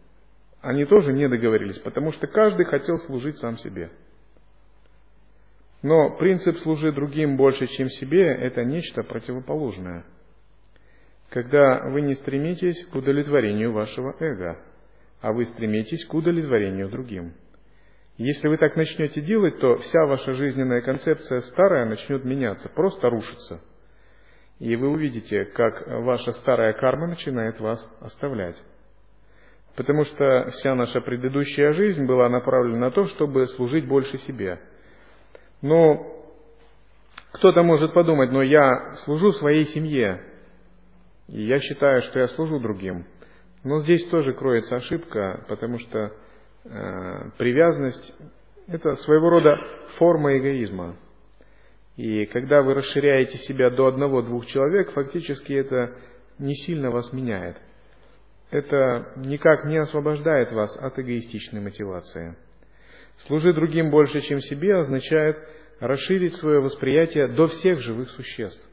Они 0.62 0.86
тоже 0.86 1.12
не 1.12 1.28
договорились, 1.28 1.80
потому 1.80 2.12
что 2.12 2.28
каждый 2.28 2.66
хотел 2.66 2.98
служить 3.00 3.38
сам 3.40 3.58
себе. 3.58 3.92
Но 5.82 6.18
принцип 6.18 6.58
«служи 6.60 6.92
другим 6.92 7.38
больше, 7.38 7.68
чем 7.68 7.90
себе»– 7.90 8.24
это 8.42 8.64
нечто 8.64 9.04
противоположное. 9.04 10.06
Когда 11.30 11.90
вы 11.90 12.02
не 12.02 12.14
стремитесь 12.14 12.86
к 12.88 12.96
удовлетворению 12.96 13.72
вашего 13.72 14.16
эго, 14.20 14.60
а 15.22 15.32
вы 15.34 15.46
стремитесь 15.46 16.06
к 16.06 16.14
удовлетворению 16.14 16.90
другим– 16.90 17.34
если 18.24 18.48
вы 18.50 18.58
так 18.58 18.76
начнете 18.76 19.20
делать, 19.22 19.58
то 19.60 19.78
вся 19.78 20.06
ваша 20.06 20.34
жизненная 20.34 20.82
концепция 20.82 21.40
старая 21.40 21.86
начнет 21.86 22.24
меняться, 22.24 22.70
просто 22.70 23.10
рушиться. 23.10 23.62
И 24.60 24.76
вы 24.76 24.90
увидите, 24.90 25.46
как 25.46 25.88
ваша 25.88 26.32
старая 26.34 26.74
карма 26.74 27.08
начинает 27.08 27.60
вас 27.60 27.84
оставлять. 28.00 28.62
Потому 29.76 30.04
что 30.04 30.52
вся 30.52 30.76
наша 30.76 31.02
предыдущая 31.02 31.74
жизнь 31.74 32.06
была 32.06 32.30
направлена 32.30 32.78
на 32.78 32.92
то, 32.92 33.06
чтобы 33.06 33.48
служить 33.48 33.88
больше 33.88 34.18
себе. 34.20 34.60
Но 35.62 36.08
кто-то 37.32 37.64
может 37.64 37.94
подумать, 37.94 38.32
но 38.32 38.42
я 38.42 38.94
служу 39.06 39.32
своей 39.34 39.66
семье, 39.66 40.24
и 41.28 41.44
я 41.44 41.60
считаю, 41.60 42.02
что 42.04 42.20
я 42.20 42.28
служу 42.30 42.60
другим. 42.60 43.06
Но 43.64 43.80
здесь 43.82 44.06
тоже 44.10 44.34
кроется 44.34 44.76
ошибка, 44.76 45.46
потому 45.48 45.78
что 45.78 46.12
Э, 46.64 47.32
привязанность– 47.38 48.14
это 48.68 48.94
своего 48.98 49.30
рода 49.30 49.58
форма 49.98 50.38
эгоизма. 50.38 50.96
И 51.98 52.26
когда 52.28 52.62
вы 52.62 52.76
расширяете 52.76 53.38
себя 53.38 53.70
до 53.70 53.88
одного-двух 53.88 54.46
человек, 54.46 54.92
фактически 54.92 55.54
это 55.54 55.96
не 56.38 56.54
сильно 56.54 56.92
вас 56.92 57.12
меняет. 57.14 57.58
Это 58.52 59.14
никак 59.16 59.66
не 59.66 59.78
освобождает 59.78 60.52
вас 60.52 60.76
от 60.78 61.00
эгоистичной 61.00 61.62
мотивации. 61.62 62.36
Служить 63.28 63.56
другим 63.56 63.92
больше, 63.92 64.22
чем 64.22 64.40
себе, 64.40 64.76
означает 64.76 65.38
расширить 65.80 66.36
свое 66.36 66.60
восприятие 66.60 67.28
до 67.28 67.48
всех 67.48 67.80
живых 67.80 68.10
существ. 68.12 68.68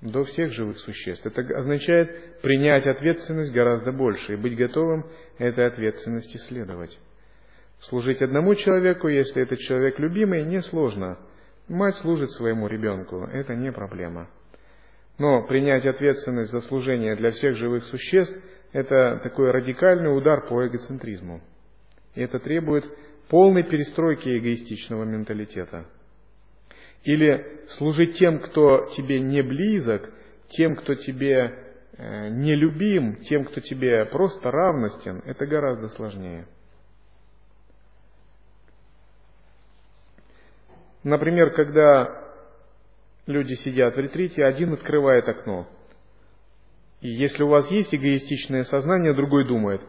до 0.00 0.24
всех 0.24 0.52
живых 0.52 0.80
существ. 0.80 1.24
Это 1.24 1.42
означает 1.56 2.40
принять 2.42 2.88
ответственность 2.88 3.52
гораздо 3.52 3.92
больше 3.92 4.32
и 4.32 4.36
быть 4.36 4.56
готовым 4.56 5.06
этой 5.38 5.68
ответственности 5.68 6.38
следовать. 6.38 6.98
Служить 7.82 8.20
одному 8.20 8.56
человеку, 8.56 9.06
если 9.06 9.42
этот 9.42 9.60
человек 9.60 10.00
любимый, 10.00 10.44
несложно. 10.44 11.18
Мать 11.68 11.96
служит 11.98 12.32
своему 12.32 12.66
ребенку, 12.66 13.24
это 13.32 13.54
не 13.54 13.70
проблема. 13.70 14.28
Но 15.18 15.46
принять 15.46 15.86
ответственность 15.86 16.50
за 16.50 16.60
служение 16.62 17.14
для 17.14 17.30
всех 17.30 17.54
живых 17.54 17.84
существ– 17.84 18.36
это 18.72 19.20
такой 19.22 19.52
радикальный 19.52 20.16
удар 20.16 20.48
по 20.48 20.66
эгоцентризму. 20.66 21.40
И 22.14 22.20
это 22.20 22.38
требует 22.38 22.84
полной 23.28 23.62
перестройки 23.62 24.28
эгоистичного 24.28 25.04
менталитета. 25.04 25.86
Или 27.04 27.64
служить 27.70 28.18
тем, 28.18 28.40
кто 28.40 28.86
тебе 28.96 29.20
не 29.20 29.42
близок, 29.42 30.12
тем, 30.48 30.76
кто 30.76 30.94
тебе 30.94 31.74
э, 31.96 32.28
не 32.28 32.54
любим, 32.54 33.16
тем, 33.22 33.44
кто 33.44 33.60
тебе 33.60 34.04
просто 34.04 34.50
равностен, 34.50 35.22
это 35.24 35.46
гораздо 35.46 35.88
сложнее. 35.88 36.46
Например, 41.02 41.50
когда 41.50 42.22
люди 43.26 43.54
сидят 43.54 43.96
в 43.96 43.98
ретрите, 43.98 44.44
один 44.44 44.72
открывает 44.72 45.28
окно. 45.28 45.68
И 47.00 47.08
если 47.08 47.42
у 47.42 47.48
вас 47.48 47.68
есть 47.70 47.92
эгоистичное 47.92 48.62
сознание, 48.62 49.12
другой 49.12 49.46
думает, 49.46 49.80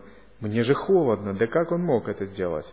мне 0.44 0.62
же 0.64 0.74
холодно, 0.74 1.34
да 1.34 1.48
как 1.48 1.72
он 1.72 1.82
мог 1.82 2.10
это 2.10 2.26
сделать? 2.26 2.66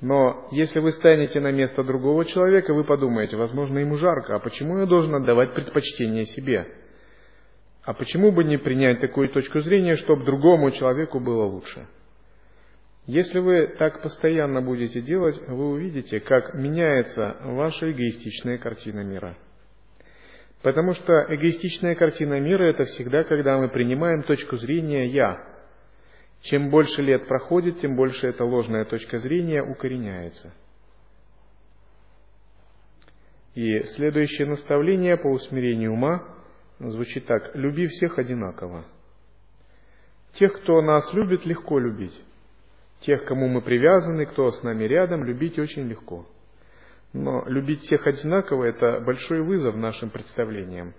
Но 0.00 0.48
если 0.50 0.80
вы 0.80 0.90
станете 0.90 1.38
на 1.38 1.52
место 1.52 1.84
другого 1.84 2.24
человека, 2.24 2.74
вы 2.74 2.82
подумаете, 2.82 3.36
возможно, 3.36 3.78
ему 3.78 3.94
жарко, 3.94 4.34
а 4.34 4.38
почему 4.40 4.78
я 4.78 4.86
должен 4.86 5.14
отдавать 5.14 5.54
предпочтение 5.54 6.24
себе? 6.24 6.66
А 7.84 7.94
почему 7.94 8.32
бы 8.32 8.42
не 8.42 8.56
принять 8.56 9.00
такую 9.00 9.28
точку 9.28 9.60
зрения, 9.60 9.94
чтобы 9.96 10.24
другому 10.24 10.72
человеку 10.72 11.20
было 11.20 11.44
лучше? 11.44 11.86
Если 13.06 13.38
вы 13.38 13.68
так 13.78 14.02
постоянно 14.02 14.60
будете 14.60 15.00
делать, 15.00 15.40
вы 15.46 15.70
увидите, 15.70 16.18
как 16.18 16.54
меняется 16.54 17.36
ваша 17.44 17.90
эгоистичная 17.92 18.58
картина 18.58 19.04
мира. 19.04 19.36
Потому 20.62 20.94
что 20.94 21.12
эгоистичная 21.28 21.94
картина 21.94 22.40
мира– 22.40 22.64
это 22.68 22.84
всегда, 22.84 23.22
когда 23.24 23.58
мы 23.58 23.68
принимаем 23.68 24.24
точку 24.24 24.56
зрения 24.56 25.06
«я». 25.06 25.49
Чем 26.42 26.70
больше 26.70 27.02
лет 27.02 27.26
проходит, 27.28 27.80
тем 27.80 27.96
больше 27.96 28.26
эта 28.26 28.44
ложная 28.44 28.84
точка 28.84 29.18
зрения 29.18 29.62
укореняется. 29.62 30.52
И 33.54 33.80
следующее 33.94 34.46
наставление 34.46 35.16
по 35.16 35.28
усмирению 35.28 35.92
ума 35.92 36.24
звучит 36.78 37.26
так. 37.26 37.54
«Люби 37.54 37.86
всех 37.88 38.18
одинаково». 38.18 38.84
Тех, 40.34 40.52
кто 40.62 40.80
нас 40.80 41.12
любит, 41.12 41.44
легко 41.44 41.78
любить. 41.78 42.18
Тех, 43.00 43.24
кому 43.24 43.48
мы 43.48 43.62
привязаны, 43.62 44.26
кто 44.26 44.50
с 44.50 44.62
нами 44.62 44.84
рядом, 44.84 45.24
любить 45.24 45.58
очень 45.58 45.88
легко. 45.88 46.26
Но 47.12 47.44
любить 47.46 47.80
всех 47.80 48.06
одинаково– 48.06 48.64
это 48.66 49.00
большой 49.00 49.42
вызов 49.42 49.74
нашим 49.74 50.10
представлениям. 50.10 50.94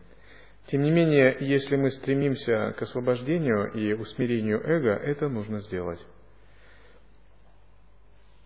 Тем 0.67 0.83
не 0.83 0.91
менее, 0.91 1.37
если 1.39 1.75
мы 1.75 1.91
стремимся 1.91 2.73
к 2.77 2.81
освобождению 2.81 3.71
и 3.73 3.93
усмирению 3.93 4.61
эго, 4.61 4.91
это 4.91 5.27
нужно 5.27 5.59
сделать. 5.61 5.99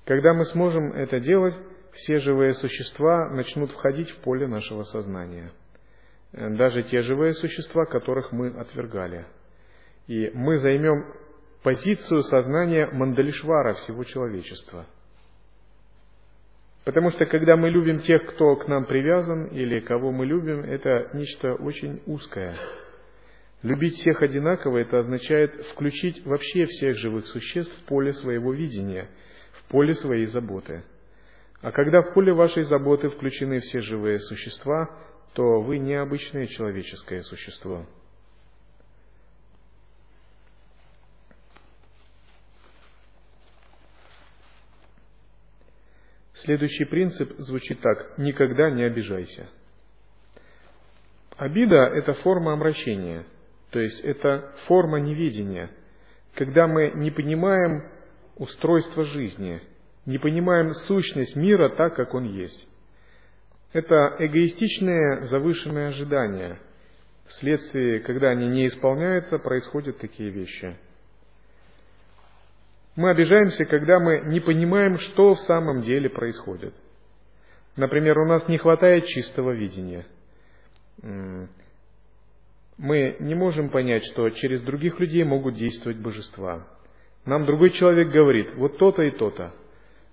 Когда 0.06 0.34
мы 0.34 0.46
сможем 0.46 0.92
это 0.94 1.20
делать, 1.20 1.56
все 1.94 2.20
живые 2.20 2.54
существа 2.54 3.30
начнут 3.30 3.72
входить 3.72 4.12
в 4.12 4.18
поле 4.20 4.48
нашего 4.48 4.84
сознания. 4.84 5.52
Даже 6.32 6.84
те 6.84 7.02
живые 7.02 7.34
существа, 7.34 7.86
которых 7.86 8.32
мы 8.32 8.50
отвергали. 8.50 9.26
И 10.08 10.30
мы 10.32 10.58
займем 10.58 11.14
позицию 11.64 12.22
сознания 12.22 12.88
Мандалишвара 12.88 13.74
всего 13.76 14.04
человечества. 14.04 14.86
Потому 16.86 17.10
что 17.10 17.26
когда 17.26 17.58
мы 17.58 17.72
любим 17.72 18.00
тех, 18.00 18.24
кто 18.28 18.56
к 18.56 18.68
нам 18.68 18.86
привязан 18.86 19.48
или 19.48 19.80
кого 19.80 20.12
мы 20.12 20.28
любим, 20.28 20.62
это 20.62 21.10
нечто 21.14 21.56
очень 21.56 22.02
узкое. 22.06 22.56
Любить 23.64 23.96
всех 23.96 24.22
одинаково– 24.22 24.78
это 24.80 25.00
означает 25.00 25.66
включить 25.72 26.24
вообще 26.24 26.66
всех 26.66 26.96
живых 26.98 27.26
существ 27.26 27.76
в 27.82 27.86
поле 27.88 28.14
своего 28.14 28.54
видения, 28.54 29.10
в 29.54 29.64
поле 29.70 29.96
своей 29.96 30.28
заботы. 30.28 30.84
А 31.62 31.72
когда 31.72 32.04
в 32.04 32.14
поле 32.14 32.32
вашей 32.32 32.62
заботы 32.64 33.10
включены 33.10 33.60
все 33.62 33.82
живые 33.82 34.20
существа, 34.20 34.88
то 35.34 35.62
вы 35.62 35.80
необычное 35.80 36.46
человеческое 36.46 37.24
существо– 37.24 37.88
Следующий 46.46 46.86
принцип 46.86 47.34
звучит 47.40 47.82
так. 47.82 48.20
Никогда 48.20 48.70
не 48.70 48.84
обижайся. 48.84 49.48
Обида– 51.38 51.76
это 51.96 52.14
форма 52.14 52.54
обращения, 52.54 53.26
то 53.72 53.80
есть 53.80 54.00
это 54.02 54.54
форма 54.68 55.00
неведения, 55.00 55.72
когда 56.36 56.68
мы 56.68 56.92
не 56.96 57.10
понимаем 57.10 57.90
устройство 58.36 59.06
жизни, 59.06 59.60
не 60.06 60.20
понимаем 60.20 60.70
сущность 60.70 61.36
мира 61.36 61.70
так, 61.76 61.96
как 61.96 62.14
он 62.14 62.26
есть. 62.26 62.70
Это 63.74 64.16
эгоистичные 64.20 65.24
завышенные 65.24 65.88
ожидания. 65.88 66.60
Вследствие, 67.26 68.02
когда 68.02 68.30
они 68.30 68.48
не 68.48 68.68
исполняются, 68.68 69.40
происходят 69.40 69.98
такие 69.98 70.30
вещи– 70.30 70.78
мы 72.96 73.10
обижаемся, 73.10 73.66
когда 73.66 74.00
мы 74.00 74.22
не 74.26 74.40
понимаем, 74.40 74.98
что 75.00 75.34
в 75.34 75.40
самом 75.42 75.82
деле 75.82 76.10
происходит. 76.10 76.74
Например, 77.76 78.18
у 78.20 78.26
нас 78.26 78.48
не 78.48 78.58
хватает 78.58 79.06
чистого 79.08 79.52
видения. 79.52 80.06
Мы 82.78 83.18
не 83.20 83.36
можем 83.36 83.70
понять, 83.70 84.06
что 84.06 84.30
через 84.30 84.62
других 84.62 85.00
людей 85.00 85.24
могут 85.24 85.56
действовать 85.56 85.98
божества. 85.98 86.66
Нам 87.26 87.46
другой 87.46 87.72
человек 87.72 88.10
говорит, 88.10 88.56
вот 88.56 88.78
то-то 88.78 89.02
и 89.02 89.12
то-то. 89.12 89.54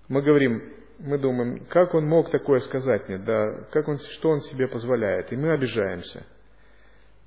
Мы 0.09 0.21
говорим, 0.21 0.61
мы 0.99 1.17
думаем, 1.17 1.65
как 1.69 1.93
он 1.93 2.05
мог 2.05 2.31
такое 2.31 2.59
сказать 2.59 3.07
мне, 3.07 3.17
да, 3.17 3.65
как 3.71 3.87
он, 3.87 3.97
что 3.97 4.29
он 4.29 4.39
себе 4.41 4.67
позволяет, 4.67 5.31
и 5.31 5.37
мы 5.37 5.53
обижаемся. 5.53 6.25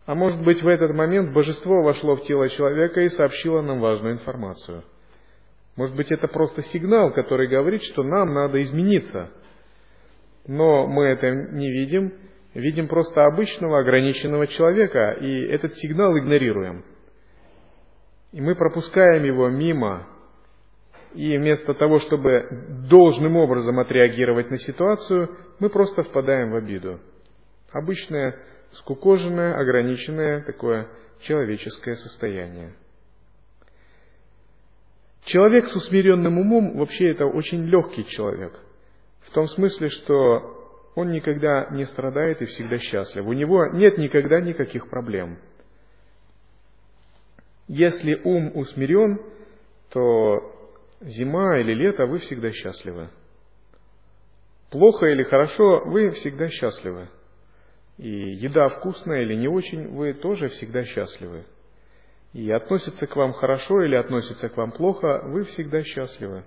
А 0.05 0.15
может 0.15 0.43
быть, 0.45 0.63
в 0.63 0.69
этот 0.69 0.93
момент 0.95 1.33
божество 1.33 1.83
вошло 1.83 2.17
в 2.17 2.25
тело 2.25 2.49
человека 2.49 3.01
и 3.01 3.09
сообщило 3.09 3.63
нам 3.63 3.81
важную 3.81 4.15
информацию– 4.15 4.85
может 5.77 5.95
быть, 5.95 6.11
это 6.11 6.27
просто 6.27 6.63
сигнал, 6.63 7.13
который 7.13 7.49
говорит, 7.49 7.83
что 7.83 8.03
нам 8.03 8.33
надо 8.33 8.63
измениться. 8.63 9.31
Но 10.47 10.87
мы 10.87 11.05
это 11.05 11.31
не 11.31 11.71
видим, 11.71 12.15
видим 12.55 12.89
просто 12.89 13.25
обычного 13.27 13.81
ограниченного 13.81 14.47
человека, 14.47 15.13
и 15.21 15.47
этот 15.49 15.75
сигнал 15.75 16.17
игнорируем. 16.17 16.85
И 18.33 18.41
мы 18.41 18.55
пропускаем 18.55 19.25
его 19.25 19.49
мимо, 19.51 20.07
и 21.15 21.37
вместо 21.37 21.75
того, 21.75 21.99
чтобы 21.99 22.49
должным 22.89 23.37
образом 23.37 23.79
отреагировать 23.79 24.51
на 24.51 24.59
ситуацию, 24.59 25.37
мы 25.59 25.69
просто 25.69 26.03
впадаем 26.03 26.53
в 26.53 26.57
обиду. 26.57 27.01
Обычное, 27.73 28.39
скукоженное, 28.73 29.57
ограниченное 29.57 30.43
такое 30.43 30.89
человеческое 31.21 31.95
состояние. 31.95 32.75
Человек 35.27 35.67
с 35.67 35.75
усмиренным 35.75 36.39
умом 36.39 36.79
вообще 36.79 37.11
это 37.11 37.27
очень 37.27 37.65
легкий 37.65 38.07
человек. 38.07 38.61
В 39.23 39.33
том 39.33 39.49
смысле, 39.49 39.89
что 39.89 40.93
он 40.95 41.09
никогда 41.09 41.67
не 41.73 41.85
страдает 41.85 42.43
и 42.43 42.47
всегда 42.47 42.79
счастлив. 42.79 43.27
У 43.27 43.33
него 43.33 43.67
нет 43.73 43.99
никогда 43.99 44.41
никаких 44.41 44.89
проблем. 44.89 45.41
Если 47.67 48.15
ум 48.23 48.53
усмирен, 48.55 49.21
то 49.91 50.53
зима 51.01 51.59
или 51.59 51.75
лето 51.75 52.07
вы 52.07 52.19
всегда 52.19 52.53
счастливы. 52.53 53.09
Плохо 54.71 55.07
или 55.07 55.25
хорошо, 55.25 55.83
вы 55.87 56.11
всегда 56.11 56.47
счастливы. 56.47 57.09
И 57.99 58.09
еда 58.09 58.69
вкусная 58.69 59.23
или 59.23 59.35
не 59.35 59.49
очень, 59.49 59.89
вы 59.89 60.15
тоже 60.15 60.51
всегда 60.51 60.85
счастливы 60.85 61.45
и 62.33 62.51
относится 62.51 63.07
к 63.07 63.17
вам 63.17 63.33
хорошо 63.33 63.83
или 63.83 63.95
относится 63.95 64.49
к 64.49 64.57
вам 64.57 64.73
плохо, 64.73 65.23
вы 65.27 65.45
всегда 65.45 65.83
счастливы. 65.83 66.45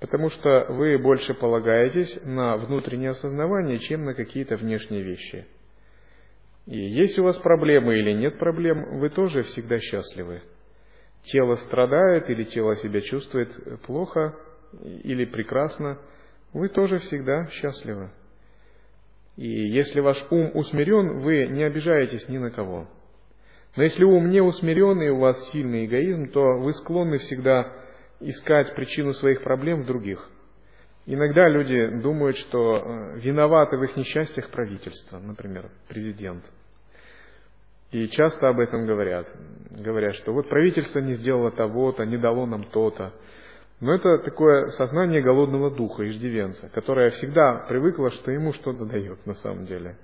Потому 0.00 0.28
что 0.30 0.66
вы 0.68 0.98
больше 0.98 1.32
полагаетесь 1.32 2.20
на 2.24 2.56
внутреннее 2.56 3.10
осознавание, 3.10 3.78
чем 3.78 4.04
на 4.04 4.14
какие-то 4.14 4.56
внешние 4.56 5.02
вещи. 5.02 5.46
И 6.66 6.76
есть 6.76 7.18
у 7.18 7.24
вас 7.24 7.36
проблемы 7.38 7.98
или 7.98 8.12
нет 8.12 8.38
проблем, 8.38 8.98
вы 8.98 9.10
тоже 9.10 9.42
всегда 9.42 9.78
счастливы. 9.78 10.42
Тело 11.24 11.54
страдает 11.54 12.28
или 12.30 12.44
тело 12.44 12.76
себя 12.76 13.00
чувствует 13.00 13.82
плохо 13.82 14.34
или 14.82 15.24
прекрасно, 15.24 15.98
вы 16.52 16.68
тоже 16.68 16.98
всегда 16.98 17.46
счастливы. 17.46 18.10
И 19.36 19.48
если 19.48 20.00
ваш 20.00 20.24
ум 20.30 20.50
усмирен, 20.54 21.18
вы 21.18 21.46
не 21.46 21.62
обижаетесь 21.62 22.28
ни 22.28 22.38
на 22.38 22.50
кого. 22.50 22.88
Но 23.76 23.82
если 23.82 24.04
ум 24.04 24.30
не 24.30 24.40
усмирен 24.40 25.00
и 25.00 25.08
у 25.08 25.18
вас 25.18 25.50
сильный 25.50 25.86
эгоизм, 25.86 26.30
то 26.30 26.58
вы 26.58 26.72
склонны 26.72 27.18
всегда 27.18 27.72
искать 28.20 28.74
причину 28.74 29.12
своих 29.14 29.42
проблем 29.42 29.82
в 29.82 29.86
других. 29.86 30.28
Иногда 31.06 31.48
люди 31.48 31.88
думают, 32.00 32.36
что 32.36 32.76
э, 32.76 33.18
виноваты 33.18 33.76
в 33.76 33.82
их 33.82 33.96
несчастьях 33.96 34.50
правительство, 34.50 35.18
например, 35.18 35.68
президент. 35.88 36.44
И 37.90 38.08
часто 38.08 38.48
об 38.48 38.60
этом 38.60 38.86
говорят. 38.86 39.26
Говорят, 39.70 40.14
что 40.16 40.32
вот 40.32 40.48
правительство 40.48 41.00
не 41.00 41.14
сделало 41.14 41.50
того-то, 41.50 42.04
не 42.04 42.18
дало 42.18 42.46
нам 42.46 42.64
то-то. 42.64 43.12
Но 43.80 43.92
это 43.92 44.18
такое 44.18 44.66
сознание 44.66 45.20
голодного 45.20 45.70
духа, 45.74 46.08
иждивенца, 46.08 46.68
которое 46.68 47.10
всегда 47.10 47.66
привыкло, 47.68 48.10
что 48.10 48.30
ему 48.30 48.52
что-то 48.52 48.84
дает 48.84 49.26
на 49.26 49.34
самом 49.34 49.66
деле. 49.66 49.96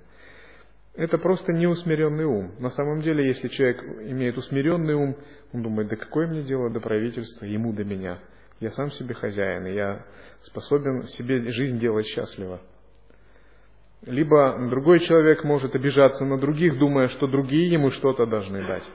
Это 0.95 1.17
просто 1.17 1.53
неусмиренный 1.53 2.25
ум. 2.25 2.51
На 2.59 2.69
самом 2.69 3.01
деле, 3.01 3.27
если 3.27 3.47
человек 3.47 3.81
имеет 3.83 4.37
усмиренный 4.37 4.95
ум, 4.95 5.15
он 5.53 5.63
думает, 5.63 5.89
да 5.89 5.95
какое 5.95 6.27
мне 6.27 6.43
дело 6.43 6.69
до 6.69 6.79
правительства, 6.79 7.45
ему 7.45 7.73
до 7.73 7.83
меня. 7.83 8.19
Я 8.59 8.71
сам 8.71 8.91
себе 8.91 9.13
хозяин, 9.13 9.65
и 9.67 9.73
я 9.73 10.05
способен 10.41 11.03
себе 11.03 11.49
жизнь 11.51 11.79
делать 11.79 12.05
счастливо. 12.07 12.59
Либо 14.05 14.69
другой 14.69 14.99
человек 15.01 15.43
может 15.43 15.75
обижаться 15.75 16.25
на 16.25 16.37
других, 16.37 16.77
думая, 16.77 17.07
что 17.07 17.27
другие 17.27 17.71
ему 17.71 17.89
что-то 17.89 18.25
должны 18.25 18.65
дать. 18.65 18.89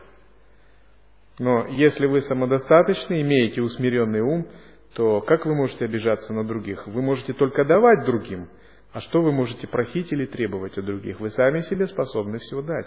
Но 1.39 1.67
если 1.67 2.07
вы 2.07 2.21
самодостаточны, 2.21 3.21
имеете 3.23 3.61
усмиренный 3.61 4.21
ум, 4.21 4.47
то 4.95 5.21
как 5.21 5.47
вы 5.47 5.55
можете 5.55 5.85
обижаться 5.85 6.33
на 6.33 6.45
других? 6.45 6.87
Вы 6.87 7.03
можете 7.03 7.33
только 7.33 7.65
давать 7.65 8.05
другим. 8.05 8.49
А 8.95 9.01
что 9.01 9.23
вы 9.23 9.33
можете 9.33 9.67
просить 9.67 10.13
или 10.13 10.25
требовать 10.25 10.79
от 10.79 10.85
других? 10.85 11.19
Вы 11.19 11.31
сами 11.31 11.63
себе 11.63 11.89
способны 11.89 12.39
все 12.39 12.63
дать. 12.63 12.87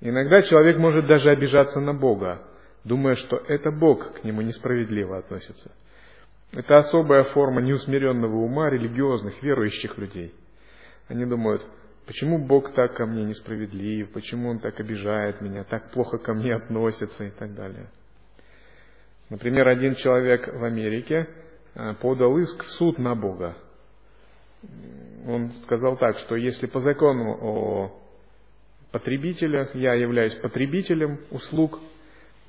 Иногда 0.00 0.40
человек 0.42 0.78
может 0.78 1.04
даже 1.08 1.30
обижаться 1.30 1.80
на 1.80 1.94
Бога, 1.94 2.46
думая, 2.84 3.14
что 3.14 3.38
это 3.48 3.72
Бог 3.72 4.20
к 4.20 4.22
нему 4.22 4.40
несправедливо 4.40 5.18
относится. 5.18 5.72
Это 6.52 6.76
особая 6.76 7.24
форма 7.24 7.60
неусмиренного 7.60 8.36
ума 8.36 8.70
религиозных, 8.70 9.42
верующих 9.42 9.98
людей. 9.98 10.32
Они 11.08 11.26
думают, 11.26 11.60
почему 12.06 12.38
Бог 12.38 12.72
так 12.72 12.94
ко 12.94 13.04
мне 13.04 13.24
несправедлив, 13.24 14.12
почему 14.12 14.50
Он 14.50 14.60
так 14.60 14.78
обижает 14.78 15.40
меня, 15.40 15.64
так 15.64 15.90
плохо 15.90 16.18
ко 16.18 16.34
мне 16.34 16.54
относится 16.54 17.24
и 17.24 17.30
так 17.30 17.52
далее. 17.52 17.90
Например, 19.28 19.66
один 19.66 19.96
человек 19.96 20.46
в 20.46 20.62
Америке 20.62 21.26
э, 21.74 21.94
подал 21.94 22.38
иск 22.38 22.62
в 22.62 22.68
суд 22.68 22.98
на 22.98 23.16
Бога. 23.16 23.56
Он 25.26 25.52
сказал 25.62 25.96
так, 25.96 26.18
что 26.18 26.36
если 26.36 26.66
по 26.66 26.80
закону 26.80 27.38
о 27.40 28.00
потребителях, 28.92 29.74
я 29.74 29.94
являюсь 29.94 30.34
потребителем 30.36 31.20
услуг, 31.30 31.78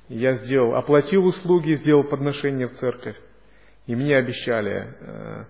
я 0.08 0.34
сделал, 0.34 0.74
оплатил 0.74 1.24
услуги, 1.24 1.74
сделал 1.74 2.04
подношение 2.04 2.68
в 2.68 2.72
церковь, 2.72 3.16
и 3.86 3.94
мне 3.94 4.16
обещали 4.16 4.94
э, 4.98 5.44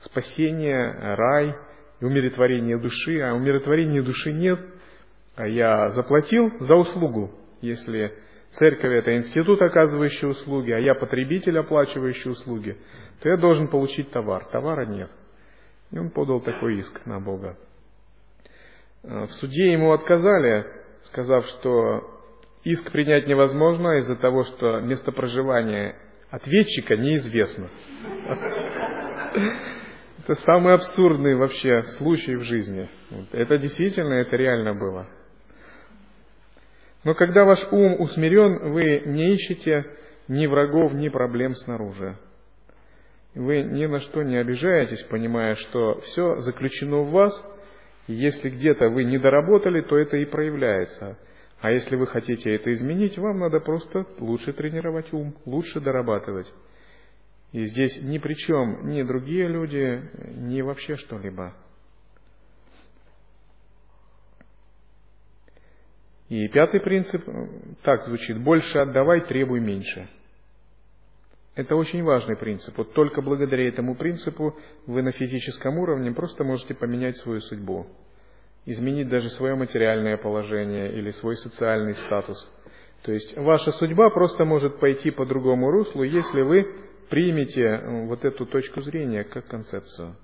спасение, 0.00 0.92
рай 1.14 1.54
и 2.00 2.04
умиротворение 2.04 2.78
души, 2.78 3.20
а 3.20 3.34
умиротворения 3.34 4.02
души 4.02 4.32
нет, 4.32 4.60
а 5.36 5.46
я 5.46 5.90
заплатил 5.90 6.52
за 6.60 6.74
услугу, 6.74 7.32
если 7.60 8.12
церковь 8.50 8.92
это 8.92 9.16
институт, 9.16 9.62
оказывающий 9.62 10.28
услуги, 10.28 10.72
а 10.72 10.78
я 10.78 10.94
потребитель, 10.94 11.58
оплачивающий 11.58 12.30
услуги, 12.30 12.76
то 13.20 13.28
я 13.28 13.36
должен 13.36 13.68
получить 13.68 14.10
товар. 14.10 14.46
Товара 14.46 14.86
нет. 14.86 15.10
И 15.90 15.98
он 15.98 16.10
подал 16.10 16.40
такой 16.40 16.78
иск 16.78 17.06
на 17.06 17.20
Бога. 17.20 17.56
Э, 19.02 19.24
в 19.26 19.32
суде 19.32 19.72
ему 19.72 19.92
отказали, 19.92 20.66
сказав, 21.02 21.46
что 21.46 22.18
иск 22.64 22.90
принять 22.92 23.26
невозможно 23.26 23.98
из-за 23.98 24.16
того, 24.16 24.42
что 24.42 24.80
место 24.80 25.12
проживания 25.12 25.96
ответчика 26.30 26.96
неизвестно. 26.96 27.70
Это 30.24 30.34
самый 30.42 30.74
абсурдный 30.74 31.36
вообще 31.36 31.82
случай 31.98 32.36
в 32.36 32.42
жизни. 32.42 32.90
Это 33.32 33.56
действительно, 33.56 34.12
это 34.12 34.36
реально 34.36 34.74
было. 34.74 35.08
Но 37.02 37.14
когда 37.14 37.46
ваш 37.46 37.66
ум 37.72 37.98
усмирен, 37.98 38.72
вы 38.72 39.04
не 39.06 39.32
ищете 39.32 39.86
ни 40.26 40.46
врагов, 40.46 40.92
ни 40.92 41.08
проблем 41.08 41.54
снаружи. 41.54 42.18
Вы 43.38 43.62
ни 43.62 43.86
на 43.86 44.00
что 44.00 44.24
не 44.24 44.36
обижаетесь, 44.36 45.04
понимая, 45.04 45.54
что 45.54 46.00
все 46.00 46.38
заключено 46.38 47.02
в 47.02 47.12
вас, 47.12 47.32
если 48.08 48.50
где-то 48.50 48.88
вы 48.88 49.04
не 49.04 49.16
доработали, 49.16 49.80
то 49.80 49.96
это 49.96 50.16
и 50.16 50.24
проявляется. 50.24 51.16
А 51.60 51.70
если 51.70 51.94
вы 51.94 52.08
хотите 52.08 52.52
это 52.52 52.72
изменить, 52.72 53.16
вам 53.16 53.38
надо 53.38 53.60
просто 53.60 54.06
лучше 54.18 54.52
тренировать 54.52 55.12
ум, 55.12 55.36
лучше 55.44 55.80
дорабатывать. 55.80 56.52
И 57.52 57.62
здесь 57.66 58.02
ни 58.02 58.18
при 58.18 58.34
чем 58.34 58.88
ни 58.88 59.04
другие 59.04 59.46
люди, 59.46 60.02
ни 60.34 60.60
вообще 60.60 60.96
что-либо. 60.96 61.54
И 66.28 66.48
пятый 66.48 66.80
принцип 66.80 67.24
так 67.84 68.02
звучит. 68.02 68.42
Больше 68.42 68.80
отдавай, 68.80 69.20
требуй 69.20 69.60
меньше. 69.60 70.08
Это 71.58 71.74
очень 71.74 72.04
важный 72.04 72.36
принцип. 72.36 72.78
Вот 72.78 72.92
только 72.92 73.20
благодаря 73.20 73.66
этому 73.66 73.96
принципу 73.96 74.56
вы 74.86 75.02
на 75.02 75.10
физическом 75.10 75.76
уровне 75.78 76.12
просто 76.12 76.44
можете 76.44 76.72
поменять 76.72 77.16
свою 77.16 77.40
судьбу, 77.40 77.88
изменить 78.64 79.08
даже 79.08 79.28
свое 79.30 79.56
материальное 79.56 80.16
положение 80.18 80.92
или 80.92 81.10
свой 81.10 81.36
социальный 81.36 81.94
статус. 81.94 82.38
То 83.02 83.10
есть 83.12 83.36
ваша 83.36 83.72
судьба 83.72 84.08
просто 84.10 84.44
может 84.44 84.78
пойти 84.78 85.10
по 85.10 85.26
другому 85.26 85.72
руслу, 85.72 86.04
если 86.04 86.42
вы 86.42 86.64
примете 87.10 87.82
вот 88.06 88.24
эту 88.24 88.46
точку 88.46 88.80
зрения 88.82 89.24
как 89.24 89.48
концепцию. 89.48 90.14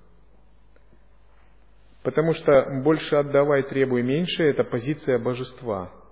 Потому 2.01 2.31
что 2.31 2.81
больше 2.81 3.13
отдавай, 3.13 3.63
требуй 3.63 4.03
меньше– 4.03 4.41
это 4.45 4.63
позиция 4.63 5.19
божества– 5.19 5.91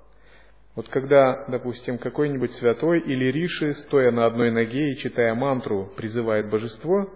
вот 0.75 0.89
когда, 0.89 1.45
допустим, 1.47 1.99
какой-нибудь 1.99 2.51
святой 2.53 2.99
или 3.01 3.25
риши, 3.25 3.73
стоя 3.73 4.11
на 4.11 4.25
одной 4.25 4.51
ноге 4.51 4.91
и 4.91 4.97
читая 4.97 5.35
мантру, 5.35 5.91
призывает 5.95 6.49
божество, 6.49 7.13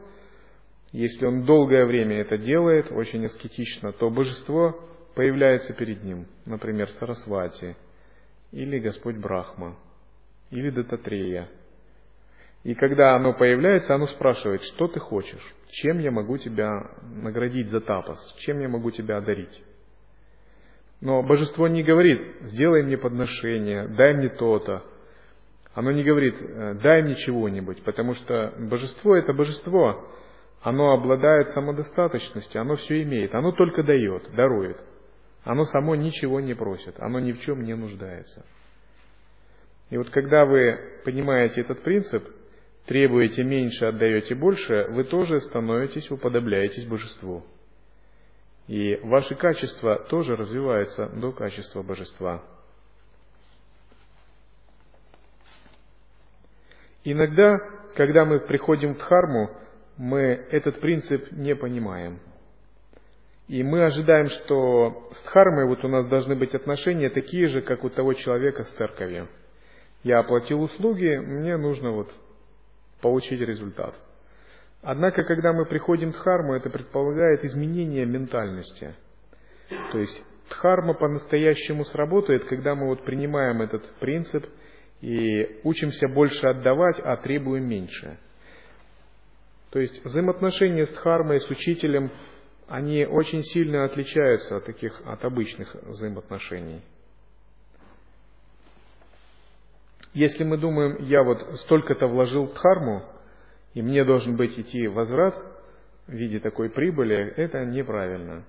если 0.91 1.25
он 1.25 1.45
долгое 1.45 1.85
время 1.85 2.17
это 2.17 2.37
делает, 2.37 2.91
очень 2.91 3.25
аскетично, 3.25 3.91
то 3.93 4.09
божество 4.09 4.79
появляется 5.15 5.73
перед 5.73 6.03
ним, 6.03 6.27
например, 6.45 6.89
Сарасвати, 6.91 7.75
или 8.51 8.79
Господь 8.79 9.17
Брахма, 9.17 9.75
или 10.51 10.69
Дататрея. 10.69 11.49
И 12.63 12.75
когда 12.75 13.15
оно 13.15 13.33
появляется, 13.33 13.95
оно 13.95 14.07
спрашивает, 14.07 14.61
что 14.61 14.87
ты 14.87 14.99
хочешь, 14.99 15.55
чем 15.69 15.99
я 15.99 16.11
могу 16.11 16.37
тебя 16.37 16.91
наградить 17.01 17.69
за 17.69 17.81
тапос, 17.81 18.35
чем 18.39 18.59
я 18.59 18.67
могу 18.67 18.91
тебя 18.91 19.17
одарить. 19.17 19.63
Но 20.99 21.21
божество 21.21 21.67
не 21.67 21.83
говорит, 21.83 22.21
сделай 22.41 22.83
мне 22.83 22.97
подношение, 22.97 23.87
дай 23.89 24.15
мне 24.15 24.29
то-то. 24.29 24.83
Оно 25.73 25.91
не 25.91 26.03
говорит, 26.03 26.35
«Э, 26.39 26.73
дай 26.81 27.03
мне 27.03 27.15
чего-нибудь, 27.17 27.83
потому 27.83 28.13
что 28.13 28.51
божество 28.57 29.15
это 29.15 29.31
божество. 29.31 30.11
Оно 30.63 30.93
обладает 30.93 31.49
самодостаточностью, 31.49 32.61
оно 32.61 32.77
все 32.77 33.03
имеет, 33.03 33.35
оно 33.35 33.51
только 33.51 33.83
дает, 33.83 34.27
дарует. 34.35 34.77
Оно 35.43 35.65
само 35.65 35.95
ничего 35.95 36.39
не 36.39 36.55
просит, 36.55 36.95
оно 36.99 37.19
ни 37.19 37.31
в 37.31 37.41
чем 37.41 37.61
не 37.61 37.75
нуждается. 37.75 38.43
И 39.91 39.97
вот 39.97 40.09
когда 40.09 40.45
вы 40.45 40.79
понимаете 41.05 41.61
этот 41.61 41.83
принцип, 41.83 42.27
требуете 42.87 43.43
меньше, 43.43 43.85
отдаете 43.85 44.33
больше, 44.33 44.87
вы 44.89 45.03
тоже 45.03 45.39
становитесь, 45.41 46.09
уподобляетесь 46.09 46.85
божеству. 46.85 47.45
И 48.67 48.97
ваши 48.97 49.35
качества 49.35 49.95
тоже 50.09 50.35
развиваются 50.35 51.07
до 51.07 51.31
качества 51.31 51.83
божества. 51.83 52.43
Иногда, 57.05 57.59
когда 57.95 58.25
мы 58.25 58.41
приходим 58.41 58.93
в 58.93 58.97
дхарму, 58.97 59.49
мы 59.95 60.19
этот 60.51 60.81
принцип 60.81 61.31
не 61.31 61.55
понимаем. 61.55 62.19
И 63.47 63.63
мы 63.63 63.85
ожидаем, 63.85 64.27
что 64.27 65.09
с 65.13 65.21
дхармой 65.23 65.67
вот 65.67 65.85
у 65.85 65.87
нас 65.87 66.05
должны 66.07 66.35
быть 66.35 66.53
отношения 66.53 67.09
такие 67.09 67.47
же, 67.47 67.61
как 67.61 67.85
у 67.85 67.89
того 67.89 68.13
человека 68.13 68.63
с 68.63 68.71
церковью. 68.71 69.29
Я 70.03 70.19
оплатил 70.19 70.61
услуги, 70.61 71.15
мне 71.15 71.55
нужно 71.55 71.91
вот 71.91 72.13
получить 72.99 73.39
результат. 73.39 73.95
Однако, 74.89 75.25
когда 75.25 75.51
мы 75.51 75.65
приходим 75.65 76.13
в 76.13 76.15
дхарму, 76.15 76.53
это 76.53 76.69
предполагает 76.69 77.43
изменение 77.43 78.05
ментальности. 78.05 78.95
То 79.91 79.99
есть 79.99 80.25
дхарма 80.49 80.93
по-настоящему 80.93 81.83
сработает, 81.83 82.45
когда 82.45 82.73
мы 82.73 82.87
вот 82.87 83.03
принимаем 83.03 83.61
этот 83.61 83.83
принцип 83.95 84.45
и 85.01 85.59
учимся 85.65 86.07
больше 86.07 86.47
отдавать, 86.47 87.01
а 87.03 87.17
требуем 87.17 87.67
меньше. 87.67 88.17
То 89.71 89.79
есть 89.79 90.05
взаимоотношения 90.05 90.85
с 90.85 90.93
дхармой, 90.93 91.41
с 91.41 91.49
учителем, 91.49 92.09
они 92.69 93.05
очень 93.05 93.43
сильно 93.43 93.83
отличаются 93.83 94.55
от 94.55 94.65
таких, 94.67 95.01
от 95.05 95.21
обычных 95.25 95.75
взаимоотношений. 95.83 96.81
Если 100.13 100.45
мы 100.45 100.57
думаем, 100.57 101.03
я 101.03 101.23
вот 101.23 101.59
столько-то 101.59 102.07
вложил 102.07 102.45
в 102.45 102.53
дхарму, 102.53 103.03
и 103.77 103.81
мне 103.83 104.03
должен 104.03 104.35
быть 104.35 104.57
идти 104.57 104.87
возврат 104.87 105.35
в 106.07 106.11
виде 106.11 106.39
такой 106.39 106.71
прибыли, 106.71 107.31
это 107.37 107.63
неправильно. 107.63 108.43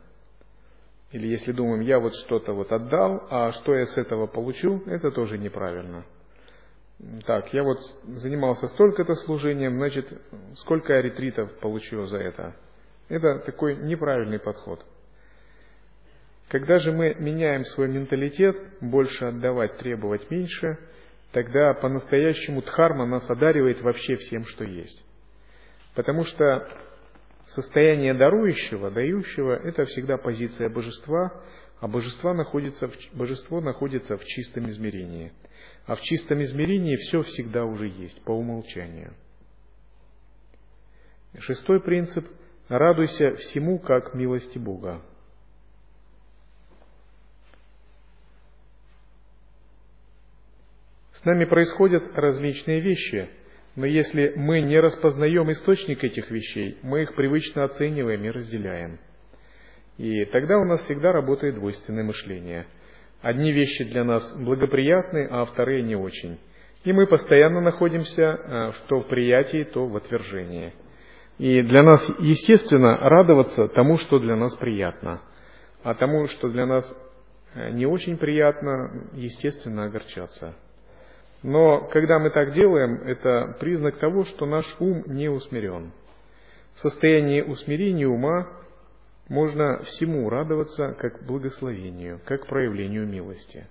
Или 1.12 1.26
если 1.26 1.52
думаем, 1.52 1.82
я 1.82 1.98
вот 1.98 2.14
что-то 2.14 2.54
вот 2.54 2.72
отдал, 2.72 3.26
а 3.28 3.52
что 3.52 3.74
я 3.74 3.84
с 3.84 3.98
этого 3.98 4.26
получу, 4.26 4.82
это 4.86 5.10
тоже 5.10 5.36
неправильно. 5.36 6.06
Так, 7.26 7.52
я 7.52 7.62
вот 7.62 7.76
занимался 8.04 8.68
столько-то 8.68 9.16
служением, 9.16 9.76
значит, 9.76 10.10
сколько 10.54 10.94
я 10.94 11.02
ретритов 11.02 11.60
получу 11.60 12.06
за 12.06 12.16
это. 12.16 12.56
Это 13.10 13.40
такой 13.40 13.76
неправильный 13.76 14.38
подход. 14.38 14.82
Когда 16.48 16.78
же 16.78 16.90
мы 16.90 17.14
меняем 17.18 17.64
свой 17.64 17.88
менталитет, 17.88 18.56
больше 18.80 19.26
отдавать, 19.26 19.76
требовать 19.76 20.30
меньше, 20.30 20.78
тогда 21.32 21.74
по-настоящему 21.74 22.62
дхарма 22.62 23.04
нас 23.04 23.28
одаривает 23.28 23.82
вообще 23.82 24.16
всем, 24.16 24.44
что 24.44 24.64
есть. 24.64 25.04
Потому 25.94 26.24
что 26.24 26.68
состояние 27.46 28.14
дарующего, 28.14 28.90
дающего, 28.90 29.54
это 29.54 29.84
всегда 29.84 30.16
позиция 30.16 30.68
божества, 30.68 31.42
а 31.80 31.88
божество 31.88 32.34
находится 32.34 32.88
в, 32.88 32.94
божество 33.12 33.60
находится 33.60 34.16
в 34.16 34.24
чистом 34.24 34.68
измерении. 34.68 35.32
А 35.86 35.96
в 35.96 36.00
чистом 36.02 36.42
измерении 36.42 36.96
все 36.96 37.22
всегда 37.22 37.64
уже 37.64 37.88
есть, 37.88 38.22
по 38.24 38.32
умолчанию. 38.32 39.14
Шестой 41.38 41.80
принцип– 41.80 42.26
радуйся 42.68 43.34
всему, 43.36 43.78
как 43.78 44.14
милости 44.14 44.58
Бога. 44.58 45.02
С 51.12 51.24
нами 51.24 51.44
происходят 51.46 52.16
различные 52.16 52.80
вещи, 52.80 53.28
но 53.76 53.86
если 53.86 54.32
мы 54.36 54.60
не 54.60 54.80
распознаем 54.80 55.50
источник 55.50 56.02
этих 56.02 56.30
вещей, 56.30 56.78
мы 56.82 57.02
их 57.02 57.14
привычно 57.14 57.64
оцениваем 57.64 58.24
и 58.24 58.30
разделяем. 58.30 58.98
И 59.98 60.24
тогда 60.26 60.58
у 60.58 60.64
нас 60.64 60.82
всегда 60.82 61.12
работает 61.12 61.56
двойственное 61.56 62.04
мышление. 62.04 62.66
Одни 63.20 63.52
вещи 63.52 63.84
для 63.84 64.04
нас 64.04 64.36
благоприятны, 64.36 65.26
а 65.30 65.44
вторые 65.44 65.82
не 65.82 65.96
очень. 65.96 66.38
И 66.84 66.92
мы 66.92 67.06
постоянно 67.06 67.60
находимся 67.60 68.22
э, 68.22 68.72
то 68.88 69.00
в 69.00 69.08
приятии, 69.08 69.64
то 69.64 69.86
в 69.86 69.96
отвержении. 69.96 70.72
И 71.38 71.62
для 71.62 71.82
нас, 71.82 72.08
естественно, 72.20 72.96
радоваться 72.96 73.68
тому, 73.68 73.96
что 73.96 74.18
для 74.18 74.36
нас 74.36 74.54
приятно. 74.54 75.20
А 75.82 75.94
тому, 75.94 76.26
что 76.26 76.48
для 76.48 76.66
нас 76.66 76.96
э, 77.54 77.70
не 77.70 77.86
очень 77.86 78.16
приятно, 78.16 79.08
естественно, 79.14 79.84
огорчаться. 79.84 80.54
Но 81.42 81.86
когда 81.88 82.18
мы 82.18 82.30
так 82.30 82.52
делаем, 82.52 83.02
это 83.02 83.56
признак 83.60 83.98
того, 83.98 84.24
что 84.24 84.44
наш 84.46 84.64
ум 84.80 85.04
не 85.06 85.28
усмирен. 85.28 85.92
В 86.74 86.80
состоянии 86.80 87.42
усмирения 87.42 88.08
ума 88.08 88.48
можно 89.28 89.82
всему 89.84 90.28
радоваться 90.30 90.96
как 90.98 91.24
благословению, 91.24 92.20
как 92.24 92.46
проявлению 92.46 93.06
милости. 93.06 93.66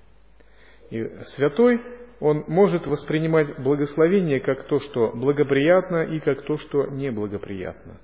И 0.91 1.03
святой, 1.35 1.81
он 2.19 2.45
может 2.47 2.87
воспринимать 2.87 3.59
благословение 3.59 4.39
как 4.39 4.63
то, 4.67 4.79
что 4.79 5.11
благоприятно, 5.13 6.03
и 6.03 6.19
как 6.19 6.43
то, 6.43 6.57
что 6.57 6.85
неблагоприятно. 6.87 7.97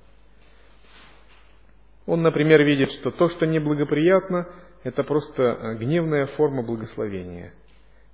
Он, 2.06 2.22
например, 2.22 2.64
видит, 2.64 2.92
что 2.92 3.12
то, 3.12 3.30
что 3.30 3.46
неблагоприятно, 3.46 4.48
это 4.84 5.04
просто 5.04 5.78
гневная 5.80 6.26
форма 6.26 6.64
благословения– 6.64 7.54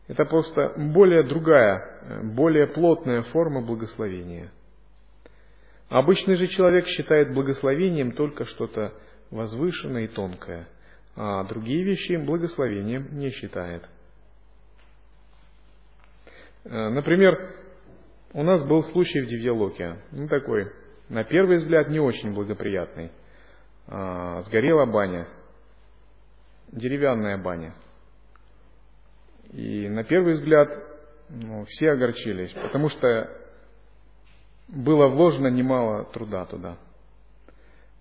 это 0.10 0.26
просто 0.26 0.74
более 0.76 1.22
другая, 1.22 2.24
более 2.24 2.66
плотная 2.66 3.22
форма 3.22 3.62
благословения. 3.62 4.52
Обычный 5.88 6.34
же 6.36 6.48
человек 6.48 6.88
считает 6.88 7.32
благословением 7.32 8.14
только 8.14 8.46
что-то 8.46 8.92
возвышенное 9.30 10.06
и 10.06 10.08
тонкое, 10.08 10.68
а 11.16 11.44
другие 11.44 11.84
вещи 11.84 12.16
благословением 12.16 13.20
не 13.20 13.30
считает. 13.30 13.88
Э, 16.66 16.90
например, 16.90 17.38
у 18.34 18.42
нас 18.42 18.64
был 18.66 18.82
случай 18.86 19.22
в 19.22 19.28
Девьялоке, 19.28 19.98
ну 20.12 20.28
такой, 20.28 20.72
на 21.08 21.24
первый 21.24 21.58
взгляд, 21.58 21.88
не 21.88 22.00
очень 22.00 22.34
благоприятный. 22.34 23.12
А, 23.86 24.42
сгорела 24.42 24.88
баня, 24.88 25.28
деревянная 26.72 27.38
баня– 27.38 27.76
и 29.52 29.88
на 29.88 30.04
первый 30.04 30.34
взгляд 30.34 30.70
ну, 31.30 31.66
все 31.66 31.92
огорчились, 31.92 32.52
потому 32.52 32.90
что 32.90 33.30
было 34.68 35.08
вложено 35.08 35.48
немало 35.48 36.06
труда 36.06 36.46
туда. 36.46 36.78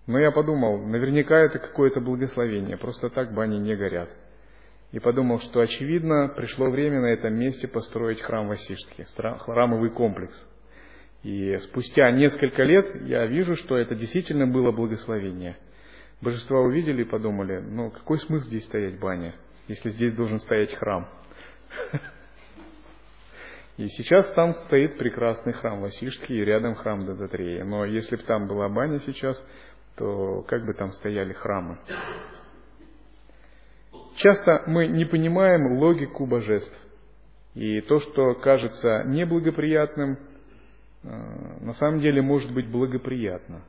Но 0.07 0.19
я 0.19 0.31
подумал, 0.31 0.85
наверняка 0.85 1.37
это 1.37 1.59
какое-то 1.59 2.01
благословение, 2.01 2.77
просто 2.77 3.09
так 3.09 3.33
бани 3.33 3.57
не 3.57 3.75
горят. 3.75 4.09
И 4.91 4.99
подумал, 4.99 5.39
что 5.39 5.59
очевидно 5.59 6.33
пришло 6.35 6.71
время 6.71 7.01
на 7.01 7.13
этом 7.13 7.35
месте 7.35 7.67
построить 7.67 8.21
храм 8.21 8.47
Васиштхи, 8.47 9.05
храмовый 9.39 9.91
комплекс. 9.91 10.35
И 11.21 11.57
спустя 11.57 12.09
несколько 12.11 12.63
лет 12.63 13.03
я 13.03 13.25
вижу, 13.27 13.55
что 13.55 13.77
это 13.77 13.93
действительно 13.93 14.47
было 14.47 14.71
благословение. 14.71 15.57
Божества 16.21 16.59
увидели 16.59 17.03
и 17.03 17.09
подумали, 17.09 17.59
ну 17.59 17.91
какой 17.91 18.17
смысл 18.17 18.47
здесь 18.47 18.65
стоять 18.65 18.99
баня, 18.99 19.35
если 19.67 19.91
здесь 19.91 20.13
должен 20.13 20.39
стоять 20.39 20.73
храм. 20.73 21.07
И 23.77 23.87
сейчас 23.87 24.29
там 24.33 24.53
стоит 24.53 24.97
прекрасный 24.97 25.53
храм 25.53 25.79
Васишки 25.79 26.33
и 26.33 26.43
рядом 26.43 26.75
храм 26.75 27.05
Дадатрея. 27.05 27.63
Но 27.63 27.85
если 27.85 28.17
бы 28.17 28.23
там 28.23 28.45
была 28.45 28.67
баня 28.67 28.99
сейчас, 28.99 29.41
то 29.95 30.43
как 30.49 30.65
бы 30.65 30.73
там 30.73 30.89
стояли 30.89 31.31
храмы? 31.31 31.77
Часто 34.17 34.63
мы 34.67 34.87
не 34.87 35.05
понимаем 35.05 35.77
логику 35.77 36.25
божеств. 36.25 36.75
И 37.53 37.79
то, 37.81 37.99
что 38.01 38.35
кажется 38.35 39.03
неблагоприятным, 39.05 40.19
э, 41.03 41.07
на 41.61 41.73
самом 41.73 42.01
деле 42.01 42.21
может 42.21 42.53
быть 42.53 42.69
благоприятно. 42.69 43.63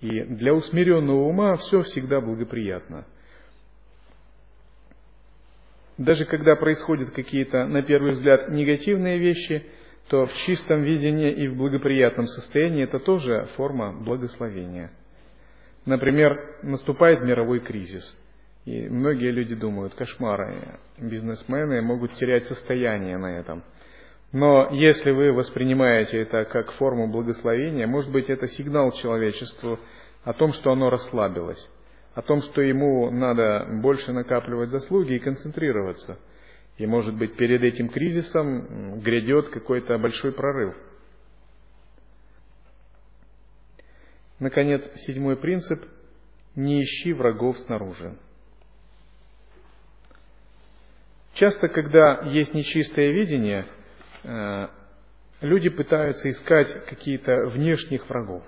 И 0.00 0.08
для 0.08 0.54
усмиренного 0.54 1.22
ума 1.22 1.56
все 1.56 1.82
всегда 1.82 2.20
благоприятно– 2.20 3.06
даже 5.98 6.26
когда 6.26 6.56
происходят 6.56 7.12
какие-то, 7.12 7.66
на 7.66 7.82
первый 7.82 8.12
взгляд, 8.12 8.50
негативные 8.50 9.18
вещи, 9.18 9.64
то 10.08 10.26
в 10.26 10.34
чистом 10.34 10.82
видении 10.82 11.32
и 11.32 11.48
в 11.48 11.56
благоприятном 11.56 12.26
состоянии 12.26 12.84
это 12.84 12.98
тоже 12.98 13.48
форма 13.56 13.92
благословения. 13.92 14.92
Например, 15.84 16.58
наступает 16.62 17.22
мировой 17.22 17.60
кризис. 17.60 18.16
И 18.64 18.88
многие 18.88 19.30
люди 19.30 19.54
думают, 19.54 19.94
кошмары, 19.94 20.54
бизнесмены 20.98 21.80
могут 21.82 22.14
терять 22.14 22.44
состояние 22.44 23.16
на 23.16 23.38
этом. 23.38 23.62
Но 24.32 24.68
если 24.72 25.12
вы 25.12 25.32
воспринимаете 25.32 26.18
это 26.18 26.44
как 26.44 26.72
форму 26.72 27.08
благословения, 27.08 27.86
может 27.86 28.10
быть, 28.10 28.28
это 28.28 28.48
сигнал 28.48 28.92
человечеству 28.92 29.78
о 30.24 30.32
том, 30.32 30.52
что 30.52 30.72
оно 30.72 30.90
расслабилось 30.90 31.68
о 32.16 32.22
том, 32.22 32.40
что 32.40 32.62
ему 32.62 33.10
надо 33.10 33.68
больше 33.82 34.10
накапливать 34.10 34.70
заслуги 34.70 35.14
и 35.14 35.20
концентрироваться. 35.20 36.18
И, 36.78 36.86
может 36.86 37.14
быть, 37.14 37.36
перед 37.36 37.62
этим 37.62 37.90
кризисом 37.90 39.00
грядет 39.00 39.50
какой-то 39.50 39.98
большой 39.98 40.32
прорыв. 40.32 40.74
Наконец, 44.40 44.82
седьмой 44.96 45.36
принцип– 45.36 45.84
не 46.56 46.82
ищи 46.82 47.12
врагов 47.12 47.58
снаружи. 47.58 48.16
Часто, 51.34 51.68
когда 51.68 52.22
есть 52.22 52.54
нечистое 52.54 53.12
видение, 53.12 53.66
э, 54.22 54.68
люди 55.42 55.68
пытаются 55.68 56.30
искать 56.30 56.86
какие-то 56.86 57.44
внешних 57.48 58.08
врагов. 58.08 58.42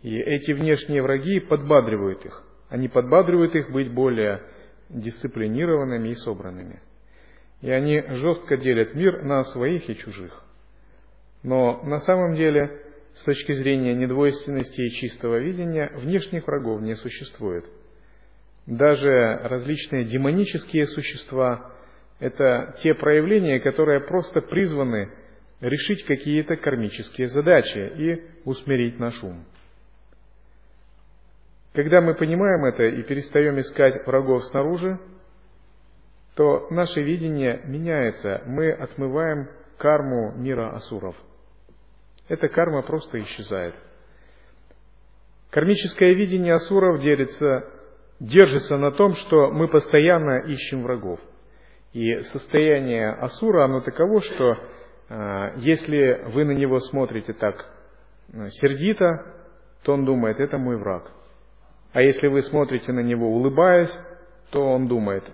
И 0.00 0.16
эти 0.16 0.52
внешние 0.52 1.02
враги 1.02 1.38
подбадривают 1.38 2.24
их. 2.24 2.42
Они 2.72 2.88
подбадривают 2.88 3.54
их 3.54 3.70
быть 3.70 3.92
более 3.92 4.40
дисциплинированными 4.88 6.08
и 6.08 6.14
собранными. 6.14 6.80
И 7.60 7.70
они 7.70 8.02
жестко 8.08 8.56
делят 8.56 8.94
мир 8.94 9.22
на 9.24 9.44
своих 9.44 9.90
и 9.90 9.94
чужих. 9.94 10.42
Но 11.42 11.82
на 11.82 11.98
самом 11.98 12.34
деле, 12.34 12.80
с 13.12 13.24
точки 13.24 13.52
зрения 13.52 13.94
недвойственности 13.94 14.80
и 14.80 14.90
чистого 14.92 15.36
видения, 15.36 15.92
внешних 15.96 16.46
врагов 16.46 16.80
не 16.80 16.94
существует. 16.94 17.66
Даже 18.64 19.10
различные 19.42 20.04
демонические 20.04 20.86
существа– 20.86 21.74
это 22.20 22.74
те 22.82 22.94
проявления, 22.94 23.60
которые 23.60 24.00
просто 24.00 24.40
призваны 24.40 25.10
решить 25.60 26.06
какие-то 26.06 26.56
кармические 26.56 27.28
задачи 27.28 27.78
и 27.98 28.24
усмирить 28.46 28.98
наш 28.98 29.22
ум. 29.22 29.44
Когда 31.74 32.02
мы 32.02 32.14
понимаем 32.14 32.64
это 32.66 32.84
и 32.84 33.02
перестаем 33.02 33.58
искать 33.58 34.06
врагов 34.06 34.44
снаружи, 34.46 34.98
то 36.34 36.66
наше 36.70 37.02
видение 37.02 37.62
меняется. 37.64 38.42
Мы 38.46 38.70
отмываем 38.72 39.48
карму 39.78 40.32
мира 40.36 40.74
асуров. 40.74 41.16
Эта 42.28 42.48
карма 42.48 42.82
просто 42.82 43.18
исчезает. 43.20 43.74
Кармическое 45.50 46.12
видение 46.14 46.54
асуров 46.54 47.00
делится, 47.00 47.68
держится 48.20 48.76
на 48.76 48.92
том, 48.92 49.14
что 49.14 49.50
мы 49.50 49.68
постоянно 49.68 50.40
ищем 50.46 50.82
врагов. 50.82 51.20
И 51.92 52.18
состояние 52.20 53.10
асура, 53.10 53.64
оно 53.64 53.80
таково, 53.80 54.22
что 54.22 54.52
э, 54.52 55.52
если 55.56 56.22
вы 56.32 56.44
на 56.44 56.52
него 56.52 56.80
смотрите 56.80 57.34
так 57.34 57.66
э, 58.32 58.48
сердито, 58.48 59.26
то 59.82 59.92
он 59.92 60.06
думает, 60.06 60.40
это 60.40 60.56
мой 60.56 60.78
враг. 60.78 61.10
А 61.92 62.00
если 62.00 62.28
вы 62.28 62.42
смотрите 62.42 62.92
на 62.92 63.00
него 63.00 63.28
улыбаясь, 63.28 63.96
то 64.50 64.62
он 64.62 64.88
думает, 64.88 65.24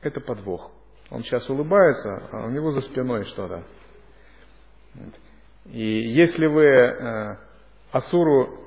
это 0.00 0.20
подвох. 0.20 0.70
Он 1.10 1.22
сейчас 1.22 1.48
улыбается, 1.50 2.28
а 2.32 2.46
у 2.46 2.50
него 2.50 2.70
за 2.70 2.80
спиной 2.82 3.24
что-то. 3.24 3.64
И 5.66 5.82
если 5.82 6.46
вы 6.46 6.64
э, 6.64 7.36
Асуру 7.92 8.60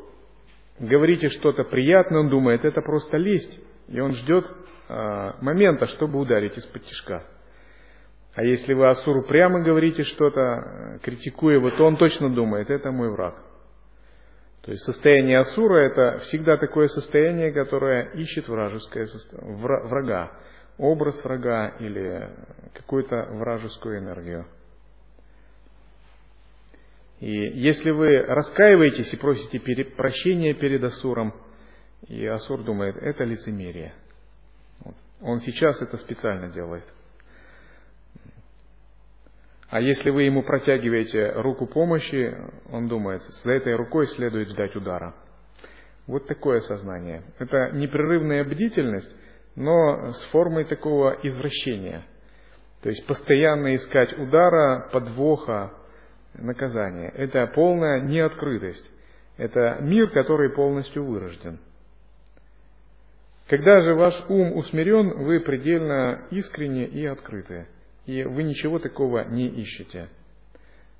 говорите 0.79 1.29
что-то 1.29 1.63
приятное, 1.63 2.21
он 2.21 2.29
думает, 2.29 2.65
это 2.65 2.81
просто 2.81 3.17
лесть, 3.17 3.59
и 3.87 3.99
он 3.99 4.13
ждет 4.13 4.45
э, 4.89 5.31
момента, 5.41 5.87
чтобы 5.87 6.19
ударить 6.19 6.57
из-под 6.57 6.83
тяжка. 6.83 7.23
А 8.35 8.43
если 8.43 8.73
вы 8.73 8.87
Асуру 8.87 9.23
прямо 9.23 9.61
говорите 9.61 10.03
что-то, 10.03 10.41
э, 10.41 10.99
критикуя 10.99 11.55
его, 11.55 11.71
то 11.71 11.85
он 11.85 11.97
точно 11.97 12.33
думает, 12.33 12.69
это 12.69 12.91
мой 12.91 13.09
враг. 13.09 13.35
То 14.67 14.73
есть 14.73 14.83
состояние 14.83 15.39
Асура 15.39 15.77
это 15.77 16.17
всегда 16.23 16.57
такое 16.57 16.87
состояние, 16.87 17.53
которое 17.53 18.11
ищет 18.15 18.49
вражеское 18.49 19.07
врага, 19.31 20.29
образ 20.77 21.23
врага 21.23 21.69
или 21.79 22.29
какую-то 22.73 23.15
вражескую 23.31 23.99
энергию. 23.99 24.45
И 27.21 27.31
если 27.31 27.91
вы 27.91 28.19
раскаиваетесь 28.23 29.13
и 29.13 29.15
просите 29.15 29.57
прощения 29.85 30.53
перед 30.53 30.83
Асуром, 30.83 31.33
и 32.05 32.25
Асур 32.25 32.61
думает, 32.61 32.97
это 32.97 33.23
лицемерие. 33.23 33.93
Он 35.21 35.39
сейчас 35.39 35.81
это 35.81 35.95
специально 35.95 36.49
делает. 36.49 36.83
А 39.69 39.81
если 39.81 40.09
вы 40.11 40.23
ему 40.23 40.43
протягиваете 40.43 41.31
руку 41.33 41.67
помощи, 41.67 42.35
он 42.71 42.87
думает, 42.87 43.21
за 43.43 43.51
этой 43.51 43.75
рукой 43.75 44.07
следует 44.07 44.49
ждать 44.49 44.75
удара. 44.75 45.13
Вот 46.05 46.25
такое 46.25 46.61
сознание. 46.61 47.23
Это 47.37 47.71
непрерывная 47.73 48.45
бдительность, 48.45 49.13
но 49.55 50.13
с 50.13 50.23
формой 50.27 50.63
такого 50.63 51.17
извращения. 51.23 52.03
То 52.81 52.89
есть 52.89 53.05
постоянно 53.07 53.75
искать 53.75 54.17
удара, 54.17 54.89
подвоха, 54.93 55.73
наказание. 56.33 57.09
Это 57.09 57.45
полная 57.47 57.99
неоткрытость. 57.99 58.89
Это 59.35 59.79
мир, 59.81 60.09
который 60.11 60.49
полностью 60.51 61.03
вырожден. 61.03 61.59
Когда 63.47 63.81
же 63.81 63.95
ваш 63.95 64.13
ум 64.29 64.55
усмирен, 64.55 65.25
вы 65.25 65.41
предельно 65.41 66.25
искренне 66.31 66.85
и 66.85 67.05
открыты. 67.05 67.67
И 68.07 68.23
вы 68.23 68.43
ничего 68.43 68.79
такого 68.79 69.25
не 69.25 69.47
ищете. 69.47 70.07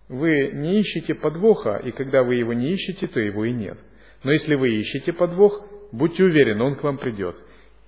Вы 0.10 0.52
не 0.54 0.80
ищете 0.82 1.16
подвоха, 1.16 1.78
и 1.78 1.92
когда 1.92 2.22
вы 2.22 2.36
его 2.36 2.54
не 2.54 2.72
ищете, 2.74 3.08
то 3.08 3.20
его 3.20 3.46
и 3.46 3.54
нет. 3.54 3.78
Но 4.24 4.32
если 4.32 4.56
вы 4.56 4.76
ищете 4.76 5.14
подвох, 5.14 5.66
будьте 5.92 6.24
уверены, 6.24 6.64
он 6.64 6.76
к 6.76 6.84
вам 6.84 6.98
придет. 6.98 7.36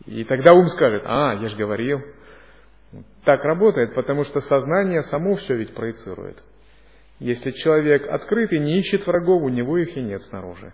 И 0.06 0.24
тогда 0.24 0.54
ум 0.54 0.68
скажет, 0.70 1.04
а, 1.06 1.38
я 1.42 1.50
же 1.50 1.58
говорил. 1.58 2.02
Так 3.26 3.44
работает, 3.44 3.94
потому 3.94 4.24
что 4.24 4.40
сознание 4.40 5.02
само 5.04 5.36
все 5.36 5.56
ведь 5.56 5.74
проецирует. 5.74 6.42
Если 7.20 7.52
человек 7.52 8.08
открытый, 8.08 8.60
не 8.60 8.80
ищет 8.80 9.06
врагов, 9.06 9.44
у 9.44 9.50
него 9.50 9.78
их 9.78 9.96
и 9.98 10.02
нет 10.02 10.22
снаружи. 10.24 10.74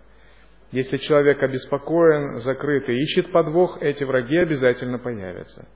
Если 0.70 0.98
человек 0.98 1.42
обеспокоен, 1.42 2.38
закрытый, 2.40 3.00
ищет 3.02 3.32
подвох, 3.32 3.82
эти 3.82 4.04
враги 4.04 4.36
обязательно 4.36 4.98
появятся. 4.98 5.66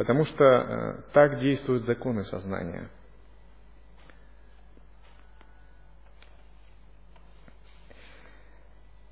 Потому 0.00 0.24
что 0.24 0.44
э, 0.44 1.02
так 1.12 1.40
действуют 1.40 1.84
законы 1.84 2.24
сознания. 2.24 2.88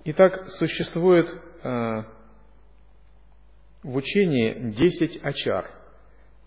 Итак, 0.04 0.48
существует 0.48 1.28
э, 1.28 2.02
в 3.82 3.96
учении 3.96 4.70
10 4.70 5.22
ачар. 5.22 5.70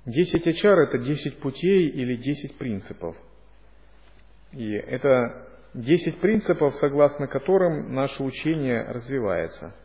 10 0.08 0.48
ачар– 0.48 0.80
это 0.90 0.98
10 0.98 1.40
путей 1.40 1.90
или 1.90 2.16
10 2.16 2.58
принципов– 2.58 3.16
и 4.54 4.72
это 4.72 5.50
10 5.76 6.20
принципов, 6.20 6.74
согласно 6.78 7.28
которым 7.28 7.94
наше 7.94 8.24
учение 8.24 8.82
развивается. 8.86 9.76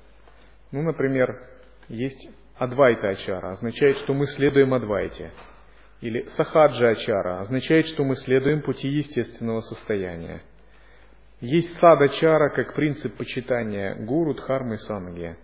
Ну, 0.72 0.80
например, 0.80 1.46
есть 1.88 2.30
Адвайта 2.59 3.11
Ачара, 3.11 3.52
означает, 3.52 3.96
что 3.98 4.14
мы 4.14 4.26
следуем 4.26 4.74
Адвайте. 4.74 5.32
Или 6.00 6.24
Сахаджа 6.28 6.90
Ачара, 6.90 7.40
означает, 7.40 7.86
что 7.86 8.04
мы 8.04 8.16
следуем 8.16 8.62
пути 8.62 8.88
естественного 8.88 9.61
состояния. 9.61 10.42
Есть 11.40 11.76
Садачара 11.78 12.48
как 12.50 12.74
принцип 12.74 13.16
почитания 13.16 13.94
гуру, 13.96 14.34
дхармы 14.34 14.76
и 14.76 14.78
санги. 14.78 15.36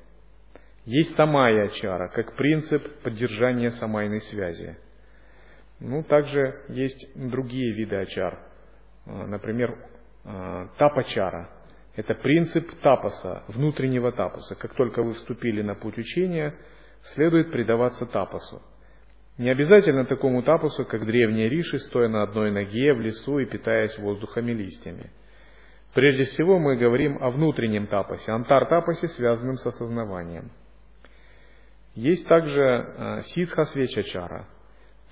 Есть 0.85 1.15
Самая 1.17 1.67
Ачара 1.67 2.09
как 2.09 2.35
принцип 2.35 3.03
поддержания 3.03 3.71
самайной 3.71 4.21
связи. 4.23 4.77
Ну, 5.81 6.03
также 6.03 6.65
есть 6.69 7.13
другие 7.15 7.73
виды 7.73 7.97
ачар– 7.97 8.39
а, 9.07 9.27
например, 9.27 9.77
а, 10.25 10.69
тапачара. 10.79 11.51
Это 11.95 12.15
принцип 12.15 12.71
тапаса, 12.81 13.43
внутреннего 13.49 14.13
тапаса. 14.13 14.55
Как 14.55 14.75
только 14.75 15.03
вы 15.03 15.15
вступили 15.15 15.63
на 15.63 15.75
путь 15.75 15.99
учения, 15.99 16.55
следует 17.03 17.53
предаваться 17.53 18.07
тапасу. 18.07 18.63
Не 19.39 19.51
обязательно 19.51 20.05
такому 20.05 20.43
тапасу, 20.43 20.85
как 20.85 21.05
древние 21.05 21.49
риши, 21.49 21.79
стоя 21.79 22.09
на 22.09 22.23
одной 22.23 22.51
ноге 22.51 22.95
в 22.95 23.01
лесу 23.01 23.39
и 23.39 23.47
питаясь 23.47 23.99
воздухом 23.99 24.49
и 24.49 24.55
листьями. 24.55 25.11
Прежде 25.95 26.25
всего 26.25 26.59
мы 26.59 26.77
говорим 26.77 27.23
о 27.23 27.31
внутреннем 27.31 27.87
тапасе, 27.87 28.33
антар-тапасе, 28.33 29.09
связанном 29.09 29.57
с 29.57 29.67
осознаванием. 29.67 30.51
Есть 31.95 32.27
также 32.27 32.63
а, 32.63 33.21
ситха 33.23 33.65
свечачара– 33.65 34.49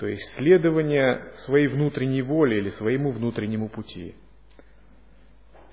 то 0.01 0.07
есть 0.07 0.33
следование 0.33 1.31
своей 1.35 1.67
внутренней 1.67 2.23
воле 2.23 2.57
или 2.57 2.71
своему 2.71 3.11
внутреннему 3.11 3.69
пути. 3.69 4.15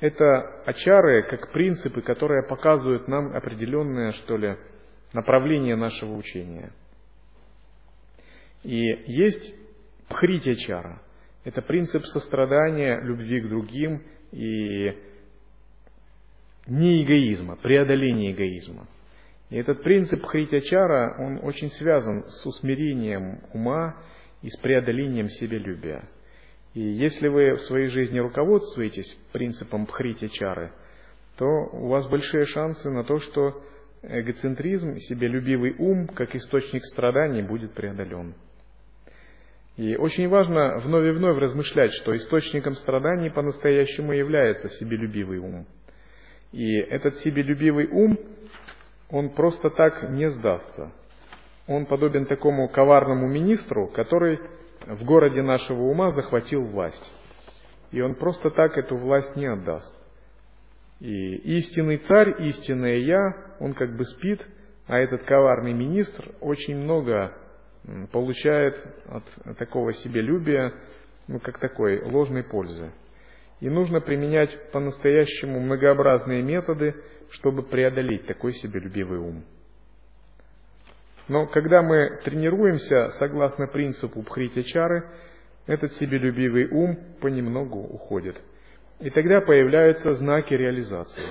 Это 0.01 0.63
ачары 0.65 1.24
как 1.30 1.53
принципы, 1.53 2.01
которые 2.01 2.43
показывают 2.45 3.07
нам 3.07 3.34
определенное, 3.34 4.11
что 4.11 4.36
ли, 4.36 4.57
направление 5.14 5.76
нашего 5.76 6.16
учения. 6.16 6.72
И 8.64 8.80
есть 9.08 9.55
пхритячара. 10.10 11.01
Это 11.43 11.62
принцип 11.62 12.05
сострадания, 12.05 12.99
любви 13.01 13.41
к 13.41 13.47
другим 13.47 14.03
и 14.32 14.93
не 16.68 17.03
эгоизма, 17.03 17.55
преодоления 17.55 18.32
эгоизма. 18.32 18.88
И 19.49 19.55
этот 19.55 19.82
принцип 19.82 20.26
хритячара, 20.26 21.16
он 21.20 21.39
очень 21.41 21.70
связан 21.72 22.26
с 22.28 22.45
усмирением 22.45 23.41
ума 23.53 23.95
и 24.41 24.49
с 24.49 24.58
преодолением 24.58 25.30
себелюбия. 25.30 26.10
И 26.74 26.82
если 26.82 27.30
вы 27.30 27.53
в 27.53 27.62
своей 27.62 27.88
жизни 27.88 28.20
руководствуетесь 28.20 29.18
принципом 29.32 29.86
пхрити-чары, 29.86 30.74
то 31.38 31.45
у 31.45 31.88
вас 31.88 32.08
большие 32.10 32.45
шансы 32.45 32.89
на 32.89 33.03
то, 33.03 33.20
что 33.20 33.64
эгоцентризм, 34.02 34.95
себелюбивый 34.98 35.76
ум, 35.78 36.08
как 36.08 36.36
источник 36.36 36.84
страданий, 36.86 37.41
будет 37.41 37.74
преодолен. 37.74 38.36
И 39.76 39.95
очень 39.95 40.28
важно 40.28 40.80
вновь 40.80 41.08
и 41.08 41.12
вновь 41.12 41.38
размышлять, 41.38 41.91
что 41.93 42.16
источником 42.16 42.74
страданий 42.74 43.30
по-настоящему 43.30 44.14
является 44.14 44.70
себелюбивый 44.70 45.39
ум. 45.39 45.68
И 46.52 46.78
этот 46.78 47.16
себелюбивый 47.18 47.88
ум, 47.88 48.18
он 49.10 49.30
просто 49.30 49.70
так 49.70 50.10
не 50.10 50.30
сдастся 50.30 50.91
он 51.68 51.86
подобен 51.86 52.26
такому 52.26 52.70
коварному 52.70 53.28
министру, 53.28 53.88
который 53.88 54.39
в 54.86 55.04
городе 55.04 55.41
нашего 55.41 55.84
ума 55.84 56.12
захватил 56.12 56.64
власть. 56.64 57.14
И 57.91 58.02
он 58.02 58.16
просто 58.16 58.50
так 58.50 58.78
эту 58.78 58.98
власть 58.98 59.36
не 59.36 59.45
отдаст. 59.45 59.93
И 61.00 61.36
истинный 61.58 61.98
царь, 61.98 62.36
истинное 62.48 62.98
я, 62.98 63.56
он 63.60 63.74
как 63.74 63.95
бы 63.95 64.04
спит, 64.04 64.45
а 64.88 64.98
этот 64.98 65.24
коварный 65.24 65.74
министр 65.74 66.34
очень 66.39 66.78
много 66.78 67.34
получает 68.12 68.76
от 69.06 69.58
такого 69.58 69.93
себелюбия, 69.93 70.74
ну, 71.28 71.39
как 71.39 71.60
такой 71.60 72.02
ложной 72.04 72.43
пользы. 72.43 72.91
И 73.60 73.70
нужно 73.70 74.02
применять 74.02 74.72
по-настоящему 74.72 75.60
многообразные 75.60 76.41
методы, 76.41 76.95
чтобы 77.32 77.64
преодолеть 77.64 78.28
такой 78.28 78.54
себелюбивый 78.54 79.20
ум. 79.20 79.43
Но 81.28 81.48
когда 81.48 81.82
мы 81.82 82.22
тренируемся 82.24 83.10
согласно 83.18 83.68
принципу 83.68 84.22
Бхрити-чары, 84.22 85.10
этот 85.66 85.91
себелюбивый 85.93 86.70
ум 86.70 86.98
понемногу 87.20 87.80
уходит. 87.80 88.41
И 89.00 89.10
тогда 89.12 89.41
появляются 89.41 90.14
знаки 90.14 90.54
реализации. 90.54 91.24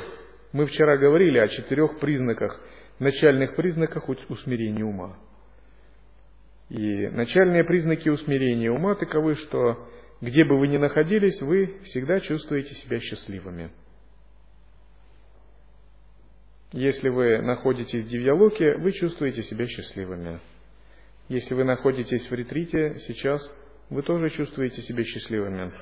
Мы 0.53 0.67
вчера 0.67 0.97
говорили 0.97 1.39
о 1.39 1.49
четырех 1.49 1.99
признаках, 1.99 2.61
начальных 2.99 3.57
признаках 3.57 4.09
усмирения 4.09 4.85
ума. 4.85 5.19
И 6.69 7.09
начальные 7.09 7.65
признаки 7.65 8.09
усмирения 8.09 8.71
ума 8.71 8.95
таковы, 8.95 9.35
что 9.35 9.89
где 10.21 10.45
бы 10.45 10.59
вы 10.59 10.69
ни 10.69 10.77
находились, 10.77 11.41
вы 11.43 11.79
всегда 11.85 12.21
чувствуете 12.21 12.75
себя 12.75 13.01
счастливыми. 13.01 13.71
Если 16.73 17.09
вы 17.09 17.43
находитесь 17.43 18.05
в 18.05 18.09
Дивьялоке, 18.09 18.77
вы 18.77 18.93
чувствуете 18.93 19.43
себя 19.43 19.67
счастливыми. 19.67 20.41
Если 21.29 21.55
вы 21.55 21.65
находитесь 21.65 22.31
в 22.31 22.35
ретрите 22.35 22.99
сейчас, 22.99 23.43
вы 23.91 24.03
тоже 24.03 24.31
чувствуете 24.31 24.83
себя 24.83 25.05
счастливыми. 25.05 25.73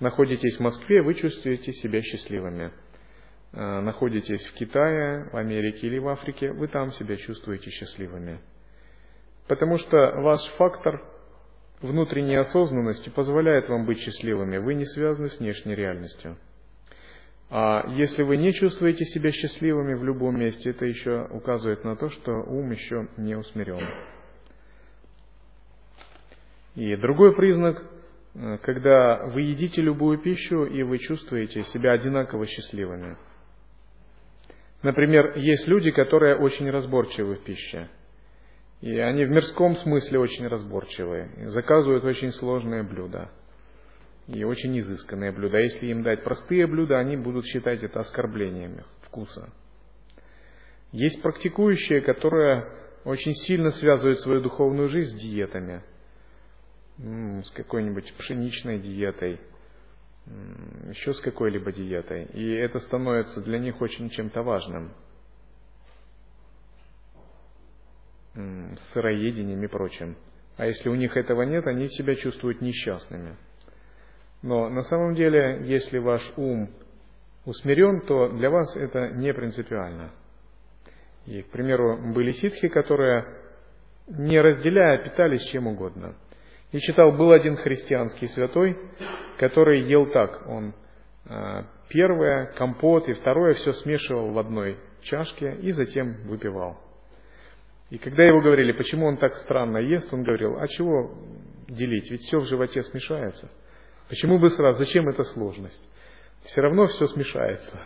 Находитесь 0.00 0.56
в 0.56 0.60
Москве, 0.60 1.02
вы 1.02 1.14
чувствуете 1.14 1.72
себя 1.72 2.02
счастливыми. 2.02 2.72
А, 3.52 3.80
находитесь 3.80 4.44
в 4.46 4.54
Китае, 4.54 5.28
в 5.32 5.36
Америке 5.36 5.86
или 5.86 5.98
в 5.98 6.08
Африке, 6.08 6.52
вы 6.52 6.68
там 6.68 6.92
себя 6.92 7.16
чувствуете 7.16 7.70
счастливыми. 7.70 8.40
Потому 9.48 9.76
что 9.78 9.96
ваш 10.20 10.40
фактор 10.56 11.02
внутренней 11.80 12.36
осознанности 12.36 13.08
позволяет 13.08 13.68
вам 13.68 13.86
быть 13.86 13.98
счастливыми. 13.98 14.58
Вы 14.58 14.74
не 14.74 14.84
связаны 14.84 15.30
с 15.30 15.38
внешней 15.38 15.74
реальностью. 15.74 16.36
А 17.50 17.84
если 17.88 18.22
вы 18.22 18.36
не 18.36 18.52
чувствуете 18.52 19.04
себя 19.04 19.32
счастливыми 19.32 19.94
в 19.94 20.04
любом 20.04 20.38
месте, 20.38 20.70
это 20.70 20.84
еще 20.84 21.26
указывает 21.30 21.82
на 21.82 21.96
то, 21.96 22.10
что 22.10 22.30
ум 22.30 22.70
еще 22.72 23.08
не 23.16 23.36
усмирен. 23.36 23.88
И 26.74 26.94
другой 26.96 27.34
признак, 27.34 27.82
э, 27.82 27.97
когда 28.62 29.26
вы 29.26 29.42
едите 29.42 29.82
любую 29.82 30.18
пищу 30.18 30.64
и 30.64 30.82
вы 30.82 30.98
чувствуете 30.98 31.62
себя 31.62 31.92
одинаково 31.92 32.46
счастливыми. 32.46 33.16
Например, 34.82 35.36
есть 35.36 35.66
люди, 35.66 35.90
которые 35.90 36.36
очень 36.36 36.70
разборчивы 36.70 37.34
в 37.34 37.44
пище. 37.44 37.88
И 38.80 38.96
они 38.96 39.24
в 39.24 39.30
мирском 39.30 39.74
смысле 39.74 40.20
очень 40.20 40.46
разборчивые. 40.46 41.48
Заказывают 41.48 42.04
очень 42.04 42.30
сложные 42.30 42.84
блюда. 42.84 43.28
И 44.28 44.44
очень 44.44 44.78
изысканные 44.78 45.32
блюда. 45.32 45.58
Если 45.58 45.88
им 45.88 46.04
дать 46.04 46.22
простые 46.22 46.66
блюда, 46.68 46.98
они 46.98 47.16
будут 47.16 47.44
считать 47.46 47.82
это 47.82 48.00
оскорблением 48.00 48.84
вкуса. 49.02 49.52
Есть 50.92 51.20
практикующие, 51.22 52.02
которые 52.02 52.66
очень 53.04 53.32
сильно 53.32 53.70
связывают 53.70 54.20
свою 54.20 54.42
духовную 54.42 54.88
жизнь 54.88 55.16
с 55.16 55.20
диетами. 55.20 55.82
С 56.98 57.50
какой-нибудь 57.52 58.12
пшеничной 58.14 58.80
диетой, 58.80 59.40
еще 60.88 61.14
с 61.14 61.20
какой-либо 61.20 61.72
диетой. 61.72 62.24
И 62.34 62.52
это 62.54 62.80
становится 62.80 63.40
для 63.40 63.58
них 63.58 63.80
очень 63.80 64.10
чем-то 64.10 64.42
важным. 64.42 64.92
с 68.34 68.92
сыроедением 68.92 69.62
и 69.64 69.66
прочим. 69.66 70.16
А 70.56 70.66
если 70.66 70.88
у 70.88 70.94
них 70.94 71.16
этого 71.16 71.42
нет, 71.42 71.66
они 71.66 71.88
себя 71.88 72.14
чувствуют 72.14 72.60
несчастными. 72.60 73.36
Но 74.42 74.68
на 74.68 74.82
самом 74.82 75.14
деле, 75.14 75.62
если 75.66 75.98
ваш 75.98 76.22
ум 76.36 76.70
усмирен, 77.44 78.02
то 78.02 78.28
для 78.28 78.50
вас 78.50 78.76
это 78.76 79.10
не 79.10 79.32
принципиально. 79.32 80.10
И, 81.26 81.42
к 81.42 81.50
примеру, 81.50 82.12
были 82.12 82.32
ситхи, 82.32 82.68
которые, 82.68 83.24
не 84.06 84.40
разделяя, 84.40 85.02
питались 85.02 85.42
чем 85.50 85.66
угодно. 85.66 86.14
И 86.72 86.78
читал, 86.80 87.12
был 87.12 87.32
один 87.32 87.56
христианский 87.56 88.26
святой, 88.28 88.78
который 89.38 89.82
ел 89.84 90.06
так. 90.06 90.46
Он 90.46 90.74
а, 91.26 91.64
первое, 91.88 92.52
компот 92.56 93.08
и 93.08 93.14
второе 93.14 93.54
все 93.54 93.72
смешивал 93.72 94.32
в 94.32 94.38
одной 94.38 94.78
чашке 95.00 95.54
и 95.62 95.70
затем 95.70 96.26
выпивал. 96.26 96.78
И 97.90 97.96
когда 97.96 98.22
его 98.24 98.42
говорили, 98.42 98.72
почему 98.72 99.06
он 99.06 99.16
так 99.16 99.34
странно 99.34 99.78
ест, 99.78 100.12
он 100.12 100.22
говорил, 100.22 100.58
а 100.58 100.68
чего 100.68 101.14
делить, 101.68 102.10
ведь 102.10 102.20
все 102.22 102.38
в 102.38 102.44
животе 102.44 102.82
смешается. 102.82 103.50
Почему 104.08 104.38
бы 104.38 104.48
сразу, 104.50 104.84
зачем 104.84 105.08
эта 105.08 105.22
сложность? 105.22 105.88
Все 106.44 106.60
равно 106.60 106.86
все 106.86 107.06
смешается. 107.06 107.80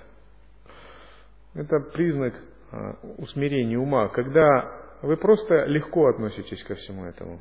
Это 1.54 1.78
признак 1.92 2.34
а, 2.72 2.96
усмирения 3.18 3.78
ума, 3.78 4.08
когда 4.08 4.98
вы 5.02 5.16
просто 5.16 5.66
легко 5.66 6.08
относитесь 6.08 6.62
ко 6.64 6.74
всему 6.74 7.04
этому. 7.04 7.40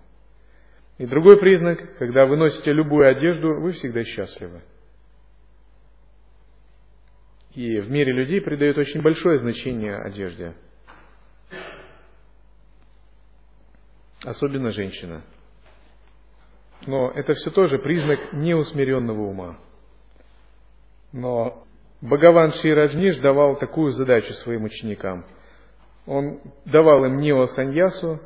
И 1.02 1.08
другой 1.08 1.40
признак, 1.40 1.98
когда 1.98 2.28
вы 2.28 2.38
носите 2.38 2.72
любую 2.72 3.10
одежду, 3.10 3.60
вы 3.60 3.72
всегда 3.72 4.04
счастливы. 4.04 4.62
И 7.56 7.80
в 7.80 7.90
мире 7.90 8.14
людей 8.14 8.40
придают 8.40 8.78
очень 8.78 9.02
большое 9.02 9.40
значение 9.40 9.98
одежде. 9.98 10.54
особенно 14.24 14.70
женщина. 14.70 15.24
Но 16.86 17.10
это 17.10 17.34
все 17.34 17.50
тоже 17.50 17.80
признак 17.80 18.34
неусмиренного 18.34 19.22
ума. 19.22 19.58
Но 21.12 21.66
Бхагаван 22.02 22.52
Шри 22.52 23.20
давал 23.22 23.56
такую 23.56 23.94
задачу 23.94 24.34
своим 24.34 24.66
ученикам. 24.66 25.26
Он 26.06 26.40
давал 26.66 27.06
им 27.06 27.18
нео 27.18 27.48
саньясу 27.48 28.20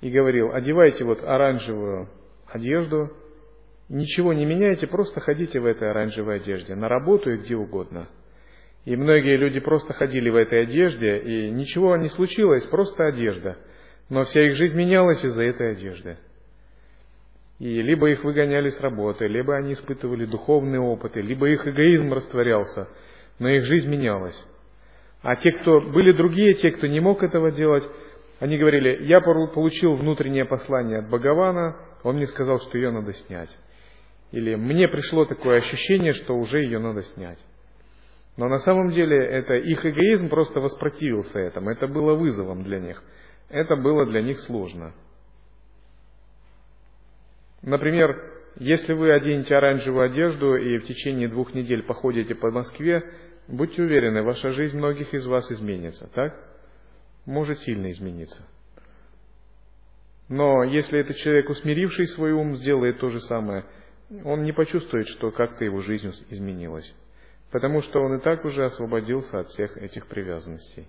и 0.00 0.10
говорил, 0.10 0.52
одевайте 0.52 1.04
вот 1.04 1.22
оранжевую 1.22 2.08
одежду, 2.46 3.10
ничего 3.88 4.32
не 4.32 4.44
меняйте, 4.44 4.86
просто 4.86 5.20
ходите 5.20 5.60
в 5.60 5.66
этой 5.66 5.90
оранжевой 5.90 6.36
одежде, 6.36 6.74
на 6.74 6.88
работу 6.88 7.30
и 7.30 7.38
где 7.38 7.56
угодно. 7.56 8.08
И 8.84 8.94
многие 8.96 9.36
люди 9.36 9.60
просто 9.60 9.92
ходили 9.92 10.30
в 10.30 10.36
этой 10.36 10.62
одежде, 10.62 11.18
и 11.18 11.50
ничего 11.50 11.96
не 11.96 12.08
случилось, 12.08 12.64
просто 12.66 13.06
одежда– 13.06 13.56
но 14.08 14.24
вся 14.24 14.46
их 14.46 14.54
жизнь 14.54 14.76
менялась 14.76 15.24
из-за 15.24 15.44
этой 15.44 15.72
одежды. 15.72 16.16
И 17.58 17.82
либо 17.82 18.10
их 18.10 18.22
выгоняли 18.22 18.68
с 18.68 18.80
работы, 18.80 19.26
либо 19.26 19.56
они 19.56 19.72
испытывали 19.72 20.26
духовные 20.26 20.80
опыты, 20.80 21.22
либо 21.22 21.48
их 21.48 21.66
эгоизм 21.66 22.12
растворялся, 22.12 22.88
но 23.38 23.48
их 23.48 23.64
жизнь 23.64 23.90
менялась. 23.90 24.38
А 25.22 25.36
те, 25.36 25.50
кто 25.52 25.80
были 25.80 26.12
другие, 26.12 26.54
те, 26.54 26.70
кто 26.70 26.86
не 26.86 27.00
мог 27.00 27.22
этого 27.22 27.50
делать, 27.50 27.84
они 28.38 28.58
говорили, 28.58 29.04
я 29.04 29.20
получил 29.20 29.94
внутреннее 29.94 30.44
послание 30.44 30.98
от 30.98 31.08
Бхагавана, 31.08 31.76
он 32.02 32.16
мне 32.16 32.26
сказал, 32.26 32.58
что 32.60 32.76
ее 32.76 32.90
надо 32.90 33.12
снять. 33.12 33.56
Или 34.32 34.54
мне 34.54 34.88
пришло 34.88 35.24
такое 35.24 35.58
ощущение, 35.58 36.12
что 36.12 36.36
уже 36.36 36.62
ее 36.62 36.78
надо 36.78 37.02
снять. 37.02 37.38
Но 38.36 38.48
на 38.48 38.58
самом 38.58 38.90
деле 38.90 39.16
это 39.16 39.54
их 39.54 39.86
эгоизм 39.86 40.28
просто 40.28 40.60
воспротивился 40.60 41.38
этому, 41.40 41.70
это 41.70 41.86
было 41.86 42.14
вызовом 42.14 42.62
для 42.62 42.80
них– 42.80 43.02
это 43.48 43.76
было 43.76 44.06
для 44.06 44.22
них 44.22 44.40
сложно. 44.40 44.92
Например, 47.62 48.16
если 48.56 48.92
вы 48.92 49.12
оденете 49.12 49.56
оранжевую 49.56 50.06
одежду 50.06 50.56
и 50.56 50.78
в 50.78 50.84
течение 50.84 51.28
двух 51.28 51.54
недель 51.54 51.82
походите 51.82 52.34
по 52.34 52.50
Москве, 52.50 53.02
будьте 53.48 53.82
уверены, 53.82 54.22
ваша 54.22 54.50
жизнь 54.50 54.76
многих 54.76 55.14
из 55.14 55.26
вас 55.26 55.50
изменится, 55.50 56.10
так? 56.12 56.34
Может 57.26 57.58
сильно 57.58 57.90
измениться. 57.90 58.46
Но 60.28 60.64
если 60.64 60.98
этот 60.98 61.16
человек, 61.16 61.50
усмиривший 61.50 62.08
свой 62.08 62.32
ум, 62.32 62.56
сделает 62.56 62.98
то 62.98 63.10
же 63.10 63.20
самое, 63.20 63.64
он 64.24 64.42
не 64.42 64.52
почувствует, 64.52 65.08
что 65.08 65.30
как-то 65.30 65.64
его 65.64 65.80
жизнь 65.80 66.12
изменилась. 66.30 66.92
Потому 67.50 67.80
что 67.82 68.00
он 68.00 68.16
и 68.16 68.20
так 68.20 68.44
уже 68.44 68.64
освободился 68.64 69.40
от 69.40 69.48
всех 69.48 69.76
этих 69.76 70.06
привязанностей. 70.06 70.86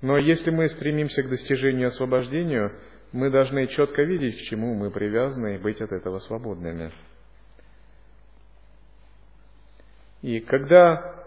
Но 0.00 0.16
если 0.16 0.50
мы 0.50 0.66
стремимся 0.68 1.22
к 1.22 1.28
достижению 1.28 1.88
освобождения, 1.88 2.72
мы 3.12 3.30
должны 3.30 3.66
четко 3.68 4.02
видеть, 4.02 4.36
к 4.36 4.42
чему 4.42 4.74
мы 4.74 4.90
привязаны, 4.90 5.56
и 5.56 5.58
быть 5.58 5.80
от 5.80 5.92
этого 5.92 6.18
свободными. 6.18 6.92
И 10.22 10.40
когда 10.40 11.17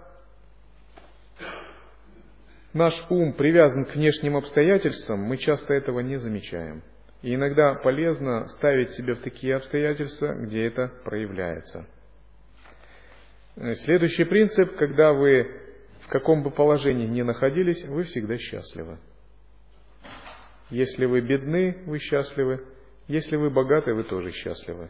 наш 2.73 2.93
ум 3.10 3.34
привязан 3.34 3.85
к 3.85 3.95
внешним 3.95 4.38
обстоятельствам, 4.38 5.19
мы 5.22 5.38
часто 5.38 5.73
этого 5.73 5.99
не 5.99 6.18
замечаем. 6.18 6.84
И 7.22 7.35
иногда 7.35 7.76
полезно 7.76 8.45
ставить 8.48 8.91
себя 8.91 9.15
в 9.15 9.19
такие 9.19 9.56
обстоятельства, 9.56 10.34
где 10.34 10.65
это 10.65 10.91
проявляется. 11.03 11.85
Следующий 13.56 14.23
принцип, 14.23 14.76
когда 14.77 15.14
вы 15.14 15.61
каком 16.11 16.43
бы 16.43 16.52
положении 16.52 17.07
ни 17.07 17.22
находились, 17.22 17.85
вы 17.85 18.03
всегда 18.03 18.38
счастливы. 18.38 18.99
Если 20.69 21.06
вы 21.06 21.22
бедны, 21.22 21.84
вы 21.85 21.99
счастливы. 21.99 22.65
Если 23.07 23.38
вы 23.38 23.49
богаты, 23.49 23.93
вы 23.93 24.03
тоже 24.03 24.31
счастливы. 24.31 24.89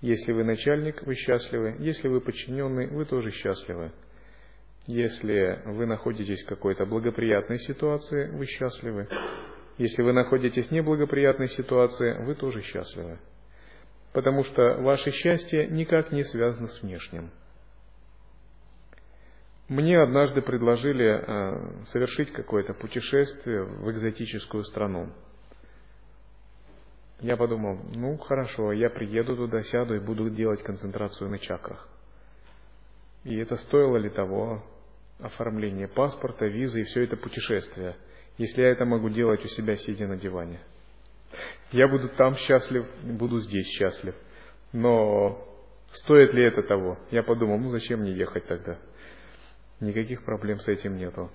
Если 0.00 0.30
вы 0.30 0.44
начальник, 0.44 1.02
вы 1.02 1.16
счастливы. 1.16 1.76
Если 1.80 2.06
вы 2.06 2.20
подчиненный, 2.20 2.86
вы 2.86 3.04
тоже 3.04 3.32
счастливы. 3.32 3.90
Если 4.86 5.62
вы 5.64 5.86
находитесь 5.86 6.42
в 6.42 6.48
какой-то 6.48 6.84
благоприятной 6.84 7.58
ситуации, 7.58 8.30
вы 8.30 8.44
счастливы. 8.46 9.08
Если 9.78 10.02
вы 10.02 10.12
находитесь 10.12 10.68
в 10.68 10.72
неблагоприятной 10.72 11.48
ситуации, 11.48 12.22
вы 12.24 12.34
тоже 12.34 12.60
счастливы. 12.62 13.18
Потому 14.12 14.44
что 14.44 14.74
ваше 14.82 15.10
счастье 15.10 15.66
никак 15.68 16.12
не 16.12 16.22
связано 16.22 16.68
с 16.68 16.82
внешним. 16.82 17.30
Мне 19.68 19.98
однажды 19.98 20.42
предложили 20.42 21.06
э, 21.06 21.84
совершить 21.86 22.30
какое-то 22.32 22.74
путешествие 22.74 23.64
в 23.64 23.90
экзотическую 23.90 24.64
страну. 24.64 25.10
Я 27.20 27.38
подумал, 27.38 27.80
ну 27.94 28.18
хорошо, 28.18 28.72
я 28.72 28.90
приеду 28.90 29.34
туда, 29.34 29.62
сяду 29.62 29.94
и 29.94 30.00
буду 30.00 30.28
делать 30.28 30.62
концентрацию 30.62 31.30
на 31.30 31.38
чакрах. 31.38 31.88
И 33.24 33.34
это 33.36 33.56
стоило 33.56 33.96
ли 33.96 34.10
того 34.10 34.62
оформление 35.20 35.88
паспорта, 35.88 36.46
визы 36.46 36.82
и 36.82 36.84
все 36.84 37.04
это 37.04 37.16
путешествие– 37.16 37.96
если 38.36 38.62
я 38.62 38.70
это 38.70 38.84
могу 38.84 39.10
делать 39.10 39.44
у 39.44 39.48
себя, 39.48 39.76
сидя 39.76 40.06
на 40.06 40.16
диване. 40.16 40.60
Я 41.70 41.88
буду 41.88 42.08
там 42.10 42.36
счастлив, 42.36 42.86
буду 43.02 43.40
здесь 43.40 43.66
счастлив. 43.68 44.14
Но 44.72 45.46
стоит 45.92 46.34
ли 46.34 46.42
это 46.42 46.62
того? 46.62 46.98
Я 47.10 47.22
подумал, 47.22 47.58
ну 47.58 47.68
зачем 47.70 48.00
мне 48.00 48.12
ехать 48.12 48.46
тогда? 48.46 48.78
Никаких 49.80 50.24
проблем 50.24 50.58
с 50.60 50.68
этим 50.68 50.96
нету. 50.96 51.30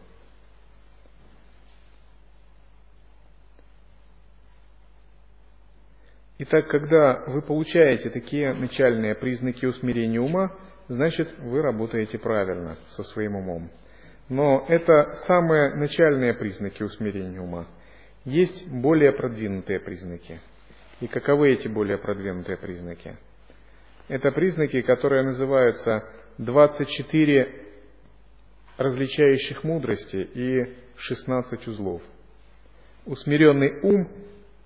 Итак, 6.41 6.67
когда 6.69 7.25
вы 7.27 7.41
получаете 7.41 8.09
такие 8.09 8.53
начальные 8.53 9.15
признаки 9.15 9.65
усмирения 9.65 10.21
ума, 10.21 10.55
значит 10.89 11.37
вы 11.39 11.61
работаете 11.61 12.17
правильно 12.17 12.77
со 12.87 13.03
своим 13.03 13.35
умом. 13.35 13.69
Но 14.27 14.65
это 14.67 15.13
самые 15.27 15.75
начальные 15.75 16.33
признаки 16.33 16.83
усмирения 16.83 17.39
ума. 17.39 17.67
Есть 18.25 18.67
более 18.69 19.11
продвинутые 19.13 19.79
признаки. 19.79 20.41
И 20.99 21.07
каковы 21.07 21.53
эти 21.53 21.67
более 21.67 21.97
продвинутые 21.97 22.57
признаки? 22.57 23.15
Это 24.07 24.31
признаки, 24.31 24.81
которые 24.81 25.23
называются 25.23 26.03
24 26.37 27.65
различающих 28.77 29.63
мудрости 29.63 30.17
и 30.33 30.75
16 30.97 31.67
узлов. 31.67 32.01
Усмиренный 33.05 33.79
ум 33.81 34.09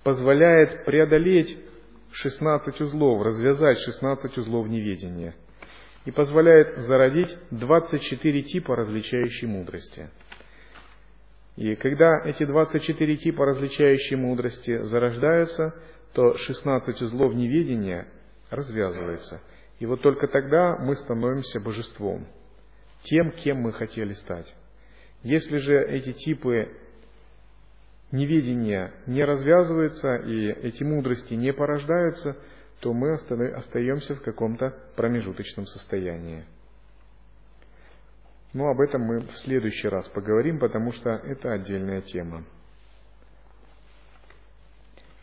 позволяет 0.03 0.85
преодолеть 0.85 1.57
16 2.11 2.81
узлов, 2.81 3.23
развязать 3.23 3.77
16 3.79 4.37
узлов 4.37 4.67
неведения– 4.67 5.35
и 6.05 6.11
позволяет 6.11 6.77
зародить 6.79 7.35
24 7.51 8.43
типа 8.43 8.75
различающей 8.75 9.47
мудрости. 9.47 10.09
И 11.55 11.75
когда 11.75 12.21
эти 12.25 12.45
24 12.45 13.17
типа 13.17 13.45
различающей 13.45 14.15
мудрости 14.15 14.83
зарождаются, 14.83 15.73
то 16.13 16.33
16 16.33 17.01
узлов 17.01 17.33
неведения 17.33 18.07
развязывается. 18.49 19.41
И 19.79 19.85
вот 19.85 20.01
только 20.01 20.27
тогда 20.27 20.77
мы 20.77 20.95
становимся 20.95 21.59
божеством, 21.59 22.27
тем, 23.03 23.31
кем 23.31 23.57
мы 23.57 23.71
хотели 23.71 24.13
стать. 24.13 24.53
Если 25.23 25.57
же 25.57 25.75
эти 25.75 26.13
типы 26.13 26.69
неведения 28.11 28.93
не 29.07 29.23
развязываются 29.23 30.15
и 30.15 30.47
эти 30.67 30.83
мудрости 30.83 31.33
не 31.33 31.53
порождаются– 31.53 32.35
то 32.83 32.93
мы 32.93 33.13
остаемся 33.13 34.13
в 34.15 34.21
каком-то 34.21 34.77
промежуточном 34.97 35.65
состоянии. 35.65 36.43
Но 38.53 38.67
об 38.67 38.81
этом 38.81 39.03
мы 39.03 39.21
в 39.21 39.37
следующий 39.37 39.87
раз 39.87 40.09
поговорим, 40.09 40.59
потому 40.59 40.91
что 40.91 41.11
это 41.11 41.53
отдельная 41.53 42.01
тема. 42.01 42.43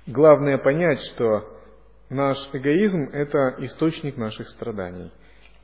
Главное 0.06 0.56
понять, 0.56 1.00
что 1.12 1.54
наш 2.08 2.38
эгоизм– 2.54 3.02
это 3.12 3.56
источник 3.58 4.16
наших 4.16 4.48
страданий. 4.48 5.12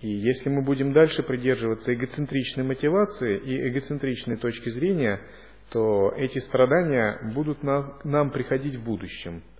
И 0.01 0.09
если 0.09 0.51
мы 0.51 0.61
будем 0.61 0.93
дальше 0.93 1.23
придерживаться 1.23 1.95
эгоцентричной 1.95 2.65
мотивации 2.65 3.39
и 3.39 3.71
эгоцентричной 3.71 4.37
точки 4.37 4.69
зрения, 4.69 5.23
то 5.71 6.13
эти 6.15 6.41
страдания 6.41 7.33
будут 7.35 7.63
нам 7.63 8.31
приходить 8.33 8.77
в 8.77 8.85
будущем– 8.85 9.43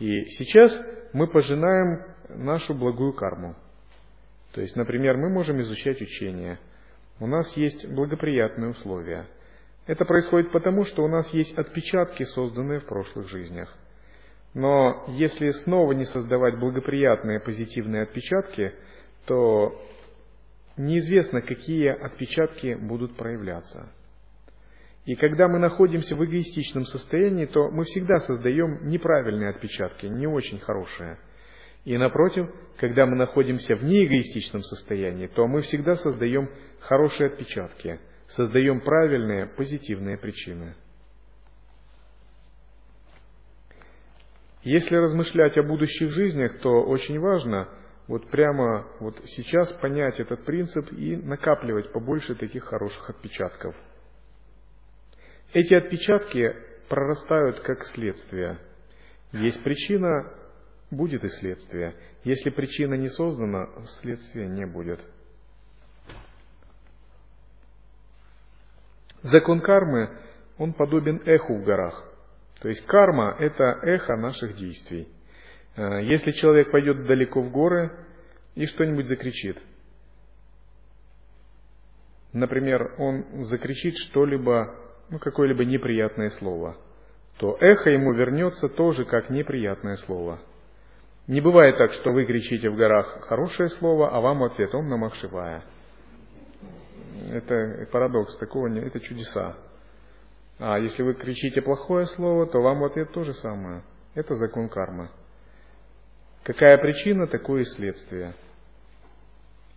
и 0.00 0.24
сейчас 0.24 0.84
мы 1.12 1.28
пожинаем 1.28 2.02
нашу 2.30 2.74
благую 2.74 3.12
карму. 3.12 3.54
То 4.52 4.62
есть, 4.62 4.74
например, 4.74 5.16
мы 5.16 5.28
можем 5.28 5.60
изучать 5.60 6.00
учение. 6.00 6.58
У 7.20 7.26
нас 7.26 7.56
есть 7.56 7.88
благоприятные 7.88 8.70
условия. 8.70 9.26
Это 9.86 10.04
происходит 10.04 10.52
потому, 10.52 10.84
что 10.84 11.04
у 11.04 11.08
нас 11.08 11.32
есть 11.34 11.56
отпечатки, 11.56 12.24
созданные 12.24 12.80
в 12.80 12.86
прошлых 12.86 13.28
жизнях. 13.28 13.76
Но 14.54 15.04
если 15.08 15.50
снова 15.50 15.92
не 15.92 16.04
создавать 16.04 16.58
благоприятные 16.58 17.38
позитивные 17.38 18.02
отпечатки, 18.02 18.72
то 19.26 19.80
неизвестно, 20.76 21.42
какие 21.42 21.88
отпечатки 21.88 22.74
будут 22.74 23.16
проявляться. 23.16 23.92
И 25.06 25.14
когда 25.14 25.48
мы 25.48 25.58
находимся 25.58 26.14
в 26.14 26.24
эгоистичном 26.24 26.84
состоянии, 26.84 27.46
то 27.46 27.70
мы 27.70 27.84
всегда 27.84 28.20
создаем 28.20 28.88
неправильные 28.88 29.50
отпечатки, 29.50 30.06
не 30.06 30.26
очень 30.26 30.58
хорошие. 30.60 31.18
И 31.84 31.96
напротив, 31.96 32.50
когда 32.76 33.06
мы 33.06 33.16
находимся 33.16 33.76
в 33.76 33.82
неэгоистичном 33.82 34.62
состоянии, 34.62 35.26
то 35.26 35.46
мы 35.46 35.62
всегда 35.62 35.94
создаем 35.94 36.50
хорошие 36.80 37.28
отпечатки, 37.28 37.98
создаем 38.28 38.82
правильные, 38.82 39.46
позитивные 39.46 40.18
причины. 40.18 40.74
Если 44.62 44.94
размышлять 44.96 45.56
о 45.56 45.62
будущих 45.62 46.10
жизнях, 46.10 46.58
то 46.60 46.82
очень 46.82 47.18
важно 47.18 47.70
вот 48.06 48.28
прямо 48.30 48.86
вот 49.00 49.18
сейчас 49.24 49.72
понять 49.72 50.20
этот 50.20 50.44
принцип 50.44 50.92
и 50.92 51.16
накапливать 51.16 51.90
побольше 51.92 52.34
таких 52.34 52.64
хороших 52.64 53.08
отпечатков– 53.08 53.74
эти 55.52 55.74
отпечатки 55.74 56.54
прорастают 56.88 57.60
как 57.60 57.84
следствие. 57.86 58.58
Есть 59.32 59.62
причина, 59.62 60.32
будет 60.90 61.24
и 61.24 61.28
следствие. 61.28 61.94
Если 62.24 62.50
причина 62.50 62.94
не 62.94 63.08
создана, 63.08 63.68
следствия 64.00 64.46
не 64.46 64.66
будет. 64.66 65.00
Закон 69.22 69.60
кармы, 69.60 70.16
он 70.58 70.72
подобен 70.72 71.22
эху 71.26 71.56
в 71.58 71.64
горах. 71.64 72.06
То 72.60 72.68
есть 72.68 72.84
карма– 72.86 73.36
это 73.38 73.64
эхо 73.82 74.16
наших 74.16 74.56
действий. 74.56 75.08
Э, 75.76 76.02
если 76.02 76.32
человек 76.32 76.70
пойдет 76.70 77.06
далеко 77.06 77.40
в 77.40 77.50
горы 77.50 78.06
и 78.54 78.66
что-нибудь 78.66 79.06
закричит, 79.06 79.58
например, 82.32 82.94
он 82.98 83.44
закричит 83.44 83.96
что-либо 83.96 84.74
ну, 85.10 85.18
какое-либо 85.18 85.64
неприятное 85.64 86.30
слово, 86.30 86.76
то 87.38 87.56
эхо 87.60 87.90
ему 87.90 88.12
вернется 88.12 88.68
тоже 88.68 89.04
как 89.04 89.30
неприятное 89.30 89.96
слово. 89.96 90.40
Не 91.26 91.40
бывает 91.40 91.78
так, 91.78 91.92
что 91.92 92.12
вы 92.12 92.24
кричите 92.26 92.70
в 92.70 92.76
горах 92.76 93.20
хорошее 93.26 93.68
слово, 93.68 94.10
а 94.10 94.20
вам 94.20 94.42
ответ 94.42 94.74
«Ом 94.74 94.88
намах 94.88 95.14
шивая». 95.16 95.62
Это 97.32 97.86
парадокс, 97.92 98.36
такого 98.38 98.66
не, 98.68 98.80
это 98.80 98.98
чудеса. 99.00 99.56
А 100.58 100.78
если 100.78 101.02
вы 101.02 101.14
кричите 101.14 101.62
плохое 101.62 102.06
слово, 102.06 102.46
то 102.46 102.60
вам 102.60 102.80
в 102.80 102.84
ответ 102.84 103.12
то 103.12 103.24
же 103.24 103.34
самое. 103.34 103.82
Это 104.14 104.34
закон 104.34 104.68
кармы. 104.68 105.10
Какая 106.42 106.78
причина, 106.78 107.26
такое 107.26 107.62
и 107.62 107.64
следствие. 107.64 108.34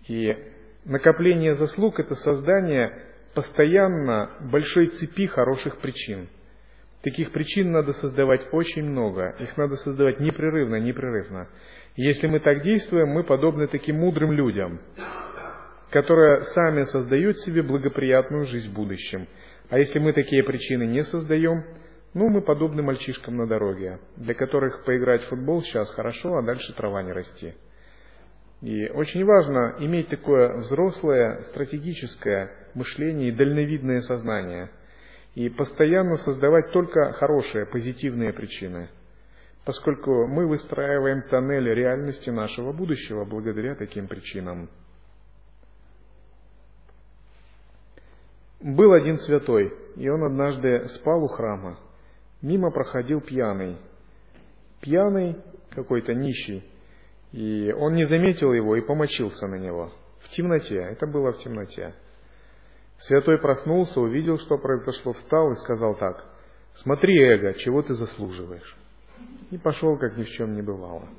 И 0.08 0.36
накопление 0.86 1.54
заслуг– 1.54 2.00
это 2.02 2.16
создание 2.16 3.13
постоянно 3.34 4.32
большой 4.52 4.88
цепи 4.88 5.28
хороших 5.28 5.78
причин. 5.78 6.30
Таких 7.02 7.32
причин 7.32 7.72
надо 7.72 7.92
создавать 7.94 8.48
очень 8.54 8.84
много, 8.84 9.36
их 9.40 9.58
надо 9.58 9.76
создавать 9.76 10.20
непрерывно, 10.20 10.80
непрерывно. 10.80 11.50
Если 11.96 12.28
мы 12.28 12.40
так 12.40 12.62
действуем, 12.62 13.10
мы 13.10 13.24
подобны 13.24 13.68
таким 13.68 14.00
мудрым 14.00 14.32
людям, 14.32 14.80
которые 15.92 16.42
сами 16.42 16.84
создают 16.84 17.38
себе 17.40 17.62
благоприятную 17.62 18.46
жизнь 18.46 18.72
в 18.72 18.74
будущем. 18.74 19.28
А 19.70 19.78
если 19.78 20.00
мы 20.00 20.14
такие 20.14 20.44
причины 20.44 20.84
не 20.84 21.04
создаем, 21.04 21.64
ну, 22.14 22.30
мы 22.30 22.42
подобны 22.42 22.84
мальчишкам 22.84 23.38
на 23.38 23.48
дороге, 23.48 24.00
для 24.16 24.34
которых 24.34 24.86
поиграть 24.86 25.24
в 25.24 25.30
футбол 25.30 25.62
сейчас 25.62 25.90
хорошо, 25.94 26.38
а 26.38 26.44
дальше 26.44 26.74
трава 26.74 27.04
не 27.04 27.12
расти. 27.12 27.54
И 28.64 28.88
очень 28.92 29.26
важно 29.26 29.76
иметь 29.80 30.08
такое 30.08 30.56
взрослое, 30.60 31.42
стратегическое 31.42 32.50
мышление 32.74 33.28
и 33.28 33.36
дальновидное 33.36 34.00
сознание. 34.00 34.72
И 35.36 35.50
постоянно 35.50 36.16
создавать 36.16 36.72
только 36.72 37.12
хорошие, 37.12 37.66
позитивные 37.66 38.32
причины. 38.32 38.90
поскольку 39.66 40.28
мы 40.28 40.46
выстраиваем 40.46 41.22
тоннель 41.30 41.74
реальности 41.74 42.30
нашего 42.30 42.74
будущего 42.74 43.24
благодаря 43.24 43.76
таким 43.76 44.10
причинам. 44.10 44.70
Был 48.60 48.92
один 48.92 49.16
святой, 49.18 49.74
и 49.96 50.10
он 50.10 50.24
однажды 50.26 50.86
спал 50.90 51.24
у 51.24 51.28
храма. 51.28 51.80
Мимо 52.42 52.72
проходил 52.72 53.22
пьяный. 53.22 53.78
Пьяный, 54.82 55.38
какой-то 55.70 56.14
нищий. 56.14 56.70
И 57.34 57.74
он 57.74 57.96
не 57.96 58.04
заметил 58.04 58.54
его 58.54 58.76
и 58.76 58.82
помочился 58.82 59.48
на 59.48 59.56
него. 59.56 59.92
В 60.22 60.30
темноте. 60.30 60.78
Это 60.78 61.08
было 61.08 61.34
в 61.34 61.40
темноте. 61.40 61.94
Святой 63.00 63.40
проснулся, 63.40 64.00
увидел, 64.00 64.38
что 64.38 64.58
произошло, 64.58 65.14
встал 65.14 65.52
и 65.52 65.56
сказал 65.56 65.96
так. 65.96 66.24
Смотри, 66.76 67.20
эго, 67.22 67.54
чего 67.56 67.82
ты 67.82 67.96
заслуживаешь? 67.96 68.78
И 69.52 69.58
пошел, 69.58 69.98
как 69.98 70.16
ни 70.16 70.24
в 70.24 70.30
чем 70.30 70.54
не 70.54 70.62
бывало. 70.62 71.10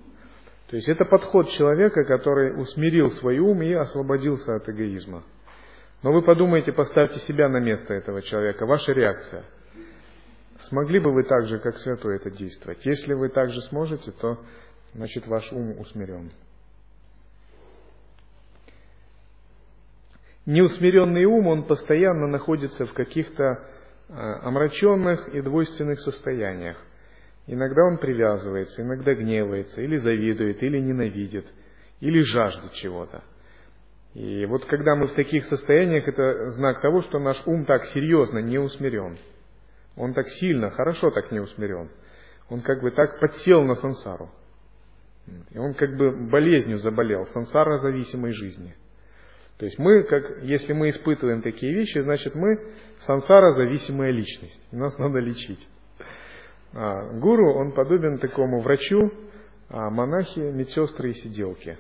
То 0.69 0.77
есть 0.77 0.89
это 0.89 1.05
подход 1.05 1.51
человека, 1.51 2.05
который 2.05 2.59
усмирил 2.61 3.11
свой 3.11 3.39
ум 3.39 3.62
и 3.62 3.73
освободился 3.73 4.55
от 4.55 4.69
эгоизма. 4.69 5.24
Но 6.03 6.12
вы 6.12 6.23
подумайте, 6.23 6.73
поставьте 6.73 7.19
себя 7.20 7.49
на 7.49 7.59
место 7.59 7.93
этого 7.93 8.23
человека, 8.23 8.66
ваша 8.66 8.93
реакция. 8.93 9.45
Смогли 10.61 11.01
бы 11.01 11.12
вы 11.12 11.24
так 11.24 11.47
же, 11.47 11.59
как 11.59 11.77
святой, 11.78 12.16
это 12.16 12.31
действовать? 12.31 12.85
Если 12.86 13.15
вы 13.15 13.28
так 13.28 13.51
же 13.51 13.61
сможете, 13.62 14.12
то 14.12 14.39
значит 14.95 15.27
ваш 15.27 15.53
ум 15.53 15.79
усмирен. 15.79 16.31
Неусмиренный 20.47 21.25
ум, 21.25 21.47
он 21.47 21.65
постоянно 21.65 22.27
находится 22.27 22.87
в 22.87 22.93
каких-то 22.93 23.66
а, 24.09 24.47
омраченных 24.47 25.29
и 25.29 25.41
двойственных 25.41 26.01
состояниях. 26.01 26.77
Иногда 27.47 27.83
он 27.85 27.99
привязывается, 27.99 28.83
иногда 28.83 29.15
гневается, 29.15 29.83
или 29.83 29.97
завидует, 29.97 30.62
или 30.62 30.79
ненавидит, 30.79 31.47
или 32.01 32.21
жаждет 32.21 32.73
чего-то. 32.73 33.23
И 34.12 34.47
вот 34.47 34.65
когда 34.66 34.95
мы 34.95 35.09
в 35.09 35.15
таких 35.15 35.45
состояниях, 35.45 36.07
это 36.07 36.51
знак 36.51 36.81
того, 36.81 37.01
что 37.01 37.19
наш 37.19 37.43
ум 37.47 37.65
так 37.65 37.85
серьезно 37.87 38.39
не 38.39 38.59
усмирен. 38.59 39.19
Он 39.97 40.15
так 40.15 40.29
сильно, 40.29 40.71
хорошо 40.71 41.11
так 41.11 41.33
не 41.33 41.41
усмирен. 41.41 41.91
Он 42.49 42.61
как 42.61 42.83
бы 42.83 42.91
так 42.91 43.19
подсел 43.19 43.65
на 43.65 43.75
сансару. 43.75 44.31
И 45.51 45.59
он 45.59 45.75
как 45.75 45.97
бы 45.97 46.11
болезнью 46.11 46.79
заболел, 46.79 47.27
сансара 47.27 47.79
зависимой 47.79 48.33
жизни. 48.33 48.75
То 49.59 49.67
есть 49.67 49.79
мы, 49.79 50.03
как, 50.03 50.43
если 50.43 50.73
мы 50.73 50.89
испытываем 50.89 51.41
такие 51.41 51.73
вещи, 51.73 51.99
значит 52.01 52.35
мы 52.35 52.59
сансара 53.01 53.53
зависимая 53.53 54.11
личность. 54.11 54.61
И 54.73 54.77
нас 54.77 54.99
надо 54.99 55.21
лечить. 55.21 55.67
А, 56.73 57.13
гуру, 57.19 57.55
он 57.55 57.73
подобен 57.73 58.19
такому 58.19 58.61
врачу, 58.61 59.13
а 59.69 59.91
монахи, 59.91 60.41
медсестры 60.41 61.11
и 61.11 61.15
сиделки. 61.15 61.79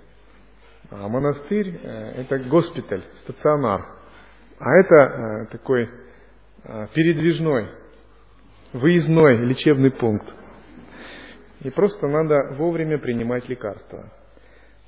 А 0.90 1.08
монастырь 1.08 1.80
э,– 1.82 2.12
это 2.22 2.38
госпиталь, 2.38 3.04
стационар. 3.16 3.86
А 4.58 4.70
это 4.76 4.94
э, 4.94 5.46
такой 5.46 5.90
э, 6.64 6.86
передвижной, 6.94 7.70
выездной 8.72 9.38
лечебный 9.38 9.90
пункт. 9.90 10.32
И 11.64 11.70
просто 11.70 12.06
надо 12.06 12.54
вовремя 12.56 12.98
принимать 12.98 13.48
лекарства. 13.48 14.12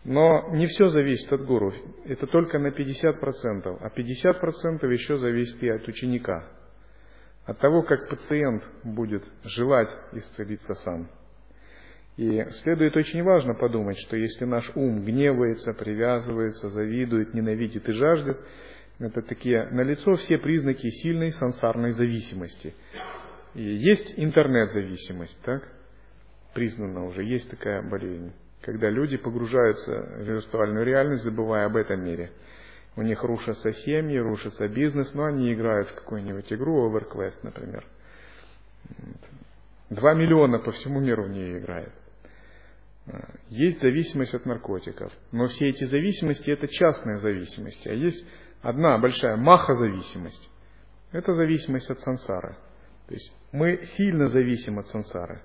Но 0.05 0.51
не 0.55 0.67
все 0.67 0.87
зависит 0.89 1.33
от 1.33 1.45
гуру. 1.45 1.73
Это 2.05 2.27
только 2.27 2.59
на 2.59 2.69
50%. 2.69 3.79
А 3.81 3.89
50% 3.89 4.93
еще 4.93 5.17
зависит 5.17 5.61
и 5.63 5.69
от 5.71 5.89
ученика. 5.89 6.45
От 7.47 7.59
того, 7.59 7.83
как 7.83 8.09
пациент 8.11 8.63
будет 8.85 9.25
желать 9.43 9.89
исцелиться 10.13 10.75
сам. 10.75 11.09
И 12.19 12.45
следует 12.63 12.97
очень 12.97 13.23
важно 13.23 13.55
подумать, 13.55 13.99
что 13.99 14.17
если 14.17 14.45
наш 14.45 14.71
ум 14.75 15.03
гневается, 15.03 15.73
привязывается, 15.73 16.69
завидует, 16.69 17.35
ненавидит 17.35 17.89
и 17.89 17.93
жаждет, 17.93 18.39
это 18.99 19.23
такие 19.23 19.69
налицо 19.71 20.15
все 20.17 20.39
признаки 20.39 20.89
сильной 20.89 21.33
сансарной 21.33 21.93
зависимости. 21.93 22.75
И 23.55 23.63
есть 23.63 24.15
интернет-зависимость, 24.17 25.39
так? 25.43 25.63
Признана 26.57 27.05
уже, 27.05 27.23
есть 27.23 27.51
такая 27.51 27.83
болезнь, 27.83 28.33
когда 28.63 28.89
люди 28.89 29.19
погружаются 29.19 29.93
в 29.93 30.23
виртуальную 30.23 30.87
реальность, 30.87 31.23
забывая 31.23 31.67
об 31.67 31.77
этом 31.77 32.03
мире. 32.03 32.33
У 32.97 33.03
них 33.03 33.23
рушатся 33.23 33.73
семьи, 33.73 34.17
рушится 34.17 34.67
бизнес, 34.67 35.13
но 35.13 35.27
они 35.27 35.53
играют 35.53 35.89
в 35.91 35.95
какую-нибудь 35.97 36.51
игру, 36.51 36.91
Overquest, 36.91 37.41
например. 37.43 37.85
Два 39.91 40.15
миллиона 40.15 40.59
по 40.59 40.71
всему 40.71 40.99
миру 40.99 41.25
в 41.25 41.29
нее 41.29 41.59
играет. 41.59 41.93
Есть 43.51 43.83
зависимость 43.83 44.33
от 44.33 44.47
наркотиков, 44.47 45.13
но 45.33 45.49
все 45.49 45.69
эти 45.69 45.85
зависимости 45.85 46.51
это 46.51 46.69
частная 46.69 47.17
зависимость, 47.17 47.87
а 47.87 47.93
есть 47.93 48.27
одна 48.63 48.97
большая 48.97 49.37
маха-зависимость. 49.37 50.49
Это 51.13 51.35
зависимость 51.35 51.91
от 51.91 52.01
сансары. 52.01 52.57
То 53.09 53.13
есть 53.13 53.31
мы 53.53 53.85
сильно 53.99 54.27
зависим 54.29 54.79
от 54.79 54.89
сансары. 54.89 55.43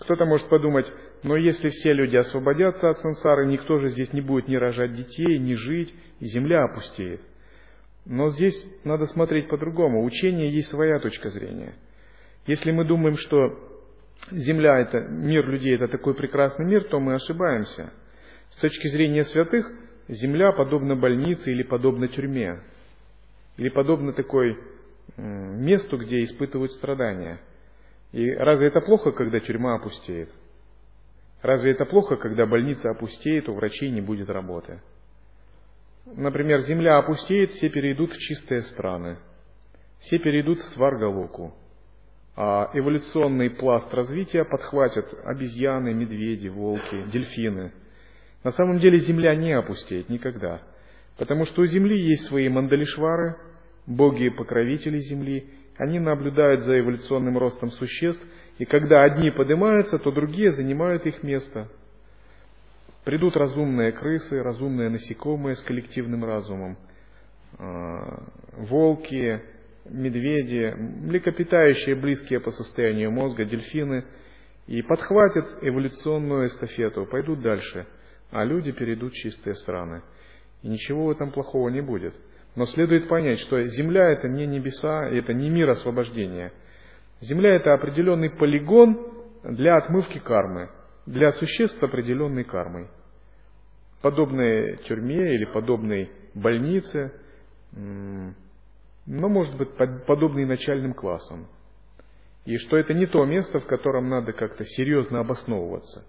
Кто-то 0.00 0.24
может 0.26 0.48
подумать, 0.48 0.86
но 1.22 1.36
если 1.36 1.70
все 1.70 1.92
люди 1.92 2.16
освободятся 2.16 2.88
от 2.88 2.98
сансары, 2.98 3.46
никто 3.46 3.78
же 3.78 3.88
здесь 3.88 4.12
не 4.12 4.20
будет 4.20 4.48
ни 4.48 4.56
рожать 4.56 4.94
детей, 4.94 5.38
ни 5.38 5.54
жить, 5.54 5.94
и 6.20 6.26
земля 6.26 6.64
опустеет. 6.64 7.20
Но 8.04 8.28
здесь 8.30 8.56
надо 8.84 9.06
смотреть 9.06 9.48
по-другому. 9.48 10.04
Учение 10.04 10.52
есть 10.52 10.68
своя 10.68 11.00
точка 11.00 11.30
зрения. 11.30 11.74
Если 12.46 12.70
мы 12.70 12.84
думаем, 12.84 13.16
что 13.16 13.66
Земля 14.30 14.78
это, 14.80 15.00
мир 15.00 15.46
людей 15.46 15.74
это 15.74 15.88
такой 15.88 16.14
прекрасный 16.14 16.66
мир, 16.66 16.84
то 16.84 16.98
мы 16.98 17.14
ошибаемся. 17.14 17.92
С 18.50 18.56
точки 18.56 18.88
зрения 18.88 19.24
святых, 19.24 19.70
Земля 20.08 20.52
подобна 20.52 20.94
больнице 20.96 21.50
или 21.50 21.62
подобна 21.62 22.08
тюрьме. 22.08 22.62
Или 23.56 23.68
подобна 23.68 24.12
такой 24.12 24.56
месту, 25.16 25.98
где 25.98 26.20
испытывают 26.20 26.72
страдания. 26.72 27.40
И 28.12 28.30
разве 28.30 28.68
это 28.68 28.80
плохо, 28.80 29.12
когда 29.12 29.40
тюрьма 29.40 29.74
опустеет? 29.74 30.30
Разве 31.42 31.72
это 31.72 31.84
плохо, 31.84 32.16
когда 32.16 32.46
больница 32.46 32.90
опустеет, 32.90 33.48
у 33.48 33.54
врачей 33.54 33.90
не 33.90 34.00
будет 34.00 34.30
работы? 34.30 34.80
Например, 36.06 36.60
земля 36.60 36.98
опустеет, 36.98 37.50
все 37.50 37.68
перейдут 37.68 38.12
в 38.12 38.18
чистые 38.18 38.62
страны. 38.62 39.18
Все 40.00 40.18
перейдут 40.18 40.58
в 40.58 40.64
Сваргалоку. 40.74 41.54
А 42.36 42.70
эволюционный 42.74 43.50
пласт 43.50 43.92
развития 43.94 44.44
подхватят 44.44 45.12
обезьяны, 45.24 45.94
медведи, 45.94 46.48
волки, 46.48 47.06
дельфины. 47.10 47.72
На 48.44 48.50
самом 48.52 48.78
деле 48.78 48.98
Земля 48.98 49.34
не 49.34 49.52
опустеет 49.52 50.08
никогда, 50.08 50.62
потому 51.18 51.44
что 51.44 51.62
у 51.62 51.66
Земли 51.66 51.98
есть 51.98 52.26
свои 52.26 52.48
мандалишвары, 52.48 53.36
боги-покровители 53.86 54.98
Земли, 54.98 55.48
они 55.78 55.98
наблюдают 55.98 56.62
за 56.62 56.78
эволюционным 56.80 57.36
ростом 57.38 57.70
существ, 57.70 58.24
и 58.58 58.64
когда 58.64 59.02
одни 59.02 59.30
поднимаются, 59.30 59.98
то 59.98 60.10
другие 60.10 60.52
занимают 60.52 61.06
их 61.06 61.22
место. 61.22 61.68
Придут 63.04 63.36
разумные 63.36 63.92
крысы, 63.92 64.42
разумные 64.42 64.88
насекомые 64.88 65.54
с 65.54 65.62
коллективным 65.62 66.24
разумом, 66.24 66.76
а, 67.58 68.24
волки, 68.52 69.42
медведи, 69.84 70.74
млекопитающие, 70.76 71.94
близкие 71.94 72.40
по 72.40 72.50
состоянию 72.50 73.12
мозга, 73.12 73.44
дельфины, 73.44 74.04
и 74.66 74.82
подхватят 74.82 75.46
эволюционную 75.62 76.46
эстафету, 76.46 77.06
пойдут 77.06 77.40
дальше, 77.40 77.86
а 78.30 78.44
люди 78.44 78.72
перейдут 78.72 79.12
в 79.12 79.16
чистые 79.16 79.54
страны. 79.54 80.02
И 80.62 80.68
ничего 80.68 81.06
в 81.06 81.10
этом 81.10 81.30
плохого 81.30 81.68
не 81.68 81.82
будет. 81.82 82.14
Но 82.56 82.64
следует 82.64 83.06
понять, 83.06 83.38
что 83.40 83.62
Земля 83.66 84.10
это 84.10 84.28
не 84.28 84.46
небеса, 84.46 85.06
это 85.08 85.34
не 85.34 85.50
мир 85.50 85.68
освобождения. 85.68 86.52
Земля 87.20 87.54
это 87.54 87.74
определенный 87.74 88.30
полигон 88.30 88.98
для 89.44 89.76
отмывки 89.76 90.18
кармы, 90.18 90.70
для 91.04 91.30
существ 91.32 91.78
с 91.78 91.82
определенной 91.82 92.44
кармой. 92.44 92.88
Подобной 94.00 94.78
тюрьме 94.88 95.34
или 95.34 95.44
подобной 95.44 96.10
больнице, 96.34 97.12
но 97.72 99.28
может 99.28 99.56
быть 99.56 99.76
подобный 100.06 100.46
начальным 100.46 100.94
классам. 100.94 101.48
И 102.46 102.56
что 102.58 102.78
это 102.78 102.94
не 102.94 103.06
то 103.06 103.24
место, 103.26 103.58
в 103.58 103.66
котором 103.66 104.08
надо 104.08 104.32
как-то 104.32 104.64
серьезно 104.64 105.20
обосновываться. 105.20 106.06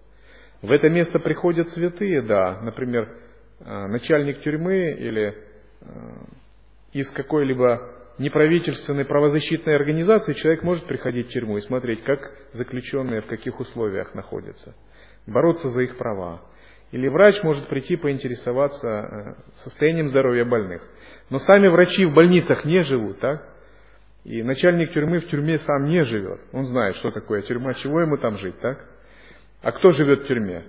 В 0.62 0.72
это 0.72 0.88
место 0.88 1.18
приходят 1.18 1.68
святые, 1.70 2.22
да, 2.22 2.60
например, 2.62 3.08
э, 3.60 3.86
начальник 3.88 4.40
тюрьмы 4.42 4.92
или 4.92 5.47
из 6.92 7.10
какой-либо 7.10 7.94
неправительственной 8.18 9.04
правозащитной 9.04 9.76
организации 9.76 10.34
человек 10.34 10.62
может 10.62 10.86
приходить 10.86 11.28
в 11.28 11.30
тюрьму 11.30 11.58
и 11.58 11.62
смотреть, 11.62 12.02
как 12.02 12.20
заключенные 12.52 13.20
в 13.20 13.26
каких 13.26 13.60
условиях 13.60 14.14
находятся, 14.14 14.74
бороться 15.26 15.68
за 15.68 15.82
их 15.82 15.96
права. 15.98 16.42
Или 16.90 17.08
врач 17.08 17.42
может 17.42 17.68
прийти 17.68 17.96
поинтересоваться 17.96 18.88
э, 18.88 19.34
состоянием 19.56 20.08
здоровья 20.08 20.46
больных. 20.46 20.82
Но 21.28 21.38
сами 21.38 21.68
врачи 21.68 22.06
в 22.06 22.14
больницах 22.14 22.64
не 22.64 22.82
живут, 22.82 23.20
так? 23.20 23.46
И 24.24 24.42
начальник 24.42 24.92
тюрьмы 24.92 25.18
в 25.18 25.28
тюрьме 25.28 25.58
сам 25.58 25.84
не 25.84 26.02
живет. 26.02 26.40
Он 26.52 26.64
знает, 26.64 26.96
что 26.96 27.10
такое 27.10 27.42
тюрьма, 27.42 27.74
чего 27.74 28.00
ему 28.00 28.16
там 28.16 28.38
жить, 28.38 28.58
так? 28.60 28.78
А 29.60 29.72
кто 29.72 29.90
живет 29.90 30.22
в 30.22 30.26
тюрьме? 30.28 30.64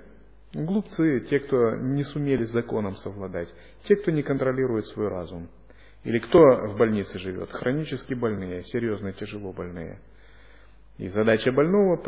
Глупцы, 0.53 1.19
те, 1.29 1.39
кто 1.39 1.75
не 1.75 2.03
сумели 2.03 2.43
с 2.43 2.51
законом 2.51 2.95
совладать, 2.95 3.53
те, 3.83 3.95
кто 3.95 4.09
не 4.09 4.23
контролирует 4.23 4.87
свой 4.87 5.07
разум. 5.07 5.47
Или 6.03 6.17
кто 6.19 6.39
в 6.39 6.77
больнице 6.77 7.19
живет? 7.19 7.51
Хронически 7.51 8.15
больные, 8.15 8.63
серьезно 8.63 9.13
тяжело 9.13 9.53
больные. 9.53 9.99
И 10.97 11.07
задача 11.09 11.51
больного 11.51 12.01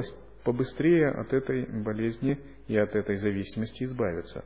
побыстрее 0.43 1.09
от 1.09 1.33
этой 1.33 1.65
болезни 1.83 2.39
и 2.67 2.77
от 2.77 2.95
этой 2.95 3.17
зависимости 3.17 3.83
избавиться. 3.83 4.43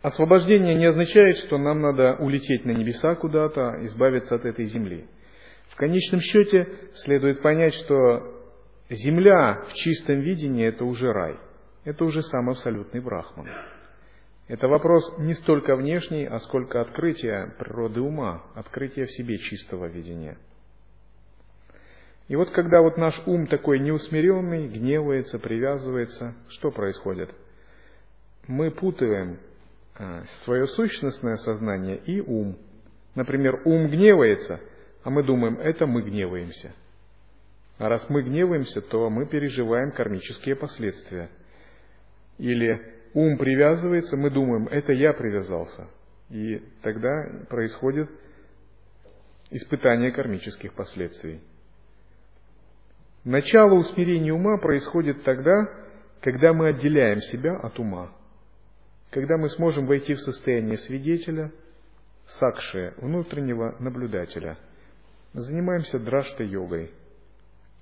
Освобождение 0.00 0.74
не 0.74 0.86
означает, 0.86 1.36
что 1.38 1.58
нам 1.58 1.80
надо 1.80 2.16
улететь 2.20 2.64
на 2.64 2.70
небеса 2.70 3.14
куда-то, 3.16 3.84
избавиться 3.84 4.36
от 4.36 4.44
этой 4.44 4.64
земли. 4.66 5.06
В 5.68 5.76
конечном 5.76 6.20
счете 6.20 6.66
следует 6.94 7.42
понять, 7.42 7.74
что 7.74 8.37
земля 8.90 9.64
в 9.68 9.74
чистом 9.74 10.20
видении– 10.20 10.66
это 10.68 10.84
уже 10.84 11.12
рай. 11.12 11.38
Это 11.84 12.04
уже 12.04 12.22
сам 12.22 12.50
абсолютный 12.50 13.00
брахман. 13.00 13.48
Это 14.48 14.66
вопрос 14.66 15.18
не 15.18 15.34
столько 15.34 15.76
внешний, 15.76 16.24
а 16.24 16.38
сколько 16.38 16.80
открытия 16.80 17.54
природы 17.58 18.00
ума, 18.00 18.44
открытия 18.54 19.04
в 19.04 19.12
себе 19.12 19.38
чистого 19.38 19.86
видения. 19.86 20.38
И 22.28 22.36
вот 22.36 22.50
когда 22.50 22.80
вот 22.80 22.96
наш 22.96 23.20
ум 23.26 23.46
такой 23.46 23.78
неусмиренный, 23.78 24.68
гневается, 24.68 25.38
привязывается, 25.38 26.34
что 26.48 26.70
происходит? 26.70 27.30
Мы 28.46 28.70
путаем 28.70 29.38
а, 29.94 30.24
свое 30.44 30.66
сущностное 30.66 31.36
сознание 31.36 31.98
и 31.98 32.20
ум. 32.20 32.56
Например, 33.14 33.60
ум 33.64 33.88
гневается, 33.88 34.60
а 35.04 35.10
мы 35.10 35.24
думаем, 35.24 35.58
это 35.58 35.86
мы 35.86 36.02
гневаемся. 36.02 36.72
А 37.78 37.88
раз 37.88 38.08
мы 38.08 38.22
гневаемся, 38.22 38.80
то 38.80 39.08
мы 39.08 39.26
переживаем 39.26 39.92
кармические 39.92 40.56
последствия. 40.56 41.30
Или 42.38 42.80
ум 43.14 43.38
привязывается, 43.38 44.16
мы 44.16 44.30
думаем, 44.30 44.66
это 44.68 44.92
я 44.92 45.12
привязался. 45.12 45.88
И 46.30 46.62
тогда 46.82 47.08
происходит 47.48 48.10
испытание 49.50 50.12
кармических 50.12 50.74
последствий. 50.74 51.40
Начало 53.24 53.74
усмирения 53.74 54.32
ума 54.32 54.58
происходит 54.58 55.22
тогда, 55.24 55.68
когда 56.20 56.52
мы 56.52 56.68
отделяем 56.68 57.20
себя 57.22 57.56
от 57.56 57.78
ума 57.78 58.12
когда 59.10 59.36
мы 59.36 59.48
сможем 59.48 59.86
войти 59.86 60.14
в 60.14 60.20
состояние 60.20 60.76
свидетеля, 60.76 61.50
сакши, 62.26 62.94
внутреннего 62.98 63.76
наблюдателя. 63.78 64.58
Занимаемся 65.32 65.98
драшта-йогой. 65.98 66.90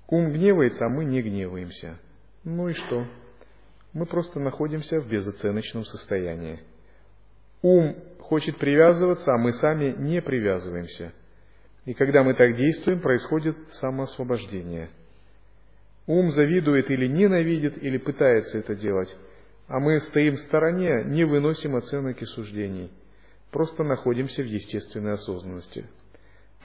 Ум 0.09 0.31
гневается, 0.31 0.85
а 0.85 0.89
мы 0.89 1.05
не 1.05 1.21
гневаемся. 1.21 1.99
Ну 2.43 2.69
и 2.69 2.73
что? 2.73 3.05
Мы 3.93 4.05
просто 4.05 4.39
находимся 4.39 4.99
в 5.01 5.09
безоценочном 5.09 5.83
состоянии. 5.83 6.61
Ум 7.61 7.95
хочет 8.19 8.57
привязываться, 8.57 9.33
а 9.33 9.37
мы 9.37 9.53
сами 9.53 9.95
не 9.97 10.21
привязываемся. 10.21 11.13
И 11.85 11.93
когда 11.93 12.23
мы 12.23 12.35
так 12.35 12.55
действуем, 12.55 13.01
происходит 13.01 13.57
самоосвобождение. 13.71 14.89
Ум 16.05 16.29
завидует 16.31 16.89
или 16.89 17.07
ненавидит, 17.07 17.81
или 17.83 17.97
пытается 17.97 18.59
это 18.59 18.75
делать, 18.75 19.13
а 19.67 19.79
мы 19.79 19.99
стоим 19.99 20.35
в 20.35 20.39
стороне, 20.39 21.03
не 21.05 21.25
выносим 21.25 21.75
оценок 21.75 22.21
и 22.21 22.25
суждений, 22.25 22.91
просто 23.51 23.83
находимся 23.83 24.41
в 24.41 24.45
естественной 24.45 25.13
осознанности. 25.13 25.85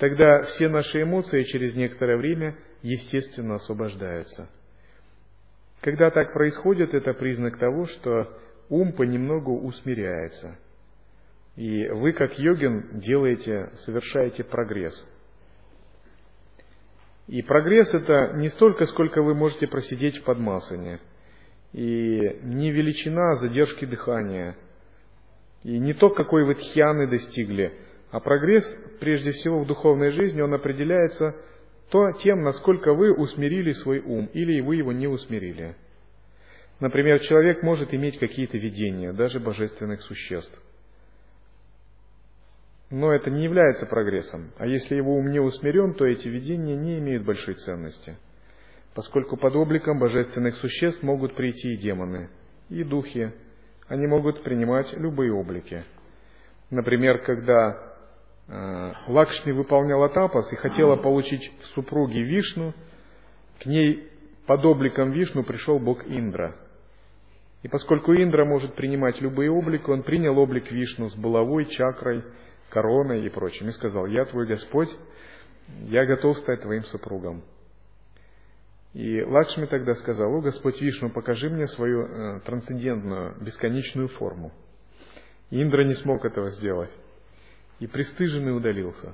Тогда 0.02 0.42
все 0.42 0.68
наши 0.68 1.02
эмоции 1.02 1.44
через 1.44 1.76
некоторое 1.76 2.16
время 2.16 2.56
естественно 2.82 3.54
освобождаются. 3.54 4.48
Когда 5.80 6.10
так 6.10 6.32
происходит, 6.32 6.92
это 6.92 7.14
признак 7.14 7.56
того, 7.56 7.84
что 7.84 8.36
ум 8.68 8.94
понемногу 8.94 9.60
усмиряется. 9.60 10.58
И 11.54 11.86
вы, 11.86 12.14
как 12.14 12.36
йогин, 12.36 12.98
делаете, 12.98 13.70
совершаете 13.76 14.42
прогресс. 14.42 15.06
И 17.28 17.40
прогресс 17.42 17.94
это 17.94 18.32
не 18.38 18.48
столько, 18.48 18.86
сколько 18.86 19.22
вы 19.22 19.36
можете 19.36 19.68
просидеть 19.68 20.16
в 20.16 20.24
подмасане– 20.24 20.98
и 21.72 22.40
не 22.42 22.70
величина 22.70 23.36
задержки 23.36 23.86
дыхания, 23.86 24.58
и 25.62 25.78
не 25.78 25.94
то, 25.94 26.10
какой 26.10 26.44
вы 26.44 26.54
тхьяны 26.54 27.06
достигли, 27.06 27.72
а 28.12 28.20
прогресс, 28.20 28.64
прежде 29.00 29.32
всего, 29.32 29.58
в 29.58 29.66
духовной 29.66 30.10
жизни, 30.10 30.40
он 30.40 30.54
определяется 30.54 31.34
то, 31.90 32.12
тем, 32.22 32.42
насколько 32.42 32.94
вы 32.94 33.12
усмирили 33.12 33.72
свой 33.72 33.98
ум, 33.98 34.26
или 34.32 34.60
вы 34.60 34.76
его 34.76 34.92
не 34.92 35.08
усмирили. 35.08 35.74
Например, 36.78 37.18
человек 37.18 37.64
может 37.64 37.92
иметь 37.92 38.18
какие-то 38.20 38.56
видения, 38.56 39.12
даже 39.12 39.40
божественных 39.40 40.02
существ. 40.02 40.56
Но 42.90 43.12
это 43.12 43.30
не 43.30 43.42
является 43.42 43.86
прогрессом. 43.86 44.52
А 44.58 44.66
если 44.66 44.94
его 44.94 45.16
ум 45.16 45.30
не 45.30 45.40
усмирен, 45.40 45.94
то 45.94 46.06
эти 46.06 46.28
видения 46.28 46.76
не 46.76 46.98
имеют 46.98 47.24
большой 47.24 47.54
ценности– 47.54 48.16
поскольку 48.94 49.36
под 49.36 49.56
обликом 49.56 49.98
божественных 49.98 50.56
существ 50.56 51.02
могут 51.02 51.34
прийти 51.34 51.72
и 51.72 51.76
демоны, 51.76 52.28
и 52.68 52.84
духи. 52.84 53.32
Они 53.88 54.06
могут 54.06 54.42
принимать 54.42 54.92
любые 54.94 55.32
облики. 55.32 55.84
Например, 56.70 57.22
когда 57.22 57.91
Лакшми 59.08 59.52
выполняла 59.52 60.08
тапас 60.10 60.52
и 60.52 60.56
хотела 60.56 60.96
получить 60.96 61.50
в 61.60 61.64
супруге 61.74 62.22
Вишну, 62.22 62.74
к 63.60 63.66
ней 63.66 64.10
под 64.46 64.64
обликом 64.64 65.12
Вишну 65.12 65.42
пришел 65.42 65.78
бог 65.78 66.04
Индра. 66.06 66.56
И 67.62 67.68
поскольку 67.68 68.12
Индра 68.12 68.44
может 68.44 68.74
принимать 68.74 69.20
любые 69.20 69.50
облики, 69.50 69.88
он 69.88 70.02
принял 70.02 70.36
облик 70.38 70.70
Вишну 70.70 71.08
с 71.08 71.14
булавой, 71.14 71.66
чакрой, 71.66 72.24
короной 72.68 73.24
и 73.24 73.30
прочим. 73.30 73.68
И 73.68 73.72
сказал, 73.72 74.06
я 74.06 74.24
твой 74.24 74.46
Господь, 74.46 74.90
я 75.86 76.04
готов 76.04 76.36
стать 76.38 76.62
твоим 76.62 76.82
супругом. 76.84 77.44
И 78.94 79.22
Лакшми 79.22 79.66
тогда 79.66 79.94
сказал, 79.94 80.34
о 80.34 80.42
Господь 80.42 80.80
Вишну, 80.80 81.08
покажи 81.10 81.48
мне 81.48 81.66
свою 81.68 82.02
э, 82.02 82.40
трансцендентную, 82.40 83.42
бесконечную 83.42 84.08
форму. 84.08 84.52
И 85.50 85.62
Индра 85.62 85.84
не 85.84 85.94
смог 85.94 86.24
этого 86.24 86.50
сделать. 86.50 86.90
И 87.82 87.88
пристыженный 87.88 88.56
удалился. 88.56 89.12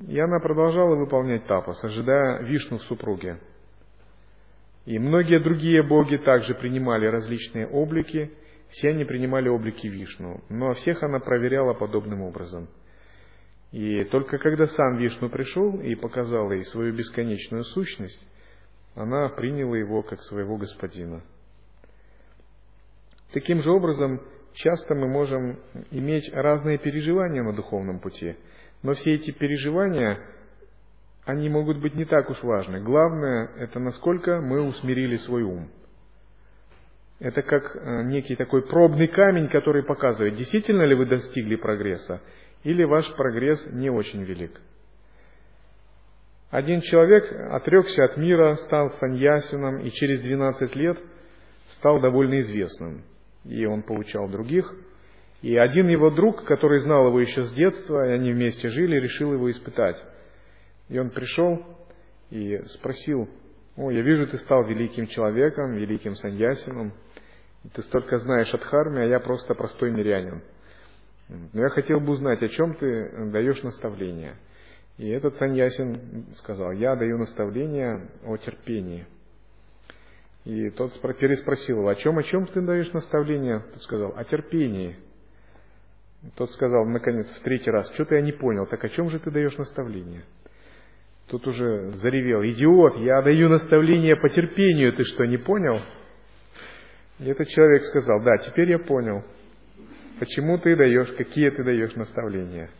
И 0.00 0.18
она 0.18 0.40
продолжала 0.40 0.96
выполнять 0.96 1.46
тапас, 1.46 1.84
ожидая 1.84 2.42
Вишну 2.42 2.78
в 2.78 2.82
супруге. 2.84 3.40
И 4.86 4.98
многие 4.98 5.38
другие 5.38 5.82
боги 5.82 6.16
также 6.16 6.54
принимали 6.54 7.04
различные 7.04 7.66
облики, 7.66 8.32
все 8.70 8.88
они 8.88 9.04
принимали 9.04 9.50
облики 9.50 9.86
Вишну, 9.86 10.42
но 10.48 10.72
всех 10.72 11.02
она 11.02 11.20
проверяла 11.20 11.74
подобным 11.74 12.22
образом. 12.22 12.70
И 13.70 14.02
только 14.04 14.38
когда 14.38 14.64
сам 14.64 14.96
Вишну 14.96 15.28
пришел 15.28 15.78
и 15.78 15.94
показал 15.94 16.50
ей 16.52 16.64
свою 16.64 16.94
бесконечную 16.94 17.64
сущность, 17.64 18.26
она 18.94 19.28
приняла 19.28 19.76
его 19.76 20.02
как 20.02 20.22
своего 20.22 20.56
господина. 20.56 21.22
Таким 23.34 23.60
же 23.60 23.70
образом, 23.70 24.22
часто 24.54 24.94
мы 24.94 25.08
можем 25.08 25.58
иметь 25.90 26.32
разные 26.32 26.78
переживания 26.78 27.42
на 27.42 27.52
духовном 27.52 28.00
пути, 28.00 28.36
но 28.82 28.92
все 28.94 29.14
эти 29.14 29.30
переживания, 29.30 30.20
они 31.24 31.48
могут 31.48 31.80
быть 31.80 31.94
не 31.94 32.04
так 32.04 32.30
уж 32.30 32.42
важны. 32.42 32.80
Главное, 32.80 33.50
это 33.58 33.80
насколько 33.80 34.40
мы 34.40 34.62
усмирили 34.62 35.16
свой 35.16 35.42
ум. 35.42 35.70
Это 37.20 37.42
как 37.42 37.74
э, 37.74 38.02
некий 38.04 38.36
такой 38.36 38.62
пробный 38.66 39.08
камень, 39.08 39.48
который 39.48 39.82
показывает, 39.82 40.36
действительно 40.36 40.82
ли 40.82 40.94
вы 40.94 41.06
достигли 41.06 41.56
прогресса, 41.56 42.20
или 42.62 42.84
ваш 42.84 43.12
прогресс 43.16 43.66
не 43.72 43.90
очень 43.90 44.22
велик. 44.22 44.60
Один 46.50 46.80
человек 46.80 47.30
отрекся 47.52 48.04
от 48.04 48.16
мира, 48.16 48.54
стал 48.54 48.90
саньясином 48.92 49.80
и 49.80 49.90
через 49.90 50.20
12 50.22 50.74
лет 50.76 50.98
стал 51.66 52.00
довольно 52.00 52.38
известным. 52.38 53.04
И 53.44 53.64
он 53.64 53.82
получал 53.82 54.28
других. 54.28 54.72
И 55.42 55.56
один 55.56 55.88
его 55.88 56.10
друг, 56.10 56.44
который 56.44 56.80
знал 56.80 57.08
его 57.08 57.20
еще 57.20 57.44
с 57.44 57.52
детства, 57.52 58.08
и 58.08 58.12
они 58.12 58.32
вместе 58.32 58.68
жили, 58.68 59.00
решил 59.00 59.32
его 59.32 59.50
испытать. 59.50 60.02
И 60.88 60.98
он 60.98 61.10
пришел 61.10 61.64
и 62.30 62.58
спросил, 62.66 63.28
«О, 63.76 63.90
я 63.90 64.02
вижу, 64.02 64.26
ты 64.26 64.36
стал 64.38 64.64
великим 64.64 65.06
человеком, 65.06 65.74
великим 65.74 66.14
саньясином, 66.14 66.92
ты 67.72 67.82
столько 67.82 68.18
знаешь 68.18 68.52
от 68.52 68.62
харми, 68.62 69.02
а 69.02 69.06
я 69.06 69.20
просто 69.20 69.54
простой 69.54 69.92
мирянин. 69.92 70.42
Но 71.28 71.62
я 71.62 71.68
хотел 71.68 72.00
бы 72.00 72.12
узнать, 72.12 72.42
о 72.42 72.48
чем 72.48 72.74
ты 72.74 73.30
даешь 73.30 73.62
наставление». 73.62 74.36
И 74.98 75.08
этот 75.10 75.36
саньясин 75.36 76.26
сказал, 76.34 76.72
я 76.72 76.96
даю 76.96 77.18
наставление 77.18 78.10
о 78.24 78.36
терпении. 78.36 79.06
И 80.44 80.70
тот 80.70 80.92
переспросил 81.18 81.78
его, 81.78 81.88
о 81.88 81.94
чем, 81.94 82.18
о 82.18 82.22
чем 82.22 82.46
ты 82.46 82.60
даешь 82.60 82.92
наставление? 82.92 83.64
Тот 83.72 83.82
сказал, 83.82 84.14
о 84.16 84.24
терпении. 84.24 84.96
Тот 86.36 86.50
сказал, 86.52 86.84
наконец, 86.86 87.26
в 87.26 87.42
третий 87.42 87.70
раз, 87.70 87.92
что-то 87.94 88.16
я 88.16 88.22
не 88.22 88.32
понял, 88.32 88.66
так 88.66 88.82
о 88.82 88.88
чем 88.88 89.08
же 89.08 89.18
ты 89.18 89.30
даешь 89.30 89.56
наставление? 89.56 90.24
Тут 91.28 91.46
уже 91.46 91.92
заревел, 91.92 92.42
идиот, 92.42 92.96
я 92.98 93.20
даю 93.22 93.48
наставление 93.48 94.16
по 94.16 94.28
терпению, 94.28 94.92
ты 94.94 95.04
что, 95.04 95.26
не 95.26 95.36
понял? 95.36 95.80
И 97.18 97.26
этот 97.26 97.48
человек 97.48 97.82
сказал, 97.84 98.20
да, 98.22 98.36
теперь 98.38 98.70
я 98.70 98.78
понял, 98.78 99.22
почему 100.18 100.58
ты 100.58 100.74
даешь, 100.74 101.12
какие 101.12 101.50
ты 101.50 101.62
даешь 101.62 101.94
наставления. 101.94 102.70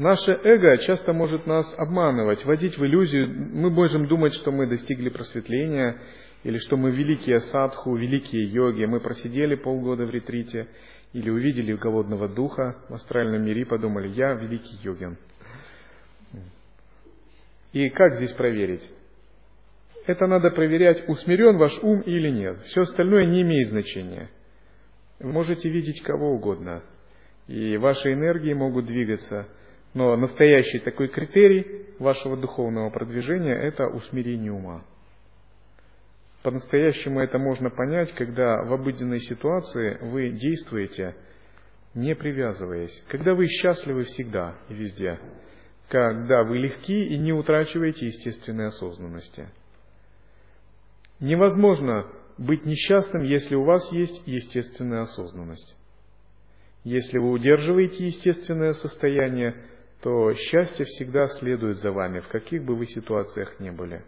Наше 0.00 0.32
эго 0.32 0.78
часто 0.78 1.12
может 1.12 1.46
нас 1.46 1.74
обманывать, 1.76 2.42
вводить 2.46 2.78
в 2.78 2.82
иллюзию. 2.82 3.28
Мы 3.28 3.68
можем 3.68 4.08
думать, 4.08 4.32
что 4.32 4.50
мы 4.50 4.66
достигли 4.66 5.10
просветления, 5.10 6.00
или 6.42 6.56
что 6.56 6.78
мы 6.78 6.90
великие 6.90 7.38
садху, 7.40 7.94
великие 7.96 8.44
йоги, 8.44 8.86
мы 8.86 9.00
просидели 9.00 9.56
полгода 9.56 10.06
в 10.06 10.10
ретрите, 10.10 10.68
или 11.12 11.28
увидели 11.28 11.74
голодного 11.74 12.30
духа 12.30 12.78
в 12.88 12.94
астральном 12.94 13.44
мире 13.44 13.60
и 13.60 13.64
подумали, 13.66 14.08
я 14.08 14.32
великий 14.32 14.74
йогин. 14.82 15.18
И 17.74 17.90
как 17.90 18.14
здесь 18.14 18.32
проверить? 18.32 18.90
Это 20.06 20.26
надо 20.26 20.50
проверять, 20.50 21.06
усмирен 21.10 21.58
ваш 21.58 21.78
ум 21.82 22.00
или 22.00 22.30
нет. 22.30 22.58
Все 22.68 22.80
остальное 22.80 23.26
не 23.26 23.42
имеет 23.42 23.68
значения. 23.68 24.30
Вы 25.18 25.30
можете 25.30 25.68
видеть 25.68 26.00
кого 26.00 26.32
угодно, 26.32 26.82
и 27.48 27.76
ваши 27.76 28.14
энергии 28.14 28.54
могут 28.54 28.86
двигаться, 28.86 29.46
но 29.94 30.16
настоящий 30.16 30.78
такой 30.78 31.08
критерий 31.08 31.86
вашего 31.98 32.36
духовного 32.36 32.90
продвижения– 32.90 33.54
это 33.60 33.86
усмирение 33.86 34.52
ума. 34.52 34.84
По-настоящему 36.42 37.20
это 37.20 37.38
можно 37.38 37.68
понять, 37.68 38.12
когда 38.14 38.62
в 38.64 38.72
обыденной 38.72 39.20
ситуации 39.20 39.98
вы 40.00 40.30
действуете, 40.30 41.14
не 41.94 42.14
привязываясь, 42.14 43.02
когда 43.08 43.34
вы 43.34 43.46
счастливы 43.48 44.04
всегда 44.04 44.56
и 44.68 44.74
везде, 44.74 45.18
когда 45.88 46.44
вы 46.44 46.58
легки 46.58 47.04
и 47.08 47.18
не 47.18 47.32
утрачиваете 47.32 48.06
естественной 48.06 48.68
осознанности. 48.68 49.48
Невозможно 51.18 52.06
быть 52.38 52.64
несчастным, 52.64 53.22
если 53.22 53.54
у 53.54 53.64
вас 53.64 53.92
есть 53.92 54.22
естественная 54.24 55.02
осознанность. 55.02 55.76
Если 56.84 57.18
вы 57.18 57.32
удерживаете 57.32 58.06
естественное 58.06 58.72
состояние, 58.72 59.54
то 60.02 60.32
счастье 60.34 60.84
всегда 60.86 61.26
следует 61.26 61.78
за 61.78 61.92
вами, 61.92 62.20
в 62.20 62.28
каких 62.28 62.64
бы 62.64 62.74
вы 62.74 62.86
ситуациях 62.86 63.60
ни 63.60 63.70
были. 63.70 64.02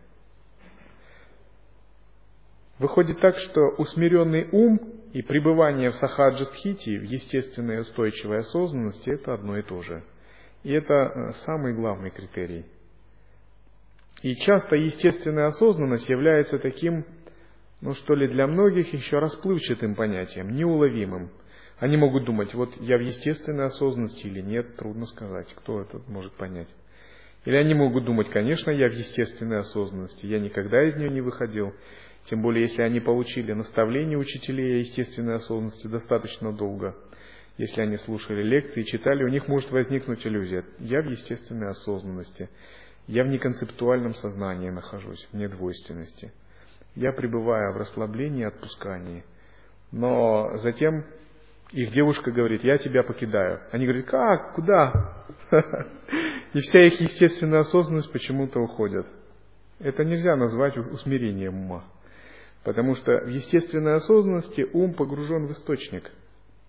Выходит 2.79 3.21
так, 3.21 3.37
что 3.37 3.61
усмиренный 3.79 4.49
ум 4.51 4.81
и 5.13 5.23
пребывание 5.23 5.91
в 5.91 5.95
сахаджастхити, 5.95 6.99
в 6.99 7.03
естественной 7.03 7.81
устойчивой 7.81 8.39
осознанности, 8.39 9.11
это 9.11 9.35
одно 9.35 9.59
и 9.59 9.63
то 9.63 9.83
же. 9.83 10.03
И 10.63 10.73
это 10.73 10.95
э, 10.95 11.33
самый 11.45 11.75
главный 11.75 12.11
критерий. 12.11 12.65
И 14.23 14.35
часто 14.37 14.77
естественная 14.77 15.47
осознанность 15.47 16.09
является 16.09 16.59
таким, 16.59 17.05
ну 17.81 17.93
что 17.95 18.15
ли, 18.15 18.29
для 18.29 18.47
многих 18.47 18.93
еще 18.93 19.19
расплывчатым 19.19 19.95
понятием, 19.95 20.55
неуловимым. 20.55 21.31
Они 21.83 21.97
могут 21.97 22.27
думать, 22.27 22.55
вот 22.55 22.81
я 22.81 22.97
в 22.97 23.01
естественной 23.01 23.65
осознанности 23.65 24.25
или 24.29 24.41
нет, 24.41 24.77
трудно 24.77 25.05
сказать, 25.07 25.53
кто 25.57 25.81
это 25.81 26.01
может 26.07 26.33
понять. 26.35 26.69
Или 27.45 27.57
они 27.57 27.75
могут 27.75 28.05
думать, 28.05 28.31
конечно, 28.31 28.71
я 28.71 28.89
в 28.89 28.93
естественной 28.93 29.59
осознанности, 29.59 30.25
я 30.27 30.39
никогда 30.39 30.81
из 30.85 30.95
нее 30.95 31.11
не 31.11 31.21
выходил. 31.21 31.75
Тем 32.27 32.41
более, 32.41 32.63
если 32.63 32.83
они 32.83 33.01
получили 33.01 33.53
наставление 33.53 34.17
учителей 34.17 34.77
о 34.77 34.79
естественной 34.79 35.35
осознанности 35.35 35.89
достаточно 35.89 36.53
долго, 36.53 36.95
если 37.59 37.83
они 37.83 37.97
слушали 37.97 38.45
лекции, 38.45 38.85
читали, 38.85 39.25
у 39.25 39.29
них 39.29 39.49
может 39.49 39.73
возникнуть 39.73 40.25
иллюзия. 40.25 40.65
Я 40.79 41.03
в 41.03 41.11
естественной 41.11 41.67
осознанности. 41.67 42.49
Я 43.09 43.25
в 43.25 43.27
неконцептуальном 43.27 44.15
сознании 44.15 44.71
нахожусь, 44.71 45.27
в 45.33 45.37
недвойственности. 45.37 46.33
Я 46.95 47.11
пребываю 47.13 47.73
в 47.73 47.77
расслаблении 47.77 48.43
и 48.43 48.47
отпускании. 48.47 49.25
Но 49.91 50.57
затем 50.59 51.05
их 51.73 51.93
девушка 51.93 52.31
говорит, 52.31 52.63
я 52.65 52.77
тебя 52.77 53.03
покидаю. 53.03 53.61
Они 53.73 53.87
говорят, 53.87 54.07
как, 54.07 54.55
куда? 54.55 55.25
И 56.53 56.61
вся 56.61 56.87
их 56.87 57.01
естественная 57.01 57.61
осознанность 57.61 58.13
почему-то 58.13 58.61
уходит. 58.61 59.07
Это 59.79 60.05
нельзя 60.05 60.37
назвать 60.37 60.77
усмирением 60.77 61.55
ума. 61.55 61.85
Потому 62.63 62.95
что 62.95 63.13
в 63.25 63.29
естественной 63.29 63.95
осознанности 63.95 64.67
ум 64.73 64.95
погружен 64.95 65.47
в 65.47 65.53
источник. 65.53 66.11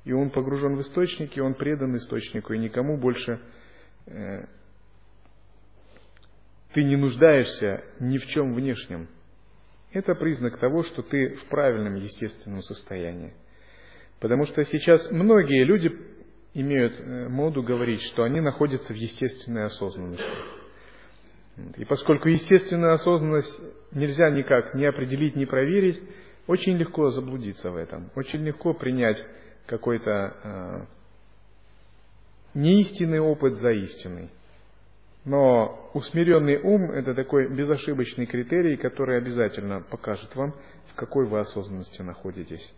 И 0.06 0.14
он 0.14 0.32
погружен 0.32 0.76
в 0.76 0.82
источник, 0.82 1.38
и 1.38 1.42
он 1.42 1.54
предан 1.54 1.96
источнику, 1.96 2.54
и 2.54 2.58
никому 2.58 2.98
больше 2.98 3.40
э, 4.06 4.46
ты 6.74 6.84
не 6.84 6.96
нуждаешься 6.96 7.84
ни 8.00 8.18
в 8.18 8.26
чем 8.28 8.54
внешнем. 8.54 9.08
Это 9.92 10.16
признак 10.16 10.60
того, 10.60 10.84
что 10.84 11.04
ты 11.04 11.36
в 11.36 11.46
правильном 11.46 11.96
естественном 11.96 12.62
состоянии. 12.64 13.34
Потому 14.24 14.46
что 14.46 14.64
сейчас 14.64 15.12
многие 15.12 15.66
люди 15.66 15.92
имеют 16.54 16.98
э, 16.98 17.28
моду 17.28 17.62
говорить, 17.62 18.02
что 18.04 18.24
они 18.24 18.40
находятся 18.40 18.94
в 18.94 18.96
естественной 18.96 19.66
осознанности. 19.66 20.24
И 21.76 21.84
поскольку 21.84 22.30
естественную 22.30 22.94
осознанность 22.94 23.60
нельзя 23.92 24.30
никак 24.30 24.76
ни 24.76 24.86
определить, 24.86 25.36
ни 25.36 25.44
проверить, 25.44 26.02
очень 26.48 26.78
легко 26.78 27.10
заблудиться 27.10 27.70
в 27.70 27.76
этом, 27.76 28.12
очень 28.16 28.46
легко 28.46 28.74
принять 28.74 29.22
какой-то 29.66 30.38
э, 30.42 30.86
неистинный 32.54 33.20
опыт 33.20 33.56
за 33.56 33.72
истинный. 33.72 34.30
Но 35.26 35.92
усмиренный 35.94 36.62
ум– 36.62 36.92
это 36.94 37.14
такой 37.14 37.54
безошибочный 37.54 38.26
критерий, 38.26 38.78
который 38.78 39.18
обязательно 39.18 39.82
покажет 39.82 40.34
вам, 40.34 40.56
в 40.94 40.96
какой 40.96 41.26
вы 41.26 41.42
осознанности 41.42 42.02
находитесь. 42.02 42.74